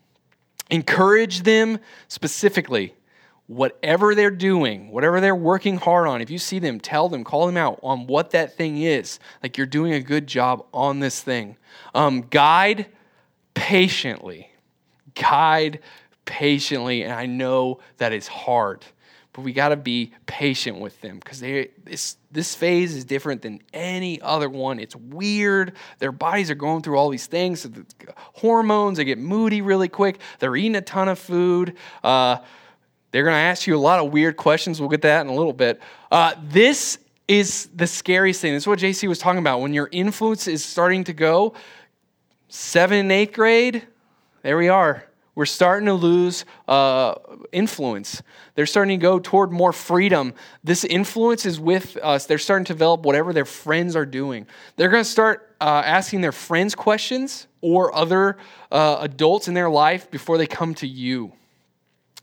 Encourage 0.69 1.43
them 1.43 1.79
specifically. 2.07 2.93
Whatever 3.47 4.13
they're 4.13 4.29
doing, 4.29 4.91
whatever 4.91 5.21
they're 5.21 5.35
working 5.35 5.77
hard 5.77 6.07
on, 6.07 6.21
if 6.21 6.29
you 6.29 6.37
see 6.37 6.59
them, 6.59 6.81
tell 6.81 7.07
them, 7.07 7.23
call 7.23 7.45
them 7.47 7.55
out 7.55 7.79
on 7.81 8.05
what 8.05 8.31
that 8.31 8.57
thing 8.57 8.81
is. 8.81 9.19
Like 9.41 9.57
you're 9.57 9.65
doing 9.65 9.93
a 9.93 10.01
good 10.01 10.27
job 10.27 10.65
on 10.73 10.99
this 10.99 11.21
thing. 11.21 11.55
Um, 11.95 12.21
guide 12.29 12.87
patiently. 13.53 14.51
Guide 15.15 15.79
patiently. 16.25 17.03
And 17.03 17.13
I 17.13 17.25
know 17.25 17.79
that 17.97 18.11
is 18.11 18.27
hard 18.27 18.83
but 19.37 19.43
we 19.43 19.53
got 19.53 19.69
to 19.69 19.75
be 19.75 20.13
patient 20.25 20.79
with 20.79 20.99
them 21.01 21.19
because 21.19 21.41
this 21.41 22.17
this 22.31 22.55
phase 22.55 22.95
is 22.95 23.05
different 23.05 23.43
than 23.43 23.61
any 23.71 24.19
other 24.19 24.49
one. 24.49 24.79
It's 24.79 24.95
weird. 24.95 25.73
Their 25.99 26.11
bodies 26.11 26.49
are 26.49 26.55
going 26.55 26.81
through 26.81 26.97
all 26.97 27.09
these 27.09 27.27
things, 27.27 27.61
so 27.61 27.69
the 27.69 27.85
hormones. 28.17 28.97
They 28.97 29.05
get 29.05 29.19
moody 29.19 29.61
really 29.61 29.89
quick. 29.89 30.21
They're 30.39 30.55
eating 30.55 30.75
a 30.75 30.81
ton 30.81 31.07
of 31.07 31.19
food. 31.19 31.77
Uh, 32.03 32.37
they're 33.11 33.25
going 33.25 33.35
to 33.35 33.39
ask 33.39 33.67
you 33.67 33.75
a 33.75 33.77
lot 33.77 34.03
of 34.03 34.11
weird 34.11 34.37
questions. 34.37 34.79
We'll 34.79 34.89
get 34.89 35.03
that 35.03 35.21
in 35.21 35.27
a 35.27 35.35
little 35.35 35.53
bit. 35.53 35.83
Uh, 36.09 36.33
this 36.41 36.97
is 37.27 37.69
the 37.75 37.85
scariest 37.85 38.41
thing. 38.41 38.53
This 38.53 38.63
is 38.63 38.67
what 38.67 38.79
JC 38.79 39.07
was 39.07 39.19
talking 39.19 39.37
about. 39.37 39.61
When 39.61 39.71
your 39.71 39.87
influence 39.91 40.47
is 40.47 40.65
starting 40.65 41.03
to 41.03 41.13
go, 41.13 41.53
seventh 42.49 43.01
and 43.01 43.11
eighth 43.11 43.33
grade, 43.33 43.85
there 44.41 44.57
we 44.57 44.69
are. 44.69 45.07
We're 45.37 45.45
starting 45.45 45.85
to 45.85 45.93
lose 45.93 46.45
uh, 46.67 47.13
influence. 47.51 48.23
They're 48.55 48.65
starting 48.65 48.97
to 48.97 49.03
go 49.03 49.19
toward 49.19 49.51
more 49.51 49.71
freedom. 49.71 50.33
This 50.63 50.83
influence 50.83 51.45
is 51.45 51.59
with 51.59 51.95
us. 51.97 52.25
They're 52.25 52.39
starting 52.39 52.65
to 52.65 52.73
develop 52.73 53.03
whatever 53.03 53.33
their 53.33 53.45
friends 53.45 53.95
are 53.95 54.03
doing. 54.03 54.47
They're 54.77 54.89
going 54.89 55.03
to 55.03 55.09
start 55.09 55.55
uh, 55.61 55.83
asking 55.85 56.21
their 56.21 56.31
friends 56.31 56.73
questions 56.73 57.45
or 57.61 57.93
other 57.93 58.37
uh, 58.71 58.97
adults 59.01 59.47
in 59.47 59.53
their 59.53 59.69
life 59.69 60.09
before 60.09 60.39
they 60.39 60.47
come 60.47 60.73
to 60.73 60.87
you. 60.87 61.33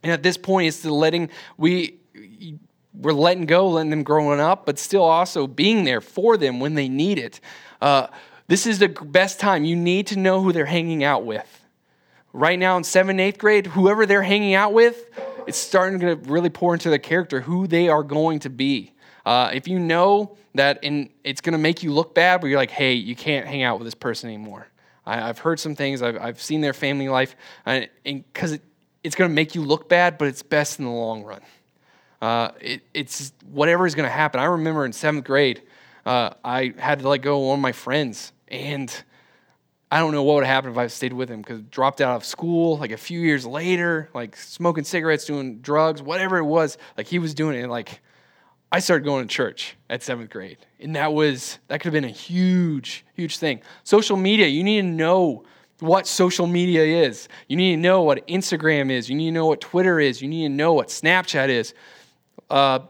And 0.03 0.11
at 0.11 0.25
this 0.25 0.37
point, 0.37 0.67
it's 0.67 0.81
the 0.81 0.93
letting 0.93 1.31
we 1.57 2.01
we're 2.95 3.13
letting 3.13 3.47
go, 3.47 3.69
letting 3.69 3.91
them 3.91 4.03
growing 4.03 4.41
up, 4.41 4.67
but 4.67 4.77
still 4.77 5.05
also 5.05 5.47
being 5.47 5.85
there 5.85 6.01
for 6.01 6.37
them 6.37 6.59
when 6.59 6.75
they 6.75 6.89
need 6.89 7.19
it. 7.19 7.39
Uh, 7.81 8.09
this 8.49 8.67
is 8.67 8.81
the 8.81 8.89
best 8.89 9.39
time. 9.39 9.65
You 9.65 9.77
need 9.77 10.09
to 10.09 10.19
know 10.19 10.43
who 10.43 10.51
they're 10.51 10.67
hanging 10.67 11.05
out 11.05 11.25
with 11.25 11.64
right 12.35 12.59
now 12.59 12.77
in 12.77 12.85
seventh, 12.85 13.13
and 13.13 13.21
eighth 13.21 13.39
grade, 13.39 13.67
whoever 13.69 14.05
they're 14.05 14.23
hanging 14.23 14.55
out 14.55 14.75
with, 14.75 15.09
it's 15.47 15.57
starting 15.57 16.01
to 16.01 16.17
really 16.17 16.51
pour 16.51 16.75
into 16.75 16.91
the 16.91 16.99
character 16.99 17.41
who 17.41 17.67
they 17.67 17.89
are 17.89 18.03
going 18.03 18.41
to 18.41 18.51
be. 18.51 18.93
Uh, 19.25 19.51
if 19.55 19.67
you 19.69 19.79
know 19.79 20.37
that 20.55 20.83
in, 20.83 21.09
it's 21.23 21.41
going 21.41 21.53
to 21.53 21.59
make 21.59 21.83
you 21.83 21.93
look 21.93 22.15
bad, 22.15 22.41
but 22.41 22.49
you're 22.49 22.59
like, 22.59 22.71
hey, 22.71 22.93
you 22.93 23.17
can't 23.17 23.47
hang 23.47 23.63
out 23.63 23.79
with 23.79 23.87
this 23.87 23.95
person 23.95 24.29
anymore. 24.29 24.67
I, 25.07 25.17
have 25.19 25.39
heard 25.39 25.61
some 25.61 25.77
things, 25.77 26.03
I've, 26.03 26.19
I've 26.19 26.43
seen 26.43 26.61
their 26.61 26.73
family 26.73 27.09
life, 27.09 27.37
because 27.65 28.53
it, 28.53 28.63
it's 29.03 29.15
going 29.15 29.31
to 29.31 29.35
make 29.35 29.55
you 29.55 29.63
look 29.63 29.89
bad, 29.89 30.19
but 30.19 30.29
it's 30.29 30.43
best 30.43 30.79
in 30.79 30.87
the 30.87 30.91
long 30.91 31.23
run. 31.23 31.41
Uh, 32.21 32.51
it, 32.61 32.83
it's 32.95 33.33
whatever 33.51 33.87
is 33.87 33.95
going 33.95 34.09
to 34.09 34.13
happen. 34.13 34.41
I 34.41 34.47
remember 34.47 34.85
in 34.87 34.93
seventh 34.93 35.25
grade, 35.25 35.63
uh, 36.07 36.31
I 36.43 36.75
had 36.79 37.01
to 37.01 37.09
let 37.09 37.23
go 37.23 37.41
of 37.41 37.49
one 37.49 37.59
of 37.59 37.63
my 37.63 37.73
friends, 37.73 38.33
and 38.49 38.91
I 39.95 40.01
don't 40.01 40.11
know 40.11 40.25
what 40.25 40.35
would 40.35 40.45
happen 40.45 40.73
if 40.73 40.77
I 40.77 40.89
stayed 40.89 41.13
with 41.13 41.31
him 41.31 41.41
because 41.41 41.63
dropped 41.71 42.01
out 42.01 42.17
of 42.17 42.25
school 42.25 42.79
like 42.79 42.91
a 42.91 42.97
few 42.97 43.21
years 43.21 43.47
later, 43.47 44.09
like 44.13 44.35
smoking 44.35 44.83
cigarettes, 44.83 45.25
doing 45.25 45.61
drugs, 45.61 46.03
whatever 46.03 46.37
it 46.39 46.45
was. 46.45 46.79
Like 46.97 47.07
he 47.07 47.21
was 47.21 47.33
doing 47.33 47.57
it. 47.57 47.61
And 47.61 47.71
Like 47.71 48.01
I 48.73 48.81
started 48.81 49.05
going 49.05 49.29
to 49.29 49.33
church 49.33 49.77
at 49.89 50.03
seventh 50.03 50.31
grade, 50.31 50.59
and 50.81 50.97
that 50.97 51.13
was 51.13 51.61
that 51.69 51.81
could 51.81 51.93
have 51.95 52.03
been 52.03 52.11
a 52.11 52.13
huge, 52.13 53.07
huge 53.15 53.39
thing. 53.39 53.61
Social 53.85 54.17
media, 54.17 54.49
you 54.49 54.65
need 54.65 54.81
to 54.81 54.89
know 54.89 55.45
what 55.79 56.09
social 56.09 56.49
media 56.49 56.83
is. 57.07 57.29
You 57.47 57.57
need 57.57 57.77
to 57.77 57.81
know 57.81 58.03
what 58.03 58.27
Instagram 58.27 58.91
is. 58.91 59.09
You 59.09 59.15
need 59.15 59.27
to 59.27 59.35
know 59.35 59.47
what 59.47 59.61
Twitter 59.61 60.01
is. 60.01 60.21
You 60.21 60.27
need 60.27 60.49
to 60.49 60.55
know 60.55 60.73
what 60.73 60.89
Snapchat 60.89 61.51
is. 61.51 61.73
Uh, 62.51 62.81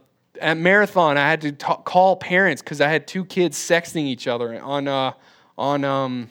at 0.40 0.56
marathon, 0.56 1.18
I 1.18 1.28
had 1.28 1.42
to 1.42 1.52
talk, 1.52 1.84
call 1.84 2.16
parents 2.16 2.62
because 2.62 2.80
I 2.80 2.88
had 2.88 3.06
two 3.06 3.26
kids 3.26 3.58
sexting 3.58 4.06
each 4.06 4.26
other 4.26 4.58
on 4.58 4.88
uh, 4.88 5.12
on 5.58 5.84
um, 5.84 6.30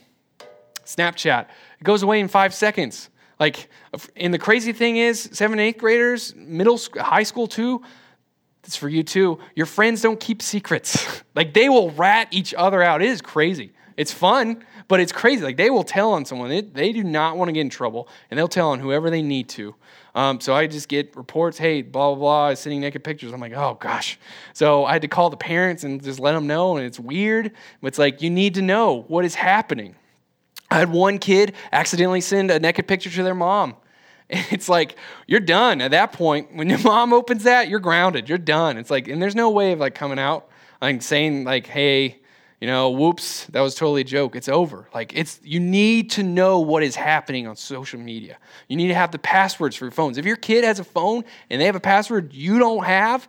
Snapchat. 0.86 1.48
It 1.80 1.84
goes 1.84 2.04
away 2.04 2.20
in 2.20 2.28
five 2.28 2.54
seconds. 2.54 3.10
Like, 3.40 3.70
and 4.16 4.34
the 4.34 4.40
crazy 4.40 4.74
thing 4.74 4.98
is, 4.98 5.30
seventh, 5.34 5.60
eighth 5.60 5.78
graders, 5.78 6.36
middle, 6.36 6.80
high 6.96 7.24
school 7.24 7.48
too, 7.48 7.82
it's 8.64 8.78
for 8.78 8.88
you 8.88 9.04
too. 9.04 9.40
Your 9.56 9.66
friends 9.66 10.02
don't 10.02 10.20
keep 10.20 10.42
secrets. 10.42 11.24
like, 11.36 11.54
they 11.54 11.68
will 11.68 11.92
rat 11.92 12.30
each 12.32 12.54
other 12.54 12.82
out. 12.82 13.02
It 13.02 13.10
is 13.10 13.22
crazy. 13.22 13.74
It's 13.98 14.12
fun, 14.12 14.64
but 14.88 15.00
it's 15.00 15.12
crazy. 15.12 15.44
Like 15.44 15.58
they 15.58 15.70
will 15.70 15.84
tell 15.84 16.14
on 16.14 16.26
someone. 16.26 16.50
They, 16.50 16.62
they 16.62 16.92
do 16.92 17.04
not 17.04 17.38
want 17.38 17.50
to 17.50 17.54
get 17.54 17.62
in 17.62 17.70
trouble, 17.70 18.08
and 18.30 18.38
they'll 18.38 18.48
tell 18.48 18.70
on 18.72 18.80
whoever 18.80 19.10
they 19.10 19.22
need 19.22 19.50
to. 19.50 19.76
Um, 20.16 20.40
so 20.40 20.54
I 20.54 20.68
just 20.68 20.88
get 20.90 21.16
reports, 21.16 21.58
hey, 21.58 21.82
blah, 21.82 22.10
blah, 22.10 22.20
blah, 22.20 22.48
is 22.50 22.60
sending 22.60 22.82
naked 22.82 23.04
pictures. 23.04 23.34
I'm 23.34 23.40
like, 23.40 23.54
oh 23.54 23.78
gosh. 23.80 24.20
So 24.54 24.86
I 24.86 24.94
had 24.94 25.02
to 25.04 25.08
call 25.08 25.30
the 25.30 25.38
parents 25.38 25.84
and 25.84 26.04
just 26.04 26.20
let 26.20 26.34
them 26.34 26.48
know, 26.48 26.78
and 26.78 26.86
it's 26.86 27.00
weird. 27.00 27.52
But 27.82 27.88
it's 27.88 28.00
like, 28.00 28.22
you 28.22 28.30
need 28.30 28.56
to 28.56 28.62
know 28.62 29.06
what 29.08 29.26
is 29.26 29.36
happening. 29.36 29.96
I 30.74 30.80
had 30.80 30.92
one 30.92 31.20
kid 31.20 31.54
accidentally 31.72 32.20
send 32.20 32.50
a 32.50 32.60
naked 32.60 32.88
picture 32.88 33.12
to 33.12 33.24
their 33.24 33.36
mom. 33.36 33.76
It's 34.30 34.68
like, 34.68 34.96
you're 35.28 35.40
done 35.40 35.80
at 35.82 35.92
that 35.92 36.14
point. 36.14 36.56
When 36.56 36.68
your 36.68 36.80
mom 36.84 37.14
opens 37.14 37.44
that, 37.44 37.70
you're 37.70 37.80
grounded. 37.80 38.28
You're 38.28 38.40
done. 38.40 38.78
It's 38.78 38.90
like, 38.90 39.08
and 39.08 39.22
there's 39.22 39.36
no 39.36 39.52
way 39.52 39.74
of 39.74 39.80
like 39.80 39.94
coming 39.94 40.18
out 40.18 40.50
and 40.82 41.04
saying, 41.04 41.44
like, 41.44 41.68
hey, 41.68 42.22
you 42.60 42.66
know, 42.66 42.90
whoops, 42.90 43.46
that 43.48 43.62
was 43.62 43.76
totally 43.76 44.02
a 44.02 44.06
joke. 44.06 44.36
It's 44.36 44.50
over. 44.50 44.90
Like 44.94 45.14
it's 45.14 45.40
you 45.44 45.60
need 45.60 46.10
to 46.12 46.24
know 46.24 46.62
what 46.62 46.82
is 46.82 46.96
happening 46.96 47.46
on 47.46 47.56
social 47.56 48.00
media. 48.00 48.38
You 48.68 48.78
need 48.78 48.88
to 48.88 48.96
have 48.96 49.12
the 49.12 49.20
passwords 49.20 49.76
for 49.76 49.86
your 49.86 49.92
phones. 49.92 50.18
If 50.18 50.26
your 50.26 50.38
kid 50.38 50.64
has 50.64 50.80
a 50.80 50.84
phone 50.84 51.26
and 51.52 51.62
they 51.62 51.66
have 51.66 51.76
a 51.76 51.82
password 51.82 52.34
you 52.34 52.58
don't 52.58 52.86
have, 52.86 53.28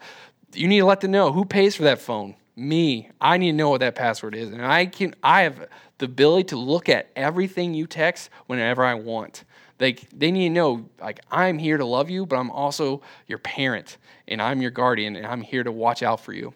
you 0.54 0.68
need 0.68 0.78
to 0.78 0.86
let 0.86 1.00
them 1.00 1.10
know 1.10 1.32
who 1.32 1.44
pays 1.44 1.74
for 1.74 1.82
that 1.82 2.00
phone. 2.00 2.36
Me. 2.56 3.10
I 3.20 3.36
need 3.36 3.52
to 3.52 3.56
know 3.56 3.70
what 3.70 3.80
that 3.80 3.94
password 3.94 4.34
is. 4.34 4.50
And 4.50 4.64
I 4.64 4.86
can 4.86 5.14
I 5.22 5.42
have 5.42 5.68
the 5.98 6.06
ability 6.06 6.44
to 6.44 6.56
look 6.56 6.88
at 6.88 7.10
everything 7.16 7.74
you 7.74 7.86
text 7.86 8.30
whenever 8.46 8.84
I 8.84 8.94
want. 8.94 9.44
Like 9.80 10.08
they 10.10 10.30
need 10.30 10.48
to 10.48 10.54
know 10.54 10.88
like 11.00 11.20
I'm 11.30 11.58
here 11.58 11.76
to 11.76 11.84
love 11.84 12.10
you, 12.10 12.26
but 12.26 12.36
I'm 12.36 12.50
also 12.50 13.02
your 13.26 13.38
parent 13.38 13.98
and 14.28 14.40
I'm 14.40 14.62
your 14.62 14.70
guardian 14.70 15.16
and 15.16 15.26
I'm 15.26 15.40
here 15.40 15.64
to 15.64 15.72
watch 15.72 16.02
out 16.02 16.20
for 16.20 16.32
you. 16.32 16.54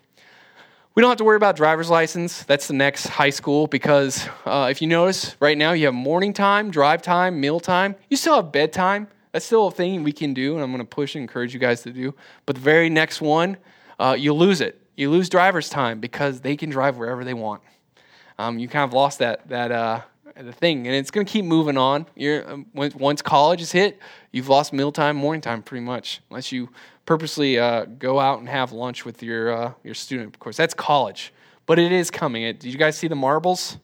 We 0.95 1.03
don't 1.03 1.11
have 1.11 1.19
to 1.19 1.25
worry 1.25 1.37
about 1.37 1.55
driver's 1.55 1.91
license. 1.91 2.43
That's 2.43 2.67
the 2.67 2.75
next 2.75 3.07
high 3.07 3.31
school 3.31 3.69
because 3.69 4.29
uh, 4.45 4.67
if 4.69 4.83
you 4.83 4.89
notice, 4.89 5.37
right 5.39 5.57
now 5.57 5.71
you 5.71 5.87
have 5.87 5.95
morning 5.95 6.33
time, 6.33 6.73
drive 6.73 7.03
time, 7.03 7.41
meal 7.41 7.61
time. 7.61 7.95
You 8.09 8.17
still 8.17 8.35
have 8.35 8.51
bedtime. 8.51 9.07
That's 9.31 9.45
still 9.45 9.69
a 9.69 9.71
thing 9.71 10.03
we 10.03 10.11
can 10.11 10.35
do, 10.35 10.55
and 10.55 10.63
I'm 10.65 10.73
going 10.73 10.81
to 10.81 10.85
push 10.85 11.15
and 11.15 11.23
encourage 11.23 11.55
you 11.55 11.61
guys 11.61 11.83
to 11.83 11.93
do. 11.93 12.15
But 12.47 12.57
the 12.57 12.63
very 12.63 12.89
next 12.89 13.21
one, 13.21 13.59
uh, 14.01 14.17
you 14.19 14.33
lose 14.33 14.61
it. 14.61 14.83
You 14.99 15.11
lose 15.11 15.29
driver's 15.29 15.69
time 15.69 16.01
because 16.01 16.41
they 16.41 16.57
can 16.57 16.71
drive 16.71 16.97
wherever 16.97 17.23
they 17.23 17.33
want. 17.33 17.63
Um, 18.37 18.59
you 18.59 18.67
kind 18.67 18.83
of 18.83 18.93
lost 18.93 19.21
that 19.21 19.49
that 19.49 19.71
uh, 19.71 20.01
the 20.37 20.53
thing, 20.53 20.89
and 20.89 20.97
it's 20.97 21.13
going 21.13 21.25
to 21.25 21.33
keep 21.33 21.45
moving 21.45 21.79
on. 21.79 22.05
You're, 22.17 22.51
um, 22.51 22.67
once 22.75 23.23
college 23.23 23.63
is 23.63 23.71
hit, 23.71 24.01
you've 24.33 24.49
lost 24.49 24.73
mealtime, 24.73 25.15
morning 25.15 25.41
time, 25.41 25.63
pretty 25.63 25.85
much, 25.85 26.21
unless 26.31 26.51
you 26.51 26.69
purposely 27.07 27.61
uh, 27.61 27.85
go 27.85 28.19
out 28.19 28.41
and 28.41 28.49
have 28.49 28.73
lunch 28.73 29.05
with 29.05 29.23
your 29.23 29.53
uh, 29.53 29.73
your 29.85 29.95
student. 29.95 30.35
Of 30.35 30.41
course, 30.41 30.57
that's 30.57 30.75
college, 30.75 31.33
but 31.65 31.79
it 31.79 31.93
is 31.93 32.11
coming. 32.11 32.43
It, 32.43 32.59
did 32.59 32.73
you 32.73 32.79
guys 32.79 32.99
see 32.99 33.07
the 33.07 33.15
marbles? 33.15 33.79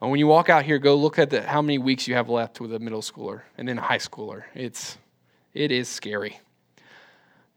And 0.00 0.10
when 0.10 0.18
you 0.18 0.26
walk 0.26 0.48
out 0.48 0.64
here, 0.64 0.78
go 0.78 0.94
look 0.94 1.18
at 1.18 1.28
the, 1.28 1.42
how 1.42 1.60
many 1.60 1.76
weeks 1.76 2.08
you 2.08 2.14
have 2.14 2.30
left 2.30 2.58
with 2.58 2.72
a 2.72 2.78
middle 2.78 3.02
schooler 3.02 3.42
and 3.58 3.68
then 3.68 3.76
a 3.76 3.82
high 3.82 3.98
schooler. 3.98 4.44
It's 4.54 4.96
it 5.52 5.70
is 5.70 5.90
scary. 5.90 6.40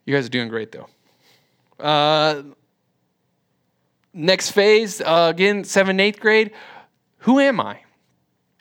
You 0.03 0.13
guys 0.13 0.25
are 0.25 0.29
doing 0.29 0.49
great 0.49 0.73
though. 0.73 0.89
Uh, 1.79 2.43
next 4.13 4.51
phase, 4.51 5.01
uh, 5.01 5.31
again, 5.33 5.63
seventh, 5.63 5.99
eighth 5.99 6.19
grade. 6.19 6.51
Who 7.19 7.39
am 7.39 7.59
I? 7.59 7.79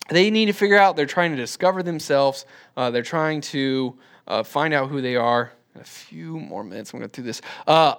They 0.09 0.31
need 0.31 0.47
to 0.47 0.53
figure 0.53 0.79
out. 0.79 0.97
They're 0.97 1.07
trying 1.07 1.33
to 1.33 1.37
discover 1.37 1.83
themselves. 1.83 2.47
Uh, 2.77 2.91
they're 2.91 3.03
trying 3.03 3.41
to 3.41 3.99
uh, 4.27 4.43
find 4.43 4.73
out 4.73 4.89
who 4.89 5.01
they 5.01 5.17
are 5.17 5.53
In 5.75 5.81
a 5.81 5.85
few 5.85 6.39
more 6.39 6.63
minutes. 6.63 6.93
I'm 6.93 7.01
going 7.01 7.11
to 7.11 7.15
through 7.15 7.25
this. 7.25 7.43
Uh, 7.67 7.97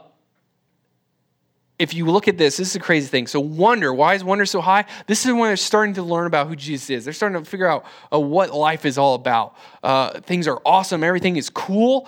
if 1.80 1.94
you 1.94 2.06
look 2.06 2.28
at 2.28 2.38
this, 2.38 2.58
this 2.58 2.70
is 2.70 2.76
a 2.76 2.80
crazy 2.80 3.08
thing. 3.08 3.28
So, 3.28 3.40
wonder, 3.40 3.94
why 3.94 4.16
is 4.16 4.24
wonder 4.24 4.46
so 4.46 4.62
high? 4.62 4.86
This 5.06 5.26
is 5.26 5.32
when 5.32 5.44
they're 5.44 5.58
starting 5.58 5.94
to 5.96 6.04
learn 6.04 6.26
about 6.26 6.48
who 6.48 6.56
Jesus 6.56 6.90
is. 6.90 7.04
They're 7.04 7.14
starting 7.14 7.44
to 7.44 7.48
figure 7.48 7.68
out 7.68 7.86
uh, 8.12 8.20
what 8.20 8.52
life 8.54 8.86
is 8.86 8.98
all 8.98 9.14
about. 9.14 9.56
Uh, 9.84 10.20
things 10.22 10.48
are 10.48 10.60
awesome, 10.66 11.04
everything 11.04 11.36
is 11.36 11.50
cool. 11.50 12.08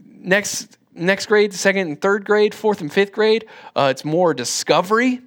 Next, 0.00 0.78
next 0.94 1.26
grade, 1.26 1.52
second 1.54 1.88
and 1.88 2.00
third 2.00 2.24
grade, 2.24 2.54
fourth 2.54 2.80
and 2.80 2.92
fifth 2.92 3.12
grade, 3.12 3.46
uh, 3.76 3.88
it's 3.90 4.04
more 4.04 4.34
discovery. 4.34 5.20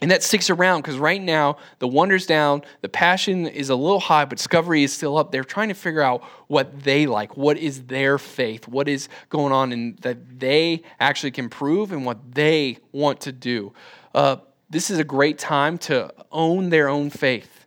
And 0.00 0.10
that 0.10 0.22
sticks 0.22 0.50
around 0.50 0.82
because 0.82 0.98
right 0.98 1.22
now 1.22 1.56
the 1.78 1.88
wonder's 1.88 2.26
down, 2.26 2.62
the 2.82 2.88
passion 2.88 3.46
is 3.46 3.70
a 3.70 3.74
little 3.74 4.00
high, 4.00 4.26
but 4.26 4.36
discovery 4.36 4.82
is 4.82 4.92
still 4.92 5.16
up. 5.16 5.32
They're 5.32 5.42
trying 5.42 5.68
to 5.68 5.74
figure 5.74 6.02
out 6.02 6.22
what 6.48 6.82
they 6.82 7.06
like, 7.06 7.36
what 7.36 7.56
is 7.56 7.84
their 7.84 8.18
faith, 8.18 8.68
what 8.68 8.88
is 8.88 9.08
going 9.30 9.54
on, 9.54 9.72
and 9.72 9.96
that 9.98 10.38
they 10.38 10.82
actually 11.00 11.30
can 11.30 11.48
prove 11.48 11.92
and 11.92 12.04
what 12.04 12.34
they 12.34 12.76
want 12.92 13.20
to 13.22 13.32
do. 13.32 13.72
Uh, 14.14 14.36
this 14.68 14.90
is 14.90 14.98
a 14.98 15.04
great 15.04 15.38
time 15.38 15.78
to 15.78 16.12
own 16.30 16.68
their 16.68 16.88
own 16.88 17.08
faith, 17.08 17.64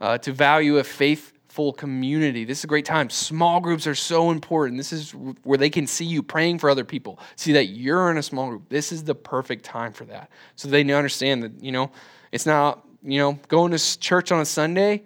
uh, 0.00 0.18
to 0.18 0.32
value 0.32 0.78
a 0.78 0.84
faith 0.84 1.29
full 1.50 1.72
community. 1.72 2.44
This 2.44 2.58
is 2.58 2.64
a 2.64 2.68
great 2.68 2.84
time. 2.84 3.10
Small 3.10 3.60
groups 3.60 3.86
are 3.86 3.94
so 3.94 4.30
important. 4.30 4.78
This 4.78 4.92
is 4.92 5.10
where 5.42 5.58
they 5.58 5.70
can 5.70 5.86
see 5.86 6.04
you 6.04 6.22
praying 6.22 6.60
for 6.60 6.70
other 6.70 6.84
people, 6.84 7.18
see 7.36 7.52
that 7.52 7.66
you're 7.66 8.10
in 8.10 8.16
a 8.16 8.22
small 8.22 8.48
group. 8.48 8.68
This 8.68 8.92
is 8.92 9.04
the 9.04 9.14
perfect 9.14 9.64
time 9.64 9.92
for 9.92 10.04
that. 10.04 10.30
So 10.56 10.68
they 10.68 10.80
understand 10.92 11.42
that, 11.42 11.62
you 11.62 11.72
know, 11.72 11.90
it's 12.32 12.46
not, 12.46 12.86
you 13.02 13.18
know, 13.18 13.38
going 13.48 13.72
to 13.72 13.98
church 13.98 14.30
on 14.30 14.40
a 14.40 14.44
Sunday. 14.44 15.02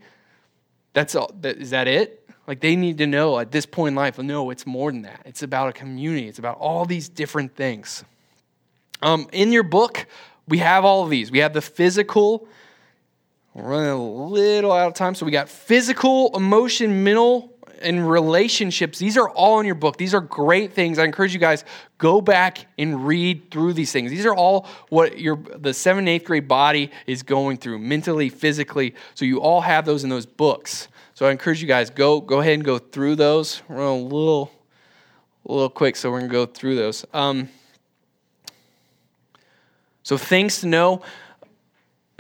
That's 0.93 1.15
all. 1.15 1.31
That, 1.41 1.57
is 1.57 1.71
that 1.71 1.89
it? 1.89 2.29
Like 2.47 2.61
they 2.61 2.77
need 2.77 2.99
to 2.99 3.07
know 3.07 3.39
at 3.39 3.51
this 3.51 3.65
point 3.65 3.93
in 3.93 3.97
life, 3.97 4.19
no, 4.19 4.51
it's 4.51 4.67
more 4.67 4.93
than 4.93 5.03
that. 5.03 5.23
It's 5.25 5.43
about 5.43 5.71
a 5.71 5.73
community. 5.73 6.29
It's 6.29 6.39
about 6.39 6.59
all 6.59 6.85
these 6.85 7.09
different 7.09 7.57
things. 7.57 8.05
Um, 9.03 9.29
in 9.33 9.51
your 9.51 9.63
book, 9.63 10.07
we 10.47 10.59
have 10.59 10.85
all 10.85 11.05
of 11.05 11.11
these. 11.11 11.31
We 11.31 11.39
have 11.39 11.55
the 11.55 11.63
physical, 11.63 12.47
we're 13.55 13.63
running 13.63 13.91
a 13.91 14.05
little 14.05 14.73
out 14.73 14.89
of 14.89 14.95
time. 14.95 15.15
So 15.15 15.25
we 15.25 15.33
got 15.33 15.49
physical, 15.49 16.37
emotion, 16.37 17.05
mental, 17.05 17.55
and 17.81 18.09
relationships. 18.09 18.99
These 18.99 19.17
are 19.17 19.29
all 19.29 19.61
in 19.61 19.67
your 19.67 19.75
book. 19.75 19.97
These 19.97 20.15
are 20.15 20.21
great 20.21 20.73
things. 20.73 20.99
I 20.99 21.05
encourage 21.05 21.33
you 21.35 21.39
guys 21.39 21.65
go 21.99 22.21
back 22.21 22.67
and 22.79 23.07
read 23.07 23.51
through 23.51 23.75
these 23.75 23.93
things. 23.93 24.11
These 24.11 24.27
are 24.27 24.35
all 24.35 24.67
what 24.89 25.19
your 25.19 25.37
the 25.37 25.73
seventh, 25.73 26.09
eighth 26.09 26.25
grade 26.25 26.49
body 26.49 26.91
is 27.07 27.23
going 27.23 27.59
through 27.59 27.79
mentally, 27.79 28.29
physically. 28.29 28.95
So 29.15 29.25
you 29.25 29.41
all 29.41 29.61
have 29.61 29.85
those 29.85 30.03
in 30.03 30.11
those 30.11 30.27
books. 30.27 30.89
So 31.15 31.27
I 31.27 31.31
encourage 31.31 31.61
you 31.61 31.69
guys 31.69 31.91
go 31.91 32.21
go 32.21 32.41
ahead 32.41 32.55
and 32.55 32.65
go 32.65 32.79
through 32.79 33.17
those. 33.17 33.63
We're 33.69 33.79
a 33.79 33.95
little 33.95 34.51
a 35.47 35.53
little 35.53 35.71
quick, 35.71 35.95
so 35.95 36.11
we're 36.11 36.21
gonna 36.21 36.33
go 36.33 36.47
through 36.47 36.77
those. 36.77 37.05
Um, 37.13 37.49
so 40.03 40.19
things 40.19 40.61
to 40.61 40.67
know 40.67 41.03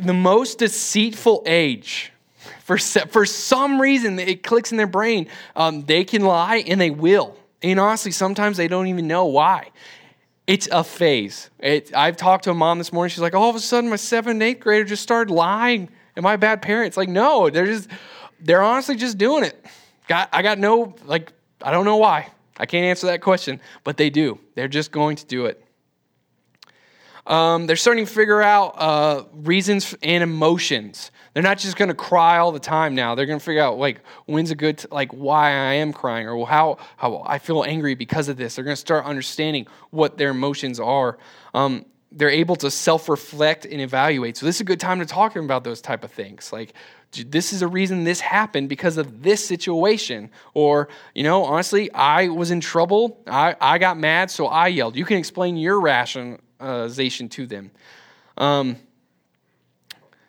the 0.06 0.14
most 0.14 0.58
deceitful 0.58 1.42
age. 1.46 2.12
For, 2.64 2.78
for 2.78 3.26
some 3.26 3.80
reason, 3.80 4.18
it 4.18 4.42
clicks 4.42 4.70
in 4.70 4.78
their 4.78 4.86
brain. 4.86 5.28
Um, 5.54 5.84
they 5.84 6.04
can 6.04 6.22
lie 6.22 6.64
and 6.66 6.80
they 6.80 6.90
will. 6.90 7.36
And 7.62 7.78
honestly, 7.78 8.10
sometimes 8.10 8.56
they 8.56 8.68
don't 8.68 8.86
even 8.86 9.06
know 9.06 9.26
why. 9.26 9.70
It's 10.46 10.68
a 10.70 10.84
phase. 10.84 11.50
It, 11.58 11.94
I've 11.94 12.16
talked 12.16 12.44
to 12.44 12.50
a 12.50 12.54
mom 12.54 12.78
this 12.78 12.92
morning. 12.92 13.10
She's 13.10 13.20
like, 13.20 13.34
all 13.34 13.48
of 13.48 13.56
a 13.56 13.60
sudden, 13.60 13.88
my 13.88 13.96
seventh, 13.96 14.32
and 14.32 14.42
eighth 14.42 14.60
grader 14.60 14.84
just 14.84 15.02
started 15.02 15.32
lying. 15.32 15.88
Am 16.16 16.26
I 16.26 16.34
a 16.34 16.38
bad 16.38 16.60
parent? 16.60 16.88
It's 16.88 16.96
like, 16.96 17.08
no, 17.08 17.48
they're 17.48 17.66
just, 17.66 17.88
they're 18.40 18.62
honestly 18.62 18.96
just 18.96 19.16
doing 19.16 19.44
it. 19.44 19.64
Got, 20.06 20.28
I 20.32 20.42
got 20.42 20.58
no, 20.58 20.94
like, 21.06 21.32
I 21.62 21.70
don't 21.70 21.86
know 21.86 21.96
why. 21.96 22.30
I 22.58 22.66
can't 22.66 22.84
answer 22.84 23.06
that 23.06 23.22
question, 23.22 23.60
but 23.82 23.96
they 23.96 24.10
do. 24.10 24.38
They're 24.54 24.68
just 24.68 24.92
going 24.92 25.16
to 25.16 25.26
do 25.26 25.46
it. 25.46 25.63
Um, 27.26 27.66
they're 27.66 27.76
starting 27.76 28.04
to 28.06 28.12
figure 28.12 28.42
out 28.42 28.74
uh, 28.76 29.24
reasons 29.32 29.94
and 30.02 30.22
emotions. 30.22 31.10
They're 31.32 31.42
not 31.42 31.58
just 31.58 31.76
going 31.76 31.88
to 31.88 31.94
cry 31.94 32.38
all 32.38 32.52
the 32.52 32.60
time 32.60 32.94
now. 32.94 33.14
They're 33.14 33.26
going 33.26 33.38
to 33.38 33.44
figure 33.44 33.62
out 33.62 33.78
like 33.78 34.02
when's 34.26 34.50
a 34.50 34.54
good 34.54 34.78
t- 34.78 34.88
like 34.90 35.10
why 35.12 35.50
I 35.50 35.74
am 35.74 35.92
crying 35.92 36.28
or 36.28 36.46
how 36.46 36.78
how 36.96 37.22
I 37.26 37.38
feel 37.38 37.64
angry 37.64 37.94
because 37.94 38.28
of 38.28 38.36
this. 38.36 38.54
They're 38.54 38.64
going 38.64 38.76
to 38.76 38.80
start 38.80 39.04
understanding 39.04 39.66
what 39.90 40.16
their 40.16 40.30
emotions 40.30 40.78
are. 40.78 41.18
Um, 41.54 41.86
they're 42.12 42.30
able 42.30 42.54
to 42.56 42.70
self-reflect 42.70 43.64
and 43.64 43.80
evaluate. 43.80 44.36
So 44.36 44.46
this 44.46 44.56
is 44.56 44.60
a 44.60 44.64
good 44.64 44.78
time 44.78 45.00
to 45.00 45.06
talk 45.06 45.34
about 45.34 45.64
those 45.64 45.80
type 45.80 46.04
of 46.04 46.12
things. 46.12 46.52
Like 46.52 46.72
this 47.10 47.52
is 47.52 47.62
a 47.62 47.68
reason 47.68 48.04
this 48.04 48.20
happened 48.20 48.68
because 48.68 48.96
of 48.98 49.22
this 49.22 49.44
situation. 49.44 50.30
Or, 50.54 50.88
you 51.14 51.22
know, 51.22 51.44
honestly, 51.44 51.92
I 51.92 52.28
was 52.28 52.50
in 52.50 52.60
trouble. 52.60 53.20
I, 53.26 53.56
I 53.60 53.78
got 53.78 53.98
mad, 53.98 54.30
so 54.30 54.46
I 54.46 54.68
yelled. 54.68 54.96
You 54.96 55.04
can 55.04 55.16
explain 55.16 55.56
your 55.56 55.80
ration, 55.80 56.40
to 57.28 57.46
them. 57.46 57.70
Um, 58.36 58.76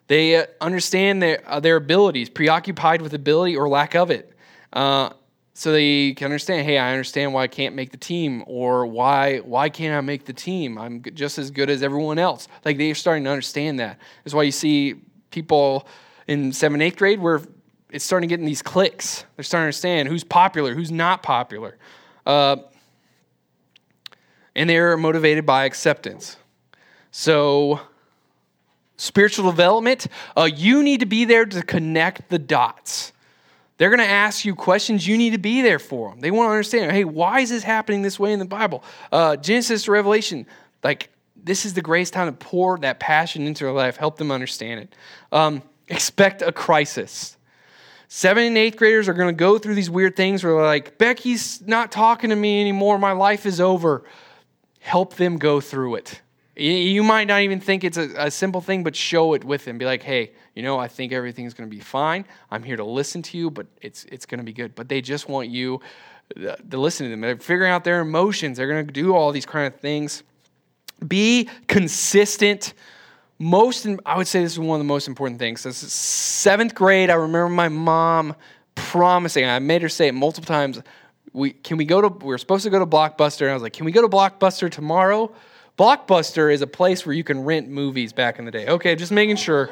they 0.07 0.35
uh, 0.35 0.45
understand 0.61 1.21
their, 1.21 1.43
uh, 1.47 1.59
their 1.59 1.77
abilities, 1.77 2.29
preoccupied 2.29 3.01
with 3.01 3.13
ability 3.13 3.55
or 3.55 3.67
lack 3.67 3.95
of 3.95 4.11
it. 4.11 4.33
Uh, 4.71 5.09
so 5.53 5.71
they 5.71 6.13
can 6.13 6.25
understand, 6.25 6.65
hey, 6.65 6.77
I 6.77 6.91
understand 6.91 7.33
why 7.33 7.43
I 7.43 7.47
can't 7.47 7.75
make 7.75 7.91
the 7.91 7.97
team, 7.97 8.43
or 8.45 8.85
why 8.85 9.37
why 9.37 9.69
can't 9.69 9.95
I 9.95 10.01
make 10.01 10.25
the 10.25 10.33
team? 10.33 10.77
I'm 10.77 11.01
just 11.13 11.37
as 11.37 11.49
good 11.49 11.69
as 11.69 11.81
everyone 11.81 12.19
else. 12.19 12.49
Like 12.65 12.77
they're 12.77 12.93
starting 12.93 13.23
to 13.23 13.29
understand 13.29 13.79
that. 13.79 13.97
That's 14.23 14.33
why 14.33 14.43
you 14.43 14.51
see 14.51 14.95
people 15.31 15.87
in 16.27 16.51
seventh, 16.51 16.81
eighth 16.83 16.97
grade 16.97 17.21
where 17.21 17.41
it's 17.89 18.03
starting 18.03 18.27
to 18.27 18.33
get 18.33 18.41
in 18.41 18.45
these 18.45 18.61
cliques. 18.61 19.23
They're 19.37 19.43
starting 19.43 19.63
to 19.63 19.67
understand 19.67 20.09
who's 20.09 20.25
popular, 20.25 20.75
who's 20.75 20.91
not 20.91 21.23
popular. 21.23 21.77
Uh, 22.25 22.57
and 24.55 24.69
they're 24.69 24.97
motivated 24.97 25.45
by 25.45 25.65
acceptance. 25.65 26.37
So, 27.11 27.81
spiritual 28.97 29.49
development, 29.49 30.07
uh, 30.35 30.49
you 30.53 30.83
need 30.83 31.01
to 31.01 31.05
be 31.05 31.25
there 31.25 31.45
to 31.45 31.61
connect 31.61 32.29
the 32.29 32.39
dots. 32.39 33.13
They're 33.77 33.89
going 33.89 33.99
to 33.99 34.05
ask 34.05 34.45
you 34.45 34.55
questions. 34.55 35.05
You 35.05 35.17
need 35.17 35.31
to 35.31 35.37
be 35.37 35.61
there 35.61 35.79
for 35.79 36.09
them. 36.09 36.21
They 36.21 36.31
want 36.31 36.47
to 36.47 36.51
understand, 36.51 36.91
hey, 36.91 37.03
why 37.03 37.41
is 37.41 37.49
this 37.49 37.63
happening 37.63 38.01
this 38.01 38.17
way 38.17 38.31
in 38.31 38.39
the 38.39 38.45
Bible? 38.45 38.83
Uh, 39.11 39.35
Genesis 39.35 39.83
to 39.83 39.91
Revelation, 39.91 40.45
like, 40.83 41.09
this 41.35 41.65
is 41.65 41.73
the 41.73 41.81
greatest 41.81 42.13
time 42.13 42.27
to 42.27 42.33
pour 42.33 42.77
that 42.79 42.99
passion 42.99 43.45
into 43.45 43.65
their 43.65 43.73
life, 43.73 43.97
help 43.97 44.17
them 44.17 44.31
understand 44.31 44.79
it. 44.79 44.95
Um, 45.31 45.61
expect 45.89 46.41
a 46.41 46.51
crisis. 46.51 47.37
Seven 48.07 48.45
and 48.45 48.57
eighth 48.57 48.77
graders 48.77 49.07
are 49.09 49.13
going 49.13 49.27
to 49.27 49.37
go 49.37 49.57
through 49.57 49.75
these 49.75 49.89
weird 49.89 50.15
things 50.15 50.43
where 50.43 50.53
they're 50.53 50.63
like, 50.63 50.97
Becky's 50.97 51.61
not 51.67 51.91
talking 51.91 52.29
to 52.29 52.35
me 52.35 52.61
anymore. 52.61 52.97
My 52.97 53.11
life 53.11 53.45
is 53.45 53.59
over. 53.59 54.03
Help 54.85 55.15
them 55.15 55.37
go 55.37 55.59
through 55.59 55.95
it. 55.95 56.21
You 56.55 57.01
might 57.01 57.27
not 57.27 57.41
even 57.41 57.59
think 57.59 57.83
it's 57.83 57.97
a, 57.97 58.07
a, 58.27 58.29
simple 58.29 58.61
thing, 58.61 58.83
but 58.83 58.95
show 58.95 59.33
it 59.33 59.43
with 59.43 59.65
them. 59.65 59.79
Be 59.79 59.85
like, 59.85 60.03
hey, 60.03 60.31
you 60.53 60.61
know, 60.61 60.77
I 60.77 60.87
think 60.87 61.11
everything's 61.11 61.55
going 61.55 61.67
to 61.67 61.75
be 61.75 61.81
fine. 61.81 62.23
I'm 62.51 62.61
here 62.61 62.77
to 62.77 62.83
listen 62.83 63.23
to 63.23 63.37
you, 63.37 63.49
but 63.49 63.65
it's 63.81 64.05
it's 64.05 64.27
going 64.27 64.37
to 64.37 64.43
be 64.43 64.53
good. 64.53 64.75
But 64.75 64.87
they 64.87 65.01
just 65.01 65.27
want 65.27 65.49
you 65.49 65.81
uh, 66.37 66.55
to 66.69 66.77
listen 66.77 67.07
to 67.07 67.09
them. 67.09 67.21
They're 67.21 67.37
figuring 67.37 67.71
out 67.71 67.83
their 67.83 67.99
emotions. 67.99 68.57
They're 68.57 68.67
going 68.67 68.85
to 68.85 68.93
do 68.93 69.15
all 69.15 69.31
these 69.31 69.47
kind 69.47 69.65
of 69.73 69.79
things. 69.79 70.21
Be 71.07 71.49
consistent. 71.67 72.75
Most, 73.39 73.87
I 74.05 74.17
would 74.17 74.27
say 74.27 74.43
this 74.43 74.51
is 74.51 74.59
one 74.59 74.79
of 74.79 74.85
the 74.85 74.87
most 74.87 75.07
important 75.07 75.39
things. 75.39 75.63
This 75.63 75.81
is 75.81 75.93
seventh 75.93 76.75
grade. 76.75 77.09
I 77.09 77.15
remember 77.15 77.49
my 77.49 77.69
mom 77.69 78.35
promising. 78.75 79.45
I 79.45 79.57
made 79.57 79.81
her 79.81 79.89
say 79.89 80.09
it 80.09 80.13
multiple 80.13 80.47
times. 80.47 80.79
We 81.35 81.51
can 81.51 81.75
we 81.75 81.83
go 81.83 81.99
to? 82.01 82.07
We 82.07 82.27
were 82.27 82.37
supposed 82.37 82.63
to 82.63 82.69
go 82.69 82.79
to 82.79 82.85
Blockbuster, 82.85 83.41
and 83.41 83.51
I 83.51 83.53
was 83.53 83.61
like, 83.61 83.73
can 83.73 83.85
we 83.85 83.91
go 83.91 84.01
to 84.01 84.07
Blockbuster 84.07 84.71
tomorrow? 84.71 85.33
Blockbuster 85.77 86.51
is 86.51 86.61
a 86.61 86.67
place 86.67 87.05
where 87.05 87.13
you 87.13 87.25
can 87.25 87.43
rent 87.43 87.67
movies 87.67 88.13
back 88.13 88.39
in 88.39 88.45
the 88.45 88.51
day. 88.51 88.67
Okay, 88.67 88.95
just 88.95 89.11
making 89.11 89.35
sure. 89.35 89.69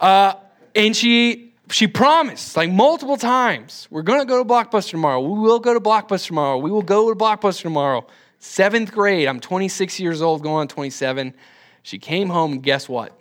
Uh, 0.00 0.34
and 0.74 0.96
she 0.96 1.52
she 1.70 1.86
promised 1.86 2.56
like 2.56 2.70
multiple 2.70 3.16
times, 3.16 3.86
we're 3.90 4.02
gonna 4.02 4.24
go 4.24 4.42
to 4.42 4.48
Blockbuster 4.48 4.90
tomorrow. 4.90 5.20
We 5.20 5.38
will 5.38 5.60
go 5.60 5.72
to 5.72 5.80
Blockbuster 5.80 6.26
tomorrow. 6.26 6.58
We 6.58 6.72
will 6.72 6.82
go 6.82 7.12
to 7.12 7.18
Blockbuster 7.18 7.62
tomorrow. 7.62 8.04
Seventh 8.40 8.90
grade. 8.90 9.28
I'm 9.28 9.38
26 9.38 10.00
years 10.00 10.20
old, 10.20 10.42
going 10.42 10.62
on 10.62 10.68
27. 10.68 11.32
She 11.84 12.00
came 12.00 12.28
home 12.28 12.54
and 12.54 12.62
guess 12.62 12.88
what? 12.88 13.16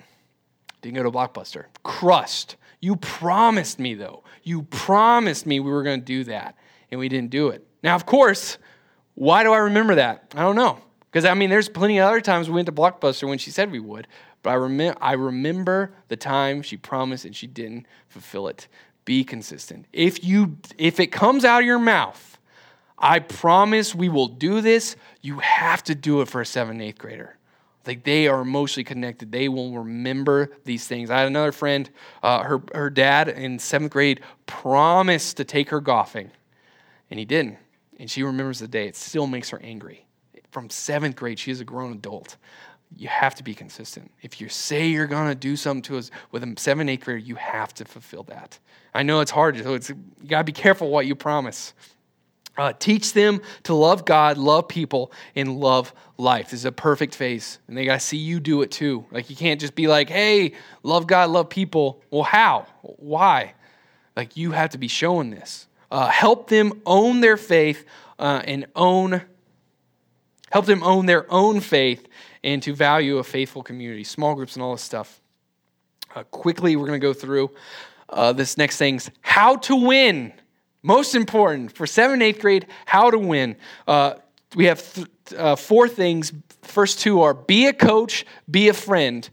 Didn't 0.81 0.95
go 0.95 1.03
to 1.03 1.11
Blockbuster. 1.11 1.65
Crushed. 1.83 2.55
You 2.79 2.95
promised 2.95 3.77
me 3.77 3.93
though. 3.93 4.23
You 4.41 4.63
promised 4.63 5.45
me 5.45 5.59
we 5.59 5.69
were 5.69 5.83
gonna 5.83 5.97
do 5.99 6.23
that, 6.23 6.55
and 6.91 6.99
we 6.99 7.09
didn't 7.09 7.31
do 7.31 7.49
it. 7.49 7.65
Now, 7.83 7.95
of 7.95 8.05
course, 8.05 8.57
why 9.15 9.43
do 9.43 9.51
I 9.53 9.57
remember 9.59 9.95
that? 9.95 10.31
I 10.35 10.41
don't 10.41 10.55
know. 10.55 10.79
Because, 11.09 11.25
I 11.25 11.33
mean, 11.33 11.49
there's 11.49 11.67
plenty 11.67 11.99
of 11.99 12.07
other 12.07 12.21
times 12.21 12.47
we 12.47 12.55
went 12.55 12.67
to 12.67 12.71
Blockbuster 12.71 13.27
when 13.27 13.37
she 13.37 13.51
said 13.51 13.71
we 13.71 13.79
would. 13.79 14.07
But 14.43 14.51
I, 14.51 14.55
rem- 14.55 14.97
I 15.01 15.13
remember 15.13 15.93
the 16.07 16.15
time 16.15 16.61
she 16.61 16.77
promised 16.77 17.25
and 17.25 17.35
she 17.35 17.47
didn't 17.47 17.85
fulfill 18.07 18.47
it. 18.47 18.67
Be 19.03 19.23
consistent. 19.23 19.85
If, 19.91 20.23
you, 20.23 20.57
if 20.77 20.99
it 20.99 21.07
comes 21.07 21.43
out 21.43 21.61
of 21.61 21.65
your 21.65 21.79
mouth, 21.79 22.37
I 22.97 23.19
promise 23.19 23.95
we 23.95 24.09
will 24.09 24.27
do 24.27 24.61
this, 24.61 24.95
you 25.21 25.39
have 25.39 25.83
to 25.85 25.95
do 25.95 26.21
it 26.21 26.27
for 26.27 26.39
a 26.39 26.45
seventh, 26.45 26.81
eighth 26.81 26.99
grader. 26.99 27.35
Like 27.85 28.03
they 28.03 28.27
are 28.27 28.41
emotionally 28.41 28.83
connected. 28.83 29.31
They 29.31 29.49
will 29.49 29.73
remember 29.73 30.51
these 30.65 30.87
things. 30.87 31.09
I 31.09 31.19
had 31.19 31.27
another 31.27 31.51
friend, 31.51 31.89
uh, 32.21 32.43
her, 32.43 32.61
her 32.75 32.89
dad 32.91 33.27
in 33.27 33.57
seventh 33.57 33.91
grade 33.91 34.21
promised 34.45 35.37
to 35.37 35.43
take 35.43 35.69
her 35.71 35.81
golfing, 35.81 36.29
and 37.11 37.19
he 37.19 37.25
didn't. 37.25 37.57
And 37.99 38.09
she 38.09 38.23
remembers 38.23 38.59
the 38.59 38.67
day. 38.67 38.87
It 38.87 38.95
still 38.95 39.27
makes 39.27 39.51
her 39.51 39.61
angry 39.61 40.07
from 40.49 40.69
seventh 40.69 41.15
grade. 41.15 41.37
She 41.37 41.51
is 41.51 41.59
a 41.59 41.65
grown 41.65 41.91
adult. 41.91 42.37
You 42.97 43.07
have 43.07 43.35
to 43.35 43.43
be 43.43 43.53
consistent. 43.53 44.11
If 44.21 44.41
you 44.41 44.49
say 44.49 44.87
you're 44.87 45.07
going 45.07 45.27
to 45.27 45.35
do 45.35 45.55
something 45.55 45.83
to 45.83 45.97
us 45.97 46.09
with 46.31 46.43
a 46.43 46.53
seven, 46.57 46.89
eighth 46.89 47.05
grader, 47.05 47.19
you 47.19 47.35
have 47.35 47.73
to 47.75 47.85
fulfill 47.85 48.23
that. 48.23 48.57
I 48.93 49.03
know 49.03 49.19
it's 49.21 49.31
hard, 49.31 49.57
so 49.57 49.75
it's, 49.75 49.89
you 49.89 49.95
got 50.27 50.39
to 50.39 50.43
be 50.43 50.51
careful 50.51 50.89
what 50.89 51.05
you 51.05 51.15
promise. 51.15 51.73
Uh, 52.57 52.73
teach 52.73 53.13
them 53.13 53.39
to 53.63 53.73
love 53.73 54.03
God, 54.03 54.37
love 54.37 54.67
people, 54.67 55.13
and 55.35 55.57
love 55.57 55.93
life. 56.17 56.51
This 56.51 56.59
is 56.61 56.65
a 56.65 56.71
perfect 56.71 57.15
phase, 57.15 57.59
and 57.67 57.77
they 57.77 57.85
got 57.85 58.01
to 58.01 58.05
see 58.05 58.17
you 58.17 58.41
do 58.41 58.61
it 58.61 58.71
too. 58.71 59.05
Like 59.09 59.29
you 59.29 59.37
can't 59.37 59.59
just 59.59 59.73
be 59.73 59.87
like, 59.87 60.09
"Hey, 60.09 60.51
love 60.83 61.07
God, 61.07 61.29
love 61.29 61.49
people." 61.49 62.01
Well, 62.11 62.23
how? 62.23 62.67
Why? 62.81 63.53
Like 64.17 64.35
you 64.35 64.51
have 64.51 64.71
to 64.71 64.77
be 64.77 64.89
showing 64.89 65.29
this. 65.29 65.69
Uh, 65.91 66.07
help 66.07 66.49
them 66.49 66.81
own 66.85 67.19
their 67.19 67.37
faith 67.37 67.85
uh, 68.17 68.41
and 68.45 68.65
own 68.75 69.21
help 70.51 70.65
them 70.65 70.83
own 70.83 71.05
their 71.05 71.31
own 71.31 71.59
faith 71.59 72.07
and 72.43 72.63
to 72.63 72.73
value 72.73 73.17
a 73.17 73.23
faithful 73.23 73.61
community, 73.61 74.03
small 74.03 74.35
groups, 74.35 74.55
and 74.55 74.63
all 74.63 74.71
this 74.71 74.81
stuff. 74.81 75.21
Uh, 76.15 76.23
quickly, 76.23 76.75
we're 76.75 76.87
going 76.87 76.99
to 76.99 77.05
go 77.05 77.13
through 77.13 77.49
uh, 78.09 78.33
this 78.33 78.57
next 78.57 78.77
thing's 78.77 79.11
how 79.21 79.55
to 79.55 79.75
win. 79.75 80.33
Most 80.83 81.13
important 81.13 81.71
for 81.71 81.85
seventh, 81.85 82.21
eighth 82.21 82.41
grade, 82.41 82.67
how 82.85 83.11
to 83.11 83.19
win. 83.19 83.55
Uh, 83.87 84.15
we 84.55 84.65
have 84.65 84.93
th- 84.93 85.07
uh, 85.37 85.55
four 85.55 85.87
things. 85.87 86.33
First 86.63 86.99
two 86.99 87.21
are 87.21 87.33
be 87.33 87.67
a 87.67 87.73
coach, 87.73 88.25
be 88.49 88.67
a 88.69 88.73
friend 88.73 89.29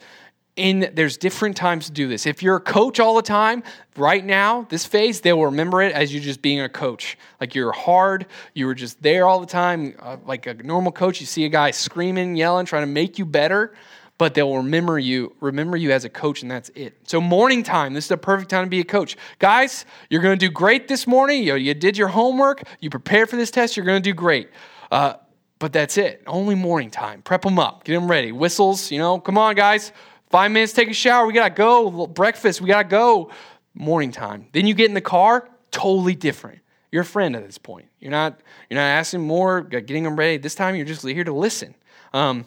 in 0.58 0.90
there's 0.94 1.16
different 1.16 1.56
times 1.56 1.86
to 1.86 1.92
do 1.92 2.08
this. 2.08 2.26
If 2.26 2.42
you're 2.42 2.56
a 2.56 2.60
coach 2.60 3.00
all 3.00 3.14
the 3.14 3.22
time, 3.22 3.62
right 3.96 4.24
now, 4.24 4.66
this 4.68 4.84
phase, 4.84 5.20
they 5.20 5.32
will 5.32 5.46
remember 5.46 5.80
it 5.82 5.92
as 5.92 6.12
you 6.12 6.20
just 6.20 6.42
being 6.42 6.60
a 6.60 6.68
coach. 6.68 7.16
Like 7.40 7.54
you're 7.54 7.72
hard, 7.72 8.26
you 8.54 8.66
were 8.66 8.74
just 8.74 9.00
there 9.02 9.26
all 9.26 9.40
the 9.40 9.46
time, 9.46 9.94
uh, 10.00 10.16
like 10.26 10.46
a 10.46 10.54
normal 10.54 10.92
coach. 10.92 11.20
You 11.20 11.26
see 11.26 11.44
a 11.44 11.48
guy 11.48 11.70
screaming, 11.70 12.36
yelling, 12.36 12.66
trying 12.66 12.82
to 12.82 12.92
make 12.92 13.18
you 13.18 13.24
better, 13.24 13.72
but 14.18 14.34
they'll 14.34 14.56
remember 14.56 14.98
you, 14.98 15.34
remember 15.40 15.76
you 15.76 15.92
as 15.92 16.04
a 16.04 16.10
coach, 16.10 16.42
and 16.42 16.50
that's 16.50 16.70
it. 16.74 16.94
So 17.04 17.20
morning 17.20 17.62
time, 17.62 17.94
this 17.94 18.04
is 18.04 18.08
the 18.08 18.16
perfect 18.16 18.50
time 18.50 18.64
to 18.64 18.70
be 18.70 18.80
a 18.80 18.84
coach. 18.84 19.16
Guys, 19.38 19.86
you're 20.10 20.22
to 20.22 20.36
do 20.36 20.50
great 20.50 20.88
this 20.88 21.06
morning. 21.06 21.44
You, 21.44 21.54
you 21.54 21.72
did 21.74 21.96
your 21.96 22.08
homework, 22.08 22.64
you 22.80 22.90
prepared 22.90 23.30
for 23.30 23.36
this 23.36 23.50
test, 23.50 23.76
you're 23.76 23.86
to 23.86 24.00
do 24.00 24.14
great. 24.14 24.50
Uh, 24.90 25.14
but 25.58 25.72
that's 25.72 25.98
it. 25.98 26.22
Only 26.26 26.54
morning 26.54 26.90
time. 26.90 27.22
Prep 27.22 27.42
them 27.42 27.58
up. 27.58 27.84
Get 27.84 27.94
them 27.94 28.10
ready. 28.10 28.32
Whistles, 28.32 28.90
you 28.90 28.98
know, 28.98 29.18
come 29.18 29.36
on, 29.36 29.54
guys. 29.54 29.92
Five 30.30 30.50
minutes, 30.50 30.72
take 30.72 30.90
a 30.90 30.94
shower. 30.94 31.26
We 31.26 31.32
gotta 31.32 31.54
go. 31.54 32.06
Breakfast, 32.06 32.60
we 32.60 32.68
gotta 32.68 32.88
go. 32.88 33.30
Morning 33.74 34.10
time. 34.10 34.46
Then 34.52 34.66
you 34.66 34.74
get 34.74 34.88
in 34.88 34.94
the 34.94 35.00
car, 35.00 35.48
totally 35.70 36.14
different. 36.14 36.60
You're 36.90 37.02
a 37.02 37.06
friend 37.06 37.36
at 37.36 37.44
this 37.44 37.58
point. 37.58 37.86
You're 38.00 38.10
not. 38.10 38.40
You're 38.68 38.78
not 38.78 38.86
asking 38.86 39.20
more, 39.20 39.62
getting 39.62 40.04
them 40.04 40.16
ready. 40.16 40.38
This 40.38 40.54
time, 40.54 40.74
you're 40.74 40.86
just 40.86 41.06
here 41.06 41.24
to 41.24 41.32
listen. 41.32 41.74
Um, 42.12 42.44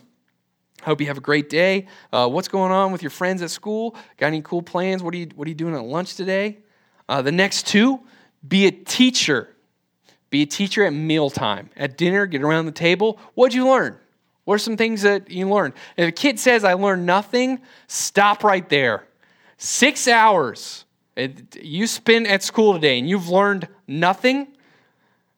hope 0.83 1.01
you 1.01 1.07
have 1.07 1.17
a 1.17 1.21
great 1.21 1.49
day. 1.49 1.87
Uh, 2.11 2.27
what's 2.27 2.47
going 2.47 2.71
on 2.71 2.91
with 2.91 3.01
your 3.01 3.11
friends 3.11 3.41
at 3.41 3.49
school? 3.49 3.95
Got 4.17 4.27
any 4.27 4.41
cool 4.41 4.61
plans? 4.61 5.03
What 5.03 5.13
are 5.13 5.17
you 5.17 5.29
What 5.35 5.47
are 5.47 5.49
you 5.49 5.55
doing 5.55 5.75
at 5.75 5.83
lunch 5.83 6.15
today? 6.15 6.59
Uh, 7.09 7.21
the 7.21 7.31
next 7.31 7.67
two, 7.67 7.99
be 8.47 8.67
a 8.67 8.71
teacher. 8.71 9.55
Be 10.29 10.43
a 10.43 10.45
teacher 10.45 10.85
at 10.85 10.93
mealtime. 10.93 11.69
At 11.75 11.97
dinner, 11.97 12.25
get 12.25 12.41
around 12.41 12.65
the 12.65 12.71
table. 12.71 13.19
What'd 13.33 13.53
you 13.53 13.67
learn? 13.67 13.97
What 14.51 14.55
are 14.55 14.59
some 14.59 14.75
things 14.75 15.03
that 15.03 15.31
you 15.31 15.47
learned? 15.47 15.75
If 15.95 16.09
a 16.09 16.11
kid 16.11 16.37
says, 16.37 16.65
I 16.65 16.73
learned 16.73 17.05
nothing, 17.05 17.61
stop 17.87 18.43
right 18.43 18.67
there. 18.67 19.07
Six 19.55 20.09
hours 20.09 20.83
you 21.15 21.87
spend 21.87 22.27
at 22.27 22.43
school 22.43 22.73
today 22.73 22.99
and 22.99 23.09
you've 23.09 23.29
learned 23.29 23.69
nothing, 23.87 24.47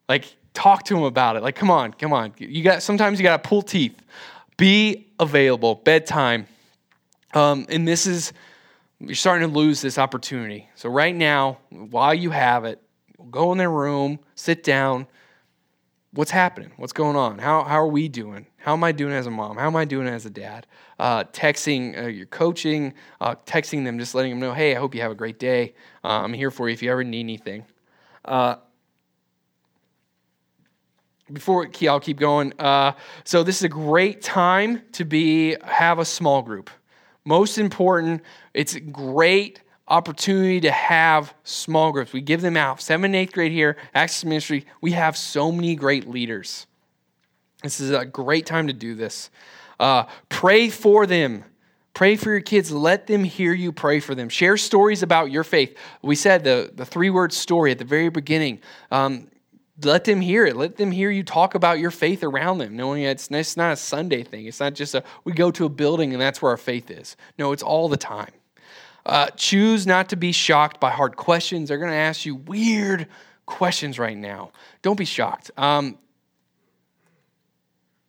like 0.08 0.34
talk 0.52 0.82
to 0.86 0.94
them 0.94 1.04
about 1.04 1.36
it. 1.36 1.44
Like, 1.44 1.54
come 1.54 1.70
on, 1.70 1.92
come 1.92 2.12
on. 2.12 2.34
You 2.38 2.64
got 2.64 2.82
sometimes 2.82 3.20
you 3.20 3.22
gotta 3.22 3.40
pull 3.40 3.62
teeth. 3.62 3.96
Be 4.56 5.06
available. 5.20 5.76
Bedtime. 5.76 6.48
Um, 7.34 7.66
and 7.68 7.86
this 7.86 8.08
is 8.08 8.32
you're 8.98 9.14
starting 9.14 9.48
to 9.48 9.54
lose 9.54 9.80
this 9.80 9.96
opportunity. 9.96 10.68
So 10.74 10.88
right 10.88 11.14
now, 11.14 11.58
while 11.70 12.14
you 12.14 12.30
have 12.30 12.64
it, 12.64 12.82
go 13.30 13.52
in 13.52 13.58
their 13.58 13.70
room, 13.70 14.18
sit 14.34 14.64
down, 14.64 15.06
what's 16.14 16.30
happening? 16.30 16.70
What's 16.76 16.92
going 16.92 17.16
on? 17.16 17.38
How, 17.38 17.64
how 17.64 17.80
are 17.80 17.88
we 17.88 18.08
doing? 18.08 18.46
How 18.56 18.72
am 18.72 18.84
I 18.84 18.92
doing 18.92 19.12
as 19.12 19.26
a 19.26 19.30
mom? 19.30 19.56
How 19.56 19.66
am 19.66 19.76
I 19.76 19.84
doing 19.84 20.06
as 20.06 20.24
a 20.24 20.30
dad? 20.30 20.66
Uh, 20.98 21.24
texting 21.24 22.00
uh, 22.00 22.06
your 22.06 22.26
coaching, 22.26 22.94
uh, 23.20 23.34
texting 23.46 23.84
them, 23.84 23.98
just 23.98 24.14
letting 24.14 24.30
them 24.30 24.40
know, 24.40 24.54
hey, 24.54 24.76
I 24.76 24.78
hope 24.78 24.94
you 24.94 25.00
have 25.00 25.10
a 25.10 25.16
great 25.16 25.38
day. 25.38 25.74
Uh, 26.04 26.22
I'm 26.22 26.32
here 26.32 26.50
for 26.50 26.68
you 26.68 26.72
if 26.72 26.82
you 26.82 26.90
ever 26.90 27.02
need 27.02 27.20
anything. 27.20 27.64
Uh, 28.24 28.56
before 31.32 31.68
I'll 31.88 32.00
keep 32.00 32.18
going. 32.18 32.52
Uh, 32.58 32.92
so 33.24 33.42
this 33.42 33.56
is 33.56 33.62
a 33.64 33.68
great 33.68 34.22
time 34.22 34.82
to 34.92 35.04
be 35.04 35.56
have 35.64 35.98
a 35.98 36.04
small 36.04 36.42
group. 36.42 36.70
Most 37.24 37.58
important, 37.58 38.22
it's 38.52 38.76
great 38.92 39.62
opportunity 39.86 40.60
to 40.60 40.70
have 40.70 41.34
small 41.44 41.92
groups. 41.92 42.12
We 42.12 42.20
give 42.20 42.40
them 42.40 42.56
out. 42.56 42.80
Seventh 42.80 43.06
and 43.06 43.16
eighth 43.16 43.32
grade 43.32 43.52
here, 43.52 43.76
Axis 43.94 44.24
Ministry, 44.24 44.66
we 44.80 44.92
have 44.92 45.16
so 45.16 45.52
many 45.52 45.74
great 45.74 46.08
leaders. 46.08 46.66
This 47.62 47.80
is 47.80 47.90
a 47.90 48.04
great 48.04 48.46
time 48.46 48.66
to 48.66 48.72
do 48.72 48.94
this. 48.94 49.30
Uh, 49.78 50.04
pray 50.28 50.68
for 50.68 51.06
them. 51.06 51.44
Pray 51.92 52.16
for 52.16 52.30
your 52.30 52.40
kids. 52.40 52.72
Let 52.72 53.06
them 53.06 53.24
hear 53.24 53.52
you 53.52 53.72
pray 53.72 54.00
for 54.00 54.14
them. 54.14 54.28
Share 54.28 54.56
stories 54.56 55.02
about 55.02 55.30
your 55.30 55.44
faith. 55.44 55.76
We 56.02 56.16
said 56.16 56.44
the, 56.44 56.70
the 56.74 56.84
three 56.84 57.10
word 57.10 57.32
story 57.32 57.70
at 57.70 57.78
the 57.78 57.84
very 57.84 58.08
beginning. 58.08 58.60
Um, 58.90 59.28
let 59.82 60.04
them 60.04 60.20
hear 60.20 60.46
it. 60.46 60.56
Let 60.56 60.76
them 60.76 60.90
hear 60.90 61.10
you 61.10 61.22
talk 61.22 61.54
about 61.54 61.78
your 61.78 61.90
faith 61.90 62.22
around 62.22 62.58
them, 62.58 62.76
knowing 62.76 63.02
it's, 63.02 63.28
it's 63.30 63.56
not 63.56 63.72
a 63.72 63.76
Sunday 63.76 64.22
thing. 64.22 64.46
It's 64.46 64.60
not 64.60 64.74
just 64.74 64.94
a 64.94 65.02
we 65.24 65.32
go 65.32 65.50
to 65.52 65.66
a 65.66 65.68
building 65.68 66.12
and 66.12 66.20
that's 66.20 66.40
where 66.40 66.50
our 66.50 66.56
faith 66.56 66.90
is. 66.90 67.16
No, 67.38 67.52
it's 67.52 67.62
all 67.62 67.88
the 67.88 67.96
time. 67.96 68.30
Uh, 69.06 69.28
choose 69.36 69.86
not 69.86 70.08
to 70.08 70.16
be 70.16 70.32
shocked 70.32 70.80
by 70.80 70.90
hard 70.90 71.16
questions. 71.16 71.68
They're 71.68 71.78
going 71.78 71.90
to 71.90 71.96
ask 71.96 72.24
you 72.24 72.36
weird 72.36 73.06
questions 73.46 73.98
right 73.98 74.16
now. 74.16 74.50
Don't 74.82 74.98
be 74.98 75.04
shocked. 75.04 75.50
Um, 75.56 75.98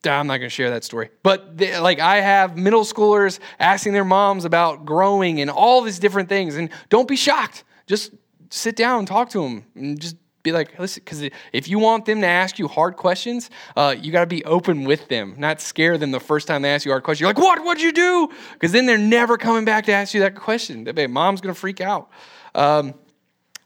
I'm 0.07 0.27
not 0.27 0.37
going 0.37 0.49
to 0.49 0.55
share 0.55 0.69
that 0.69 0.83
story. 0.83 1.09
But 1.23 1.57
they, 1.57 1.77
like 1.79 1.99
I 1.99 2.21
have 2.21 2.57
middle 2.57 2.83
schoolers 2.83 3.39
asking 3.59 3.93
their 3.93 4.05
moms 4.05 4.45
about 4.45 4.85
growing 4.85 5.41
and 5.41 5.49
all 5.49 5.81
these 5.81 5.99
different 5.99 6.29
things, 6.29 6.55
and 6.55 6.69
don't 6.89 7.07
be 7.07 7.15
shocked. 7.15 7.63
Just 7.87 8.11
sit 8.49 8.75
down 8.75 8.99
and 8.99 9.07
talk 9.07 9.29
to 9.31 9.41
them, 9.41 9.65
and 9.75 9.99
just 9.99 10.15
be 10.45 10.53
like, 10.53 10.79
listen, 10.79 11.01
because 11.03 11.29
if 11.51 11.67
you 11.67 11.77
want 11.77 12.05
them 12.05 12.21
to 12.21 12.27
ask 12.27 12.57
you 12.57 12.69
hard 12.69 12.95
questions, 12.95 13.49
uh, 13.75 13.93
you 13.99 14.13
got 14.13 14.21
to 14.21 14.27
be 14.27 14.45
open 14.45 14.85
with 14.85 15.09
them, 15.09 15.35
not 15.37 15.59
scare 15.59 15.97
them 15.97 16.11
the 16.11 16.19
first 16.21 16.47
time 16.47 16.61
they 16.61 16.73
ask 16.73 16.85
you 16.85 16.91
hard 16.91 17.03
question. 17.03 17.25
You're 17.25 17.33
like, 17.33 17.43
what? 17.43 17.63
What'd 17.65 17.83
you 17.83 17.91
do? 17.91 18.29
Because 18.53 18.71
then 18.71 18.85
they're 18.85 18.97
never 18.97 19.37
coming 19.37 19.65
back 19.65 19.85
to 19.87 19.91
ask 19.91 20.13
you 20.13 20.21
that 20.21 20.35
question. 20.35 20.87
Mom's 21.09 21.41
going 21.41 21.53
to 21.53 21.59
freak 21.59 21.81
out. 21.81 22.09
Um, 22.53 22.93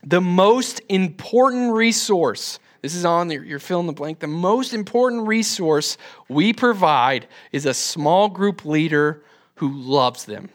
the 0.03 0.21
most 0.21 0.81
important 0.89 1.73
resource 1.73 2.59
this 2.81 2.95
is 2.95 3.03
on 3.03 3.29
your 3.29 3.59
fill 3.59 3.81
in 3.81 3.87
the 3.87 3.93
blank. 3.93 4.19
The 4.19 4.27
most 4.27 4.73
important 4.73 5.27
resource 5.27 5.97
we 6.29 6.53
provide 6.53 7.27
is 7.51 7.65
a 7.65 7.73
small 7.73 8.29
group 8.29 8.63
leader 8.63 9.21
who 9.55 9.69
loves 9.73 10.25
them. 10.25 10.49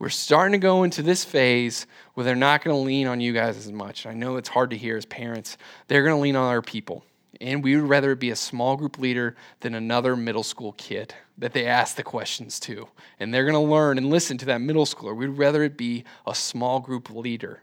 We're 0.00 0.08
starting 0.08 0.52
to 0.52 0.58
go 0.58 0.82
into 0.82 1.02
this 1.02 1.26
phase 1.26 1.86
where 2.14 2.24
they're 2.24 2.34
not 2.34 2.64
going 2.64 2.74
to 2.74 2.80
lean 2.80 3.06
on 3.06 3.20
you 3.20 3.34
guys 3.34 3.58
as 3.58 3.70
much. 3.70 4.06
I 4.06 4.14
know 4.14 4.38
it's 4.38 4.48
hard 4.48 4.70
to 4.70 4.76
hear 4.78 4.96
as 4.96 5.04
parents. 5.04 5.58
They're 5.88 6.02
going 6.02 6.16
to 6.16 6.22
lean 6.22 6.36
on 6.36 6.48
our 6.48 6.62
people. 6.62 7.04
And 7.38 7.62
we 7.62 7.76
would 7.76 7.86
rather 7.86 8.12
it 8.12 8.18
be 8.18 8.30
a 8.30 8.36
small 8.36 8.78
group 8.78 8.98
leader 8.98 9.36
than 9.60 9.74
another 9.74 10.16
middle 10.16 10.42
school 10.42 10.72
kid 10.72 11.14
that 11.36 11.52
they 11.52 11.66
ask 11.66 11.96
the 11.96 12.02
questions 12.02 12.58
to. 12.60 12.88
And 13.18 13.32
they're 13.32 13.44
going 13.44 13.62
to 13.62 13.70
learn 13.70 13.98
and 13.98 14.08
listen 14.08 14.38
to 14.38 14.46
that 14.46 14.62
middle 14.62 14.86
schooler. 14.86 15.14
We'd 15.14 15.28
rather 15.28 15.62
it 15.64 15.76
be 15.76 16.04
a 16.26 16.34
small 16.34 16.80
group 16.80 17.10
leader. 17.10 17.62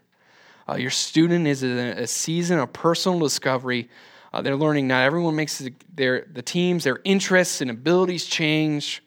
Uh, 0.68 0.76
your 0.76 0.90
student 0.90 1.48
is 1.48 1.64
in 1.64 1.76
a, 1.76 2.06
season 2.06 2.60
of 2.60 2.72
personal 2.72 3.18
discovery. 3.18 3.88
Uh, 4.32 4.42
they're 4.42 4.54
learning 4.54 4.86
not 4.86 5.02
everyone 5.02 5.34
makes 5.34 5.60
their, 5.92 6.24
the 6.32 6.42
teams, 6.42 6.84
their 6.84 7.00
interests 7.02 7.60
and 7.60 7.68
abilities 7.68 8.26
change. 8.26 9.02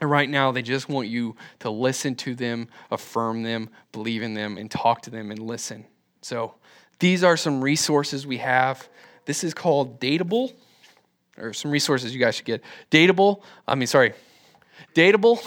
And 0.00 0.10
right 0.10 0.28
now, 0.28 0.52
they 0.52 0.62
just 0.62 0.88
want 0.88 1.08
you 1.08 1.36
to 1.60 1.70
listen 1.70 2.14
to 2.16 2.34
them, 2.34 2.68
affirm 2.90 3.42
them, 3.42 3.70
believe 3.92 4.22
in 4.22 4.34
them, 4.34 4.56
and 4.56 4.70
talk 4.70 5.02
to 5.02 5.10
them 5.10 5.30
and 5.30 5.40
listen. 5.40 5.84
So, 6.22 6.54
these 7.00 7.24
are 7.24 7.36
some 7.36 7.60
resources 7.60 8.26
we 8.26 8.38
have. 8.38 8.88
This 9.24 9.44
is 9.44 9.54
called 9.54 10.00
Dateable, 10.00 10.52
or 11.36 11.52
some 11.52 11.70
resources 11.70 12.14
you 12.14 12.20
guys 12.20 12.36
should 12.36 12.44
get. 12.44 12.62
Dateable, 12.90 13.42
I 13.66 13.74
mean, 13.74 13.86
sorry, 13.86 14.14
Dateable 14.94 15.44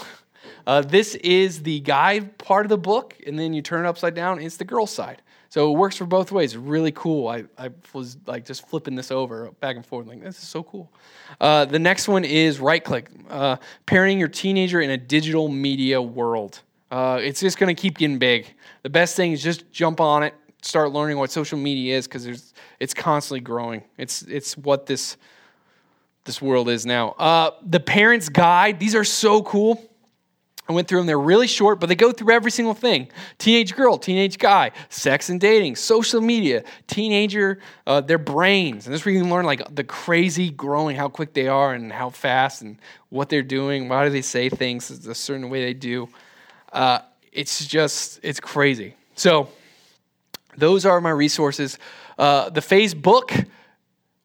uh, 0.66 0.82
this 0.82 1.14
is 1.16 1.62
the 1.62 1.80
guy 1.80 2.20
part 2.20 2.66
of 2.66 2.70
the 2.70 2.78
book, 2.78 3.16
and 3.26 3.38
then 3.38 3.52
you 3.52 3.62
turn 3.62 3.84
it 3.84 3.88
upside 3.88 4.14
down, 4.14 4.40
it's 4.40 4.56
the 4.56 4.64
girl 4.64 4.86
side. 4.86 5.22
So 5.52 5.70
it 5.70 5.76
works 5.76 5.98
for 5.98 6.06
both 6.06 6.32
ways. 6.32 6.56
Really 6.56 6.92
cool. 6.92 7.28
I, 7.28 7.44
I 7.58 7.68
was 7.92 8.16
like 8.24 8.46
just 8.46 8.66
flipping 8.66 8.94
this 8.94 9.10
over 9.10 9.50
back 9.60 9.76
and 9.76 9.84
forth, 9.84 10.06
like, 10.06 10.22
this 10.22 10.38
is 10.38 10.48
so 10.48 10.62
cool. 10.62 10.90
Uh, 11.38 11.66
the 11.66 11.78
next 11.78 12.08
one 12.08 12.24
is 12.24 12.58
right 12.58 12.82
click, 12.82 13.10
uh, 13.28 13.56
parenting 13.86 14.18
your 14.18 14.28
teenager 14.28 14.80
in 14.80 14.88
a 14.88 14.96
digital 14.96 15.48
media 15.48 16.00
world. 16.00 16.62
Uh, 16.90 17.18
it's 17.20 17.38
just 17.38 17.58
going 17.58 17.68
to 17.68 17.78
keep 17.78 17.98
getting 17.98 18.18
big. 18.18 18.46
The 18.82 18.88
best 18.88 19.14
thing 19.14 19.32
is 19.32 19.42
just 19.42 19.70
jump 19.70 20.00
on 20.00 20.22
it, 20.22 20.32
start 20.62 20.90
learning 20.90 21.18
what 21.18 21.30
social 21.30 21.58
media 21.58 21.98
is 21.98 22.08
because 22.08 22.54
it's 22.80 22.94
constantly 22.94 23.40
growing. 23.40 23.82
It's, 23.98 24.22
it's 24.22 24.56
what 24.56 24.86
this, 24.86 25.18
this 26.24 26.40
world 26.40 26.70
is 26.70 26.86
now. 26.86 27.10
Uh, 27.18 27.50
the 27.62 27.80
parent's 27.80 28.30
guide, 28.30 28.80
these 28.80 28.94
are 28.94 29.04
so 29.04 29.42
cool. 29.42 29.86
I 30.68 30.72
went 30.72 30.86
through 30.86 31.00
them. 31.00 31.06
They're 31.06 31.18
really 31.18 31.48
short, 31.48 31.80
but 31.80 31.88
they 31.88 31.96
go 31.96 32.12
through 32.12 32.32
every 32.32 32.50
single 32.50 32.74
thing 32.74 33.08
teenage 33.38 33.74
girl, 33.74 33.98
teenage 33.98 34.38
guy, 34.38 34.70
sex 34.88 35.28
and 35.28 35.40
dating, 35.40 35.76
social 35.76 36.20
media, 36.20 36.62
teenager, 36.86 37.58
uh, 37.86 38.00
their 38.00 38.18
brains. 38.18 38.86
And 38.86 38.94
this 38.94 39.00
is 39.00 39.06
where 39.06 39.14
you 39.14 39.20
can 39.20 39.30
learn 39.30 39.44
like 39.44 39.74
the 39.74 39.84
crazy 39.84 40.50
growing, 40.50 40.96
how 40.96 41.08
quick 41.08 41.34
they 41.34 41.48
are 41.48 41.74
and 41.74 41.92
how 41.92 42.10
fast 42.10 42.62
and 42.62 42.78
what 43.08 43.28
they're 43.28 43.42
doing. 43.42 43.88
Why 43.88 44.04
do 44.04 44.10
they 44.10 44.22
say 44.22 44.48
things 44.48 44.90
a 44.90 45.14
certain 45.14 45.50
way 45.50 45.64
they 45.64 45.74
do? 45.74 46.08
Uh, 46.72 47.00
it's 47.32 47.66
just, 47.66 48.20
it's 48.22 48.40
crazy. 48.40 48.94
So, 49.14 49.48
those 50.56 50.84
are 50.84 51.00
my 51.00 51.10
resources. 51.10 51.78
Uh, 52.18 52.50
the 52.50 52.60
Facebook, 52.60 53.46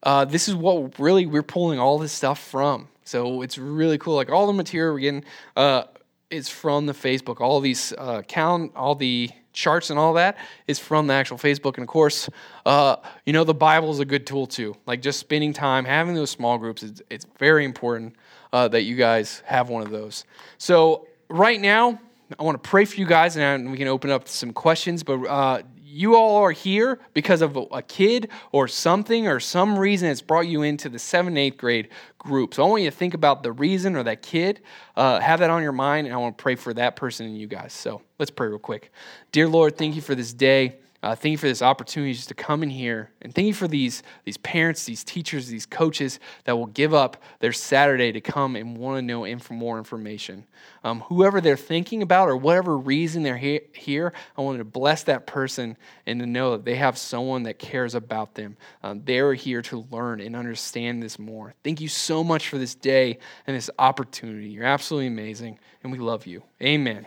uh, 0.03 0.25
this 0.25 0.47
is 0.47 0.55
what 0.55 0.99
really 0.99 1.25
we're 1.25 1.43
pulling 1.43 1.79
all 1.79 1.97
this 1.97 2.11
stuff 2.11 2.39
from. 2.39 2.87
So 3.05 3.41
it's 3.41 3.57
really 3.57 3.97
cool. 3.97 4.15
Like 4.15 4.29
all 4.29 4.47
the 4.47 4.53
material 4.53 4.93
we're 4.93 4.99
getting, 4.99 5.23
uh, 5.55 5.83
is 6.29 6.49
from 6.49 6.85
the 6.85 6.93
Facebook. 6.93 7.41
All 7.41 7.59
these 7.59 7.93
uh, 7.97 8.21
count, 8.23 8.73
all 8.75 8.95
the 8.95 9.29
charts 9.53 9.89
and 9.89 9.97
all 9.97 10.13
that 10.13 10.37
is 10.67 10.77
from 10.77 11.07
the 11.07 11.13
actual 11.13 11.37
Facebook. 11.37 11.75
And 11.75 11.83
of 11.83 11.87
course, 11.87 12.29
uh, 12.65 12.97
you 13.25 13.33
know, 13.33 13.43
the 13.43 13.53
Bible 13.53 13.91
is 13.91 13.99
a 13.99 14.05
good 14.05 14.27
tool 14.27 14.45
too. 14.45 14.75
Like 14.85 15.01
just 15.01 15.19
spending 15.19 15.53
time, 15.53 15.85
having 15.85 16.15
those 16.15 16.29
small 16.29 16.57
groups, 16.57 16.83
it's, 16.83 17.01
it's 17.09 17.25
very 17.39 17.65
important 17.65 18.15
uh, 18.53 18.67
that 18.69 18.83
you 18.83 18.95
guys 18.95 19.41
have 19.45 19.69
one 19.69 19.81
of 19.81 19.89
those. 19.89 20.25
So 20.57 21.07
right 21.29 21.59
now, 21.59 21.99
I 22.37 22.43
want 22.43 22.61
to 22.61 22.69
pray 22.69 22.83
for 22.83 22.97
you 22.97 23.05
guys, 23.05 23.37
and 23.37 23.71
we 23.71 23.77
can 23.77 23.87
open 23.87 24.09
up 24.11 24.27
some 24.27 24.51
questions. 24.51 25.01
But 25.01 25.25
uh, 25.25 25.61
you 25.97 26.15
all 26.15 26.35
are 26.43 26.51
here 26.51 26.99
because 27.13 27.41
of 27.41 27.57
a 27.71 27.81
kid 27.81 28.29
or 28.51 28.67
something 28.67 29.27
or 29.27 29.39
some 29.39 29.79
reason 29.79 30.07
that's 30.07 30.21
brought 30.21 30.47
you 30.47 30.61
into 30.61 30.89
the 30.89 30.99
seventh 30.99 31.37
eighth 31.37 31.57
grade 31.57 31.89
group. 32.19 32.53
So 32.53 32.63
I 32.63 32.67
want 32.67 32.83
you 32.83 32.91
to 32.91 32.95
think 32.95 33.15
about 33.15 33.41
the 33.41 33.51
reason 33.51 33.95
or 33.95 34.03
that 34.03 34.21
kid. 34.21 34.61
Uh, 34.95 35.19
have 35.19 35.39
that 35.39 35.49
on 35.49 35.63
your 35.63 35.71
mind, 35.71 36.05
and 36.05 36.15
I 36.15 36.19
want 36.19 36.37
to 36.37 36.41
pray 36.41 36.53
for 36.53 36.71
that 36.75 36.95
person 36.95 37.25
and 37.25 37.35
you 37.35 37.47
guys. 37.47 37.73
So 37.73 38.03
let's 38.19 38.29
pray 38.29 38.47
real 38.47 38.59
quick. 38.59 38.91
Dear 39.31 39.47
Lord, 39.47 39.75
thank 39.75 39.95
you 39.95 40.03
for 40.03 40.13
this 40.13 40.33
day. 40.33 40.75
Uh, 41.07 41.15
thank 41.15 41.31
you 41.31 41.37
for 41.37 41.47
this 41.47 41.61
opportunity 41.61 42.13
just 42.13 42.27
to 42.27 42.33
come 42.33 42.63
in 42.63 42.69
here. 42.69 43.11
And 43.21 43.33
thank 43.33 43.47
you 43.47 43.53
for 43.53 43.69
these, 43.69 44.03
these 44.25 44.35
parents, 44.35 44.83
these 44.83 45.05
teachers, 45.05 45.47
these 45.47 45.65
coaches 45.65 46.19
that 46.43 46.57
will 46.57 46.65
give 46.65 46.93
up 46.93 47.15
their 47.39 47.53
Saturday 47.53 48.11
to 48.11 48.19
come 48.19 48.57
and 48.57 48.75
want 48.75 48.97
to 48.97 49.01
know 49.01 49.23
inf- 49.23 49.49
more 49.49 49.77
information. 49.77 50.45
Um, 50.83 50.99
whoever 50.99 51.39
they're 51.39 51.55
thinking 51.55 52.01
about 52.01 52.27
or 52.27 52.35
whatever 52.35 52.77
reason 52.77 53.23
they're 53.23 53.37
he- 53.37 53.61
here, 53.71 54.11
I 54.37 54.41
want 54.41 54.57
to 54.57 54.65
bless 54.65 55.03
that 55.03 55.27
person 55.27 55.77
and 56.05 56.19
to 56.19 56.25
know 56.25 56.51
that 56.51 56.65
they 56.65 56.75
have 56.75 56.97
someone 56.97 57.43
that 57.43 57.57
cares 57.57 57.95
about 57.95 58.35
them. 58.35 58.57
Um, 58.83 59.01
they're 59.05 59.33
here 59.33 59.61
to 59.61 59.87
learn 59.89 60.19
and 60.19 60.35
understand 60.35 61.01
this 61.01 61.17
more. 61.17 61.53
Thank 61.63 61.79
you 61.79 61.87
so 61.87 62.21
much 62.21 62.49
for 62.49 62.57
this 62.57 62.75
day 62.75 63.19
and 63.45 63.55
this 63.55 63.69
opportunity. 63.79 64.49
You're 64.49 64.65
absolutely 64.65 65.07
amazing, 65.07 65.57
and 65.83 65.91
we 65.93 65.99
love 65.99 66.27
you. 66.27 66.43
Amen. 66.61 66.97
Amen. 66.97 67.05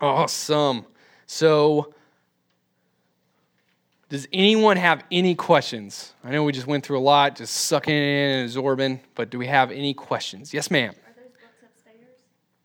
Awesome. 0.00 0.86
So, 1.28 1.94
does 4.10 4.28
anyone 4.32 4.76
have 4.76 5.04
any 5.10 5.34
questions? 5.34 6.12
I 6.24 6.30
know 6.32 6.44
we 6.44 6.52
just 6.52 6.66
went 6.66 6.84
through 6.84 6.98
a 6.98 7.00
lot, 7.00 7.36
just 7.36 7.54
sucking 7.54 7.94
it 7.94 7.96
in 7.96 8.30
and 8.32 8.44
absorbing, 8.44 9.00
but 9.14 9.30
do 9.30 9.38
we 9.38 9.46
have 9.46 9.70
any 9.70 9.94
questions? 9.94 10.52
Yes, 10.52 10.70
ma'am. 10.70 10.90
Are 10.90 11.14
those 11.16 11.30
books 11.30 11.62
upstairs? 11.62 12.16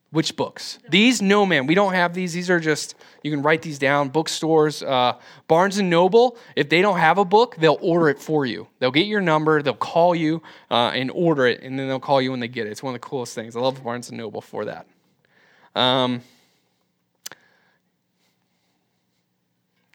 Which 0.10 0.36
books? 0.36 0.80
These? 0.90 1.22
No, 1.22 1.46
ma'am. 1.46 1.68
We 1.68 1.76
don't 1.76 1.94
have 1.94 2.16
these. 2.16 2.34
These 2.34 2.50
are 2.50 2.60
just, 2.60 2.96
you 3.22 3.30
can 3.30 3.44
write 3.44 3.62
these 3.62 3.78
down. 3.78 4.10
Bookstores, 4.10 4.82
uh, 4.82 5.14
Barnes 5.48 5.78
and 5.78 5.88
Noble, 5.88 6.36
if 6.56 6.68
they 6.70 6.82
don't 6.82 6.98
have 6.98 7.20
a 7.20 7.26
book, 7.26 7.56
they'll 7.60 7.78
order 7.80 8.10
it 8.10 8.20
for 8.20 8.46
you. 8.48 8.68
They'll 8.80 8.90
get 8.92 9.06
your 9.06 9.22
number, 9.22 9.62
they'll 9.62 9.76
call 9.76 10.16
you 10.16 10.42
uh, 10.72 10.92
and 10.96 11.12
order 11.12 11.46
it, 11.46 11.62
and 11.62 11.78
then 11.78 11.88
they'll 11.88 12.00
call 12.00 12.24
you 12.24 12.32
when 12.32 12.40
they 12.40 12.48
get 12.48 12.66
it. 12.66 12.72
It's 12.72 12.82
one 12.82 12.96
of 12.96 13.00
the 13.02 13.08
coolest 13.08 13.36
things. 13.36 13.56
I 13.56 13.60
love 13.60 13.84
Barnes 13.84 14.10
and 14.10 14.18
Noble 14.18 14.42
for 14.42 14.66
that. 14.66 14.88
Um, 15.76 16.22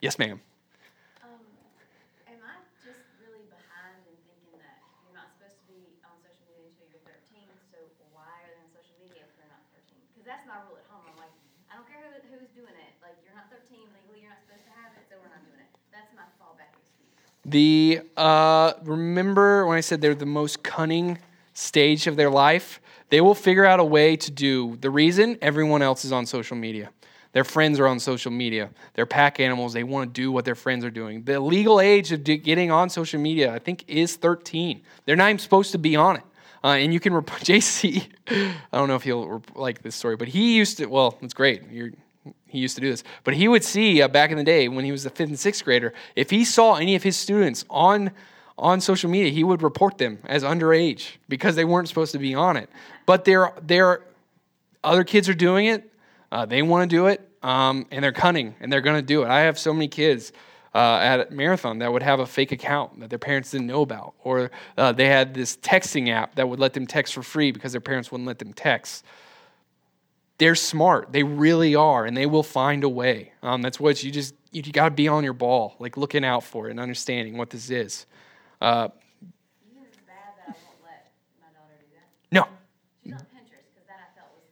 yes, 0.01 0.17
ma'am. 0.17 0.41
Um, 1.25 1.41
am 2.29 2.41
I 2.45 2.61
just 2.85 3.01
really 3.17 3.49
behind 3.49 3.97
in 4.05 4.17
thinking 4.29 4.61
that 4.61 4.77
you're 5.05 5.17
not 5.17 5.33
supposed 5.33 5.57
to 5.57 5.65
be 5.73 5.97
on 6.05 6.13
social 6.21 6.45
media 6.53 6.69
until 6.69 6.89
you're 6.93 7.05
13? 7.09 7.49
So 7.73 7.81
why 8.13 8.29
are 8.45 8.53
they 8.53 8.61
on 8.61 8.69
social 8.77 8.97
media 9.01 9.25
if 9.25 9.33
they're 9.41 9.49
not 9.49 9.65
13? 9.73 9.97
Because 10.13 10.29
that's 10.29 10.45
my 10.45 10.61
rule 10.69 10.77
at 10.77 10.85
home. 10.93 11.05
I'm 11.09 11.17
like, 11.17 11.33
I 11.73 11.81
don't 11.81 11.89
care 11.89 12.05
who, 12.05 12.21
who's 12.29 12.53
doing 12.53 12.77
it. 12.77 12.93
Like, 13.01 13.17
you're 13.25 13.33
not 13.33 13.49
13 13.49 13.81
legally, 13.89 14.21
you're 14.21 14.33
not 14.33 14.45
supposed 14.45 14.69
to 14.69 14.75
have 14.77 14.93
it, 15.01 15.09
so 15.09 15.17
we're 15.17 15.33
not 15.33 15.41
doing 15.49 15.65
it. 15.65 15.71
That's 15.89 16.13
my 16.13 16.29
fallback 16.37 16.77
excuse. 16.77 17.17
The 17.51 18.03
uh, 18.17 18.75
remember 18.85 19.67
when 19.67 19.77
I 19.77 19.81
said 19.81 20.01
they're 20.01 20.15
the 20.15 20.27
most 20.27 20.63
cunning 20.63 21.19
stage 21.53 22.07
of 22.07 22.17
their 22.17 22.31
life? 22.31 22.81
They 23.09 23.21
will 23.21 23.35
figure 23.35 23.65
out 23.65 23.81
a 23.81 23.85
way 23.85 24.15
to 24.17 24.31
do 24.31 24.77
the 24.77 24.91
reason 24.91 25.37
everyone 25.43 25.83
else 25.83 26.05
is 26.05 26.13
on 26.13 26.27
social 26.27 26.57
media. 26.57 26.91
Their 27.33 27.43
friends 27.43 27.81
are 27.81 27.89
on 27.89 27.99
social 27.99 28.31
media. 28.31 28.71
They're 28.95 29.07
pack 29.07 29.41
animals. 29.41 29.73
They 29.73 29.83
want 29.83 30.15
to 30.15 30.21
do 30.21 30.31
what 30.31 30.45
their 30.45 30.55
friends 30.55 30.85
are 30.85 30.91
doing. 30.91 31.25
The 31.25 31.41
legal 31.41 31.81
age 31.81 32.13
of 32.13 32.23
getting 32.25 32.71
on 32.71 32.89
social 32.89 33.21
media, 33.21 33.53
I 33.53 33.59
think, 33.59 33.85
is 33.89 34.17
13. 34.17 34.83
They're 35.05 35.17
not 35.17 35.29
even 35.29 35.39
supposed 35.39 35.73
to 35.73 35.79
be 35.79 35.97
on 35.97 36.17
it. 36.17 36.23
Uh, 36.63 36.69
and 36.69 36.93
you 36.93 37.01
can, 37.01 37.15
rep- 37.15 37.27
JC, 37.27 38.07
I 38.29 38.79
don't 38.79 38.89
know 38.89 38.97
if 38.97 39.03
he'll 39.03 39.43
like 39.55 39.83
this 39.83 39.97
story, 39.97 40.17
but 40.17 40.29
he 40.29 40.57
used 40.57 40.79
to, 40.79 40.87
well, 40.87 41.19
it's 41.21 41.35
great. 41.35 41.63
You're, 41.71 41.91
he 42.47 42.59
used 42.59 42.75
to 42.75 42.81
do 42.81 42.91
this, 42.91 43.03
but 43.25 43.35
he 43.35 43.49
would 43.49 43.64
see 43.64 44.03
uh, 44.03 44.09
back 44.09 44.31
in 44.31 44.37
the 44.37 44.45
day 44.45 44.68
when 44.68 44.85
he 44.85 44.93
was 44.93 45.07
a 45.07 45.11
fifth 45.11 45.29
and 45.29 45.39
sixth 45.39 45.64
grader, 45.64 45.93
if 46.16 46.31
he 46.31 46.45
saw 46.45 46.75
any 46.77 46.95
of 46.95 47.03
his 47.03 47.16
students 47.16 47.64
on 47.71 48.11
on 48.61 48.81
social 48.81 49.11
media, 49.11 49.33
he 49.33 49.43
would 49.43 49.62
report 49.62 49.99
them 49.99 50.18
as 50.27 50.45
underage 50.45 51.12
because 51.29 51.57
they 51.57 51.64
weren't 51.64 51.89
supposed 51.89 52.12
to 52.12 52.18
be 52.18 52.35
on 52.35 52.59
it. 52.59 52.68
But 53.07 53.25
there, 53.25 53.53
there, 53.62 54.03
other 54.85 55.03
kids 55.03 55.29
are 55.31 55.35
doing 55.35 55.66
it. 55.66 55.91
Uh, 56.31 56.45
they 56.45 56.61
want 56.61 56.89
to 56.89 56.95
do 56.95 57.07
it, 57.07 57.27
um, 57.43 57.87
and 57.91 58.05
they're 58.05 58.12
cunning, 58.12 58.55
and 58.61 58.71
they're 58.71 58.83
going 58.83 58.97
to 58.97 59.07
do 59.07 59.23
it. 59.23 59.29
I 59.29 59.41
have 59.41 59.59
so 59.59 59.73
many 59.73 59.89
kids 59.89 60.33
uh, 60.75 60.99
at 60.99 61.33
Marathon 61.33 61.79
that 61.79 61.93
would 61.93 62.03
have 62.03 62.21
a 62.21 62.27
fake 62.27 62.53
account 62.53 63.01
that 63.01 63.11
their 63.11 63.18
parents 63.18 63.51
didn't 63.51 63.66
know 63.66 63.81
about, 63.81 64.14
or 64.23 64.51
uh, 64.77 64.93
they 64.93 65.07
had 65.07 65.35
this 65.35 65.57
texting 65.57 66.11
app 66.11 66.35
that 66.37 66.49
would 66.49 66.61
let 66.61 66.75
them 66.75 66.87
text 66.87 67.14
for 67.14 67.23
free 67.23 67.51
because 67.51 67.73
their 67.73 67.81
parents 67.81 68.12
wouldn't 68.12 68.29
let 68.29 68.39
them 68.39 68.53
text. 68.53 69.05
They're 70.41 70.55
smart. 70.55 71.12
They 71.12 71.22
really 71.22 71.74
are, 71.74 72.07
and 72.07 72.16
they 72.16 72.24
will 72.26 72.43
find 72.43 72.82
a 72.82 72.88
way. 72.88 73.32
Um, 73.43 73.61
that's 73.62 73.78
what 73.78 74.03
you 74.03 74.11
just 74.11 74.34
you, 74.53 74.62
you 74.64 74.72
got 74.72 74.86
to 74.86 74.91
be 74.91 75.07
on 75.07 75.22
your 75.22 75.34
ball, 75.34 75.76
like 75.78 75.97
looking 75.99 76.24
out 76.24 76.43
for 76.45 76.66
it 76.68 76.70
and 76.72 76.80
understanding 76.80 77.36
what 77.36 77.51
this 77.51 77.68
is. 77.70 78.07
Uh, 78.61 78.88
You 79.20 79.74
think 79.74 79.86
it's 79.88 79.99
bad 79.99 80.32
that 80.38 80.49
I 80.49 80.53
won't 80.64 80.82
let 80.82 81.12
my 81.41 81.47
daughter 81.53 81.76
do 81.78 81.86
that? 81.95 82.32
no, 82.32 82.47
She's 83.05 83.12
on 83.12 83.18
Pinterest 83.18 83.68
because 83.74 83.86
that 83.86 84.01
I 84.01 84.18
felt 84.18 84.32
was 84.34 84.45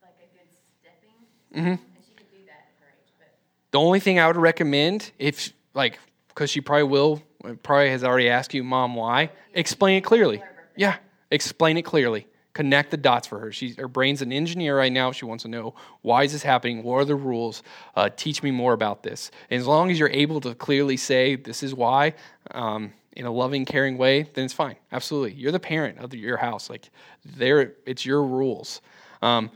like 0.00 0.14
a 0.22 0.28
good 0.32 0.48
stepping, 0.80 1.18
Mm-hmm. 1.54 1.68
and 1.70 2.04
she 2.06 2.14
could 2.14 2.30
do 2.30 2.38
that 2.46 2.68
at 2.70 2.80
her 2.80 2.92
age. 2.96 3.12
But 3.18 3.34
The 3.72 3.80
only 3.80 3.98
thing 4.00 4.20
I 4.20 4.28
would 4.28 4.36
recommend, 4.36 5.10
if 5.18 5.52
like, 5.74 5.98
because 6.28 6.50
she 6.50 6.60
probably 6.60 6.84
will, 6.84 7.20
probably 7.64 7.90
has 7.90 8.04
already 8.04 8.28
asked 8.28 8.54
you, 8.54 8.62
Mom, 8.62 8.94
why? 8.94 9.30
Explain 9.54 9.96
it 9.98 10.04
clearly. 10.04 10.40
Yeah, 10.76 10.96
explain 11.32 11.76
it 11.76 11.82
clearly. 11.82 12.26
Connect 12.54 12.90
the 12.90 12.96
dots 12.96 13.26
for 13.26 13.38
her. 13.38 13.52
She's 13.52 13.76
her 13.76 13.88
brain's 13.88 14.20
an 14.20 14.32
engineer 14.32 14.76
right 14.76 14.92
now. 14.92 15.10
She 15.12 15.24
wants 15.24 15.42
to 15.42 15.48
know 15.48 15.74
why 16.02 16.24
is 16.24 16.32
this 16.32 16.42
happening? 16.42 16.82
What 16.82 16.96
are 16.96 17.04
the 17.04 17.14
rules? 17.14 17.62
Uh, 17.96 18.10
teach 18.14 18.42
me 18.42 18.50
more 18.50 18.72
about 18.74 19.02
this. 19.02 19.30
And 19.50 19.58
as 19.60 19.66
long 19.66 19.90
as 19.90 19.98
you're 19.98 20.10
able 20.10 20.40
to 20.42 20.54
clearly 20.54 20.96
say 20.96 21.36
this 21.36 21.62
is 21.62 21.74
why, 21.74 22.14
um, 22.50 22.92
in 23.14 23.26
a 23.26 23.30
loving, 23.30 23.64
caring 23.64 23.98
way, 23.98 24.22
then 24.34 24.44
it's 24.44 24.54
fine. 24.54 24.76
Absolutely, 24.90 25.32
you're 25.34 25.52
the 25.52 25.60
parent 25.60 25.98
of 25.98 26.10
the, 26.10 26.18
your 26.18 26.36
house. 26.36 26.68
Like, 26.70 26.90
there, 27.24 27.74
it's 27.86 28.04
your 28.04 28.22
rules. 28.22 28.80
Um, 29.20 29.50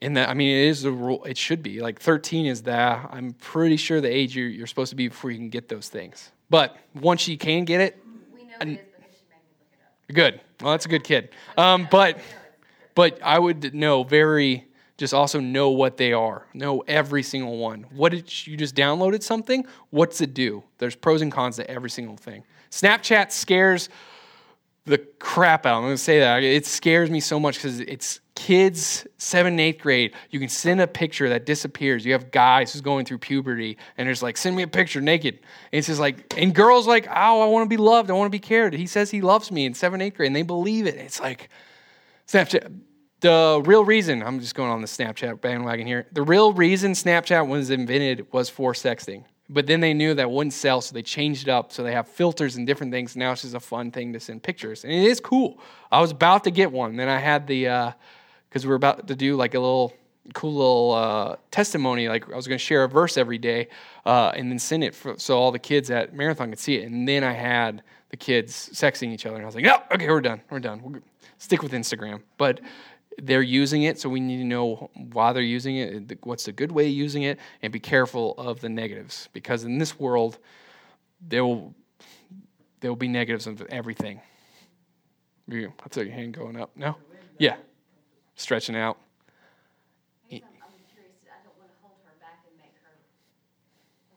and 0.00 0.16
that 0.16 0.28
I 0.28 0.34
mean, 0.34 0.50
it 0.50 0.68
is 0.68 0.82
the 0.82 0.92
rule. 0.92 1.24
It 1.24 1.36
should 1.36 1.62
be 1.62 1.80
like 1.80 2.00
13 2.00 2.46
is 2.46 2.62
that. 2.62 3.08
I'm 3.12 3.32
pretty 3.34 3.76
sure 3.76 4.00
the 4.00 4.14
age 4.14 4.36
you're, 4.36 4.48
you're 4.48 4.66
supposed 4.66 4.90
to 4.90 4.96
be 4.96 5.08
before 5.08 5.30
you 5.30 5.38
can 5.38 5.50
get 5.50 5.68
those 5.68 5.88
things. 5.88 6.30
But 6.50 6.76
once 6.94 7.28
you 7.28 7.36
can 7.36 7.64
get 7.64 7.80
it, 7.80 8.02
we 8.34 8.44
know 8.44 8.54
it 8.60 8.68
is 8.68 8.78
because 8.96 9.16
she 9.16 9.24
made 9.28 9.42
me 9.44 9.54
look 9.58 9.68
it 9.72 9.80
up. 9.84 9.92
Good. 10.12 10.40
Well, 10.60 10.72
that's 10.72 10.86
a 10.86 10.88
good 10.88 11.04
kid. 11.04 11.30
Um, 11.56 11.88
but 11.90 12.18
but 12.94 13.20
I 13.22 13.38
would 13.38 13.74
know 13.74 14.02
very 14.02 14.68
just 14.96 15.14
also 15.14 15.38
know 15.38 15.70
what 15.70 15.96
they 15.96 16.12
are. 16.12 16.46
Know 16.52 16.80
every 16.88 17.22
single 17.22 17.58
one. 17.58 17.86
What 17.92 18.10
did 18.10 18.46
you 18.46 18.56
just 18.56 18.74
downloaded 18.74 19.22
something? 19.22 19.64
What's 19.90 20.20
it 20.20 20.34
do? 20.34 20.64
There's 20.78 20.96
pros 20.96 21.22
and 21.22 21.30
cons 21.30 21.56
to 21.56 21.70
every 21.70 21.90
single 21.90 22.16
thing. 22.16 22.42
Snapchat 22.72 23.30
scares 23.30 23.88
the 24.84 24.98
crap 25.20 25.66
out. 25.66 25.76
I'm 25.76 25.84
going 25.84 25.94
to 25.94 25.98
say 25.98 26.18
that. 26.18 26.42
It 26.42 26.66
scares 26.66 27.10
me 27.10 27.20
so 27.20 27.38
much 27.38 27.56
because 27.56 27.78
it's 27.80 28.20
kids, 28.38 29.04
seventh 29.18 29.54
and 29.54 29.60
eighth 29.60 29.82
grade. 29.82 30.14
You 30.30 30.38
can 30.38 30.48
send 30.48 30.80
a 30.80 30.86
picture 30.86 31.28
that 31.28 31.44
disappears. 31.44 32.06
You 32.06 32.12
have 32.12 32.30
guys 32.30 32.72
who's 32.72 32.80
going 32.80 33.04
through 33.04 33.18
puberty 33.18 33.76
and 33.98 34.06
there's 34.06 34.22
like, 34.22 34.36
send 34.36 34.54
me 34.54 34.62
a 34.62 34.68
picture 34.68 35.00
naked. 35.00 35.34
And 35.72 35.78
it's 35.78 35.88
just 35.88 36.00
like, 36.00 36.32
and 36.38 36.54
girls 36.54 36.86
like, 36.86 37.08
oh, 37.08 37.42
I 37.42 37.46
want 37.46 37.64
to 37.64 37.68
be 37.68 37.76
loved. 37.76 38.10
I 38.10 38.14
want 38.14 38.26
to 38.26 38.30
be 38.30 38.38
cared. 38.38 38.74
He 38.74 38.86
says 38.86 39.10
he 39.10 39.20
loves 39.20 39.50
me 39.50 39.66
in 39.66 39.74
seventh, 39.74 40.02
eighth 40.02 40.16
grade, 40.16 40.28
and 40.28 40.36
they 40.36 40.42
believe 40.42 40.86
it. 40.86 40.94
It's 40.94 41.20
like, 41.20 41.48
Snapchat. 42.28 42.80
The 43.20 43.60
real 43.64 43.84
reason, 43.84 44.22
I'm 44.22 44.38
just 44.38 44.54
going 44.54 44.70
on 44.70 44.80
the 44.80 44.86
Snapchat 44.86 45.40
bandwagon 45.40 45.88
here. 45.88 46.06
The 46.12 46.22
real 46.22 46.52
reason 46.52 46.92
Snapchat 46.92 47.48
was 47.48 47.70
invented 47.70 48.32
was 48.32 48.48
for 48.48 48.72
sexting. 48.72 49.24
But 49.50 49.66
then 49.66 49.80
they 49.80 49.94
knew 49.94 50.14
that 50.14 50.30
wouldn't 50.30 50.52
sell, 50.52 50.80
so 50.80 50.94
they 50.94 51.02
changed 51.02 51.48
it 51.48 51.50
up. 51.50 51.72
So 51.72 51.82
they 51.82 51.92
have 51.92 52.06
filters 52.06 52.54
and 52.54 52.64
different 52.64 52.92
things. 52.92 53.16
Now 53.16 53.32
it's 53.32 53.42
just 53.42 53.54
a 53.54 53.60
fun 53.60 53.90
thing 53.90 54.12
to 54.12 54.20
send 54.20 54.44
pictures. 54.44 54.84
And 54.84 54.92
it 54.92 55.04
is 55.04 55.18
cool. 55.18 55.58
I 55.90 56.00
was 56.00 56.12
about 56.12 56.44
to 56.44 56.52
get 56.52 56.70
one. 56.70 56.94
Then 56.94 57.08
I 57.08 57.18
had 57.18 57.48
the, 57.48 57.66
uh, 57.66 57.92
because 58.48 58.64
we 58.64 58.70
were 58.70 58.76
about 58.76 59.06
to 59.08 59.16
do 59.16 59.36
like 59.36 59.54
a 59.54 59.60
little 59.60 59.94
cool 60.34 60.54
little 60.54 60.92
uh, 60.92 61.36
testimony. 61.50 62.08
Like 62.08 62.30
I 62.30 62.36
was 62.36 62.46
going 62.46 62.58
to 62.58 62.64
share 62.64 62.84
a 62.84 62.88
verse 62.88 63.16
every 63.16 63.38
day 63.38 63.68
uh, 64.04 64.32
and 64.34 64.50
then 64.50 64.58
send 64.58 64.84
it 64.84 64.94
for, 64.94 65.18
so 65.18 65.38
all 65.38 65.52
the 65.52 65.58
kids 65.58 65.90
at 65.90 66.14
Marathon 66.14 66.50
could 66.50 66.58
see 66.58 66.76
it. 66.76 66.90
And 66.90 67.08
then 67.08 67.24
I 67.24 67.32
had 67.32 67.82
the 68.10 68.16
kids 68.16 68.70
sexting 68.72 69.12
each 69.12 69.26
other. 69.26 69.36
And 69.36 69.44
I 69.44 69.46
was 69.46 69.54
like, 69.54 69.64
no, 69.64 69.80
okay, 69.92 70.08
we're 70.08 70.20
done. 70.20 70.40
We're 70.50 70.60
done. 70.60 70.82
We're, 70.82 71.02
stick 71.38 71.62
with 71.62 71.72
Instagram. 71.72 72.20
But 72.36 72.60
they're 73.22 73.42
using 73.42 73.84
it, 73.84 73.98
so 73.98 74.08
we 74.08 74.20
need 74.20 74.38
to 74.38 74.44
know 74.44 74.90
why 75.12 75.32
they're 75.32 75.42
using 75.42 75.76
it, 75.76 76.18
what's 76.24 76.44
the 76.44 76.52
good 76.52 76.70
way 76.70 76.86
of 76.86 76.92
using 76.92 77.22
it, 77.22 77.38
and 77.62 77.72
be 77.72 77.80
careful 77.80 78.34
of 78.38 78.60
the 78.60 78.68
negatives. 78.68 79.28
Because 79.32 79.64
in 79.64 79.78
this 79.78 79.98
world, 79.98 80.38
there 81.20 81.44
will 81.44 81.74
there 82.80 82.92
will 82.92 82.96
be 82.96 83.08
negatives 83.08 83.48
of 83.48 83.60
everything. 83.70 84.20
I 85.50 85.66
saw 85.90 86.00
your 86.02 86.12
hand 86.12 86.34
going 86.34 86.60
up. 86.60 86.70
No, 86.76 86.96
yeah, 87.38 87.56
stretching 88.38 88.76
out. 88.78 88.96
I'm, 90.30 90.40
I'm 90.62 90.74
curious. 90.86 91.18
I 91.26 91.42
don't 91.42 91.56
want 91.58 91.68
to 91.74 91.78
hold 91.82 91.98
her 92.06 92.14
back 92.22 92.44
and 92.46 92.54
make 92.60 92.72
her 92.86 92.94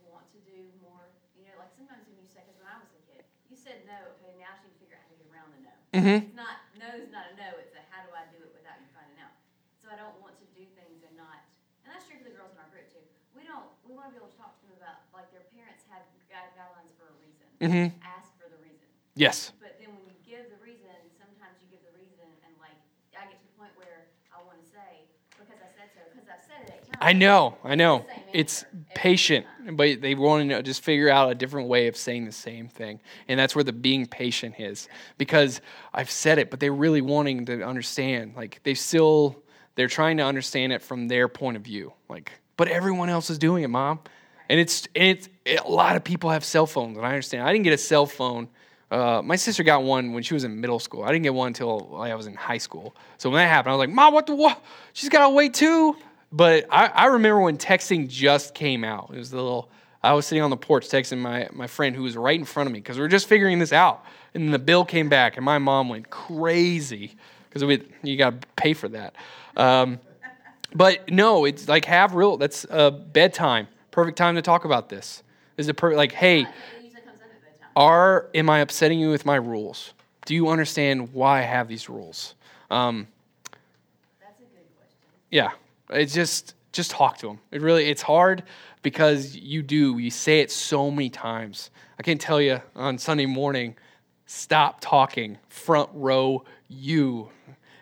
want 0.08 0.28
to 0.36 0.40
do 0.46 0.70
more. 0.84 1.10
You 1.34 1.50
know, 1.50 1.56
like 1.58 1.74
sometimes 1.74 2.06
when 2.08 2.20
you 2.22 2.28
say, 2.30 2.46
because 2.46 2.60
when 2.62 2.70
I 2.70 2.78
was 2.80 2.92
a 2.94 3.02
kid, 3.10 3.24
you 3.50 3.58
said 3.58 3.84
no. 3.90 3.98
Okay, 4.20 4.38
now 4.38 4.54
she 4.60 4.70
can 4.70 4.76
figure 4.78 4.96
out 5.00 5.04
how 5.08 5.12
to 5.12 5.18
get 5.18 5.28
around 5.34 5.50
the 5.56 5.60
no. 5.66 5.74
Mm-hmm. 5.98 6.20
It's 6.30 6.38
not 6.38 6.56
no's 6.78 7.10
not 7.10 7.32
a 7.32 7.34
no. 7.40 7.50
It's 7.60 7.74
a 7.74 7.82
how 7.90 8.06
do 8.06 8.12
I 8.14 8.28
do 8.30 8.40
it 8.44 8.52
without 8.54 8.78
you 8.80 8.88
finding 8.94 9.18
out. 9.20 9.34
So 9.82 9.90
I 9.90 9.98
don't 9.98 10.16
want 10.22 10.38
to 10.40 10.46
do 10.54 10.64
things 10.78 11.02
and 11.02 11.16
not. 11.18 11.42
And 11.84 11.90
that's 11.92 12.06
true 12.06 12.22
for 12.22 12.28
the 12.30 12.36
girls 12.38 12.54
in 12.54 12.60
our 12.62 12.70
group 12.70 12.88
too. 12.94 13.02
We 13.34 13.48
don't. 13.48 13.68
We 13.88 13.96
want 13.98 14.12
to 14.12 14.14
be 14.14 14.20
able 14.22 14.30
to 14.32 14.38
talk 14.38 14.60
to 14.62 14.64
them 14.70 14.78
about 14.78 15.08
like 15.16 15.32
their 15.34 15.48
parents 15.56 15.88
have 15.90 16.06
guidelines 16.30 16.94
for 17.00 17.10
a 17.10 17.16
reason. 17.18 17.48
Mhm. 17.64 17.88
Ask 18.06 18.36
for 18.38 18.48
the 18.52 18.60
reason. 18.62 18.86
Yes. 19.18 19.56
But 19.60 19.80
then 19.82 19.96
when 19.98 20.04
you 20.06 20.16
give 20.28 20.52
the 20.52 20.60
reason, 20.62 20.94
sometimes 21.18 21.58
you 21.64 21.68
give 21.74 21.84
the 21.84 21.96
reason 21.98 22.28
and 22.48 22.54
like, 22.62 22.78
I 23.18 23.28
get 23.28 23.40
to 23.40 23.48
the 23.48 23.56
point 23.60 23.74
where 23.76 24.08
I 24.32 24.40
wanna 24.48 24.64
say, 24.64 25.06
because 25.36 25.60
I 25.60 25.68
said 25.76 25.92
so, 25.92 26.02
because 26.12 26.28
I've 26.32 26.42
said 26.48 26.64
it 26.68 26.80
eight 26.80 26.86
times. 26.88 26.91
I 27.02 27.14
know, 27.14 27.58
I 27.64 27.74
know. 27.74 28.06
It's 28.32 28.64
patient, 28.94 29.48
but 29.72 30.02
they 30.02 30.14
want 30.14 30.52
to 30.52 30.62
just 30.62 30.84
figure 30.84 31.10
out 31.10 31.32
a 31.32 31.36
different 31.36 31.68
way 31.68 31.88
of 31.88 31.98
saying 31.98 32.26
the 32.26 32.32
same 32.32 32.68
thing. 32.68 33.00
And 33.28 33.40
that's 33.40 33.56
where 33.56 33.64
the 33.64 33.74
being 33.74 34.06
patient 34.06 34.60
is. 34.60 34.88
Because 35.18 35.62
I've 35.96 36.12
said 36.12 36.38
it, 36.38 36.52
but 36.52 36.60
they're 36.60 36.72
really 36.72 37.02
wanting 37.02 37.48
to 37.48 37.64
understand. 37.64 38.36
Like 38.36 38.62
they 38.64 38.76
still 38.76 39.42
they're 39.74 39.88
trying 39.88 40.18
to 40.18 40.24
understand 40.24 40.74
it 40.74 40.84
from 40.84 41.08
their 41.08 41.28
point 41.28 41.58
of 41.58 41.64
view. 41.64 41.92
Like, 42.08 42.32
but 42.56 42.68
everyone 42.68 43.10
else 43.10 43.32
is 43.32 43.40
doing 43.40 43.64
it, 43.64 43.70
mom. 43.70 44.00
And 44.48 44.60
it's 44.60 44.88
it's 44.94 45.28
a 45.48 45.68
lot 45.68 45.96
of 45.96 46.04
people 46.04 46.30
have 46.30 46.46
cell 46.46 46.68
phones, 46.68 46.98
and 46.98 47.06
I 47.06 47.10
understand. 47.10 47.48
I 47.48 47.52
didn't 47.52 47.64
get 47.64 47.74
a 47.74 47.80
cell 47.80 48.06
phone. 48.06 48.48
Uh, 48.92 49.22
my 49.24 49.38
sister 49.38 49.64
got 49.64 49.84
one 49.84 50.14
when 50.14 50.22
she 50.22 50.36
was 50.36 50.44
in 50.44 50.62
middle 50.62 50.78
school. 50.78 51.04
I 51.04 51.08
didn't 51.08 51.24
get 51.24 51.34
one 51.34 51.48
until 51.48 51.96
I 51.96 52.14
was 52.14 52.28
in 52.28 52.36
high 52.36 52.60
school. 52.60 52.96
So 53.18 53.32
when 53.32 53.38
that 53.38 53.48
happened, 53.48 53.72
I 53.72 53.76
was 53.76 53.80
like, 53.80 53.90
"Mom, 53.90 54.14
what 54.14 54.28
the 54.28 54.36
what? 54.36 54.62
She's 54.94 55.10
got 55.10 55.28
to 55.28 55.30
wait 55.30 55.56
too." 55.56 55.96
But 56.32 56.66
I, 56.72 56.88
I 56.88 57.06
remember 57.08 57.42
when 57.42 57.58
texting 57.58 58.08
just 58.08 58.54
came 58.54 58.84
out. 58.84 59.12
It 59.14 59.18
was 59.18 59.32
the 59.32 59.38
little. 59.38 59.70
I 60.04 60.14
was 60.14 60.26
sitting 60.26 60.42
on 60.44 60.50
the 60.50 60.58
porch 60.58 60.88
texting 60.88 61.20
my 61.20 61.48
my 61.52 61.68
friend 61.68 61.96
who 61.96 62.04
was 62.04 62.16
right 62.18 62.38
in 62.40 62.46
front 62.46 62.68
of 62.68 62.74
me 62.74 62.80
because 62.80 62.98
we 62.98 63.02
were 63.02 63.08
just 63.10 63.28
figuring 63.28 63.60
this 63.60 63.74
out. 63.74 64.04
And 64.34 64.46
then 64.46 64.52
the 64.52 64.60
bill 64.60 64.86
came 64.86 65.10
back, 65.10 65.36
and 65.36 65.46
my 65.46 65.58
mom 65.58 65.90
went 65.90 66.10
crazy 66.10 67.16
because 67.50 67.66
we 67.66 67.84
you 68.02 68.18
got 68.18 68.42
to 68.42 68.48
pay 68.56 68.74
for 68.74 68.88
that. 68.90 69.16
Um, 69.58 70.00
but 70.74 71.12
no, 71.12 71.44
it's 71.46 71.68
like 71.68 71.84
have 71.86 72.16
real. 72.16 72.38
That's 72.38 72.66
uh, 72.70 72.92
bedtime. 72.92 73.68
Perfect 73.92 74.18
time 74.18 74.36
to 74.36 74.42
talk 74.42 74.64
about 74.64 74.88
this. 74.88 75.22
Is 75.58 75.68
it 75.68 75.74
per- 75.76 75.96
like, 75.96 76.14
hey, 76.14 76.44
It 76.44 76.48
usually 76.82 76.92
comes 77.02 77.08
up 77.08 77.14
at 77.26 77.42
bedtime. 77.42 77.70
are 77.76 78.28
am 78.34 78.50
I 78.50 78.60
upsetting 78.60 79.00
you 79.02 79.10
with 79.10 79.26
my 79.26 79.36
rules? 79.36 79.94
Do 80.26 80.34
you 80.34 80.48
understand 80.48 81.12
why 81.14 81.40
I 81.40 81.42
have 81.42 81.68
these 81.68 81.90
rules? 81.90 82.36
Um, 82.70 83.08
That's 84.22 84.40
a 84.40 84.44
good 84.44 84.50
question. 84.78 84.98
yeah, 85.30 85.52
it's 85.92 86.14
just 86.14 86.56
just 86.72 86.92
talk 86.92 87.18
to 87.18 87.28
them. 87.28 87.40
It 87.52 87.62
really 87.62 87.90
it's 87.90 88.02
hard 88.02 88.44
because 88.82 89.36
you 89.36 89.62
do 89.62 89.98
you 89.98 90.10
say 90.10 90.40
it 90.40 90.52
so 90.52 90.90
many 90.90 91.10
times. 91.10 91.70
I 92.00 92.04
can't 92.04 92.22
tell 92.22 92.42
you 92.42 92.62
on 92.76 92.98
Sunday 92.98 93.26
morning, 93.26 93.76
stop 94.26 94.80
talking, 94.82 95.38
front 95.50 95.90
row 95.94 96.44
you, 96.68 97.30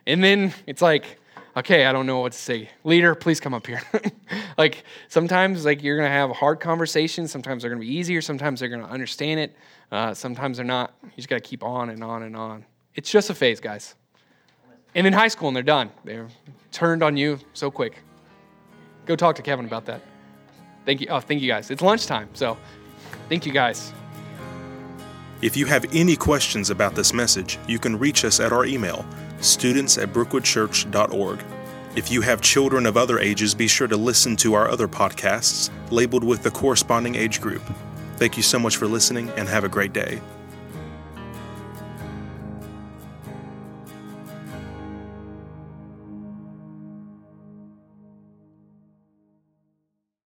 and 0.06 0.24
then 0.24 0.54
it's 0.66 0.82
like. 0.82 1.18
Okay, 1.58 1.88
I 1.88 1.92
don't 1.92 2.06
know 2.06 2.20
what 2.20 2.32
to 2.32 2.38
say. 2.38 2.70
Leader, 2.86 3.16
please 3.16 3.40
come 3.40 3.56
up 3.56 3.66
here. 3.66 3.82
like 4.58 4.86
sometimes, 5.10 5.66
like 5.66 5.84
you're 5.84 5.98
gonna 5.98 6.08
have 6.08 6.30
hard 6.30 6.60
conversations. 6.60 7.32
Sometimes 7.32 7.64
they're 7.64 7.72
gonna 7.72 7.82
be 7.82 7.92
easier. 7.92 8.22
Sometimes 8.22 8.60
they're 8.60 8.70
gonna 8.70 8.88
understand 8.88 9.40
it. 9.42 9.56
Uh, 9.92 10.14
sometimes 10.14 10.58
they're 10.58 10.66
not. 10.66 10.94
You 11.04 11.10
just 11.18 11.28
gotta 11.28 11.42
keep 11.42 11.64
on 11.64 11.90
and 11.90 12.04
on 12.04 12.24
and 12.24 12.38
on. 12.38 12.66
It's 12.96 13.12
just 13.12 13.30
a 13.30 13.34
phase, 13.34 13.60
guys. 13.60 13.96
And 14.96 15.08
in 15.08 15.12
high 15.12 15.28
school, 15.28 15.50
and 15.50 15.56
they're 15.56 15.64
done. 15.64 15.90
They're 16.06 16.28
turned 16.72 17.04
on 17.04 17.18
you 17.18 17.40
so 17.54 17.72
quick. 17.72 18.00
Go 19.06 19.16
talk 19.16 19.36
to 19.36 19.42
Kevin 19.42 19.66
about 19.66 19.86
that. 19.86 20.02
Thank 20.86 21.02
you. 21.02 21.08
Oh, 21.10 21.20
thank 21.20 21.42
you 21.42 21.48
guys. 21.48 21.72
It's 21.72 21.82
lunchtime, 21.82 22.30
so 22.34 22.58
thank 23.28 23.46
you 23.46 23.52
guys. 23.52 23.94
If 25.42 25.56
you 25.56 25.66
have 25.68 25.86
any 25.94 26.16
questions 26.16 26.70
about 26.70 26.96
this 26.96 27.14
message, 27.14 27.58
you 27.68 27.80
can 27.80 27.98
reach 27.98 28.26
us 28.26 28.40
at 28.40 28.52
our 28.52 28.66
email, 28.66 29.06
students 29.40 29.98
at 29.98 30.10
brookwoodchurch.org. 30.10 31.44
If 31.96 32.12
you 32.12 32.22
have 32.22 32.42
children 32.42 32.86
of 32.86 32.98
other 32.98 33.20
ages, 33.20 33.56
be 33.56 33.68
sure 33.68 33.88
to 33.88 33.98
listen 33.98 34.36
to 34.38 34.54
our 34.54 34.70
other 34.70 34.88
podcasts 34.88 35.70
labeled 35.92 36.24
with 36.24 36.44
the 36.44 36.52
corresponding 36.52 37.16
age 37.16 37.42
group. 37.42 37.64
Thank 38.18 38.36
you 38.36 38.44
so 38.44 38.60
much 38.60 38.78
for 38.78 38.86
listening 38.86 39.30
and 39.32 39.48
have 39.48 39.64
a 39.64 39.70
great 39.70 39.94
day. 39.94 40.22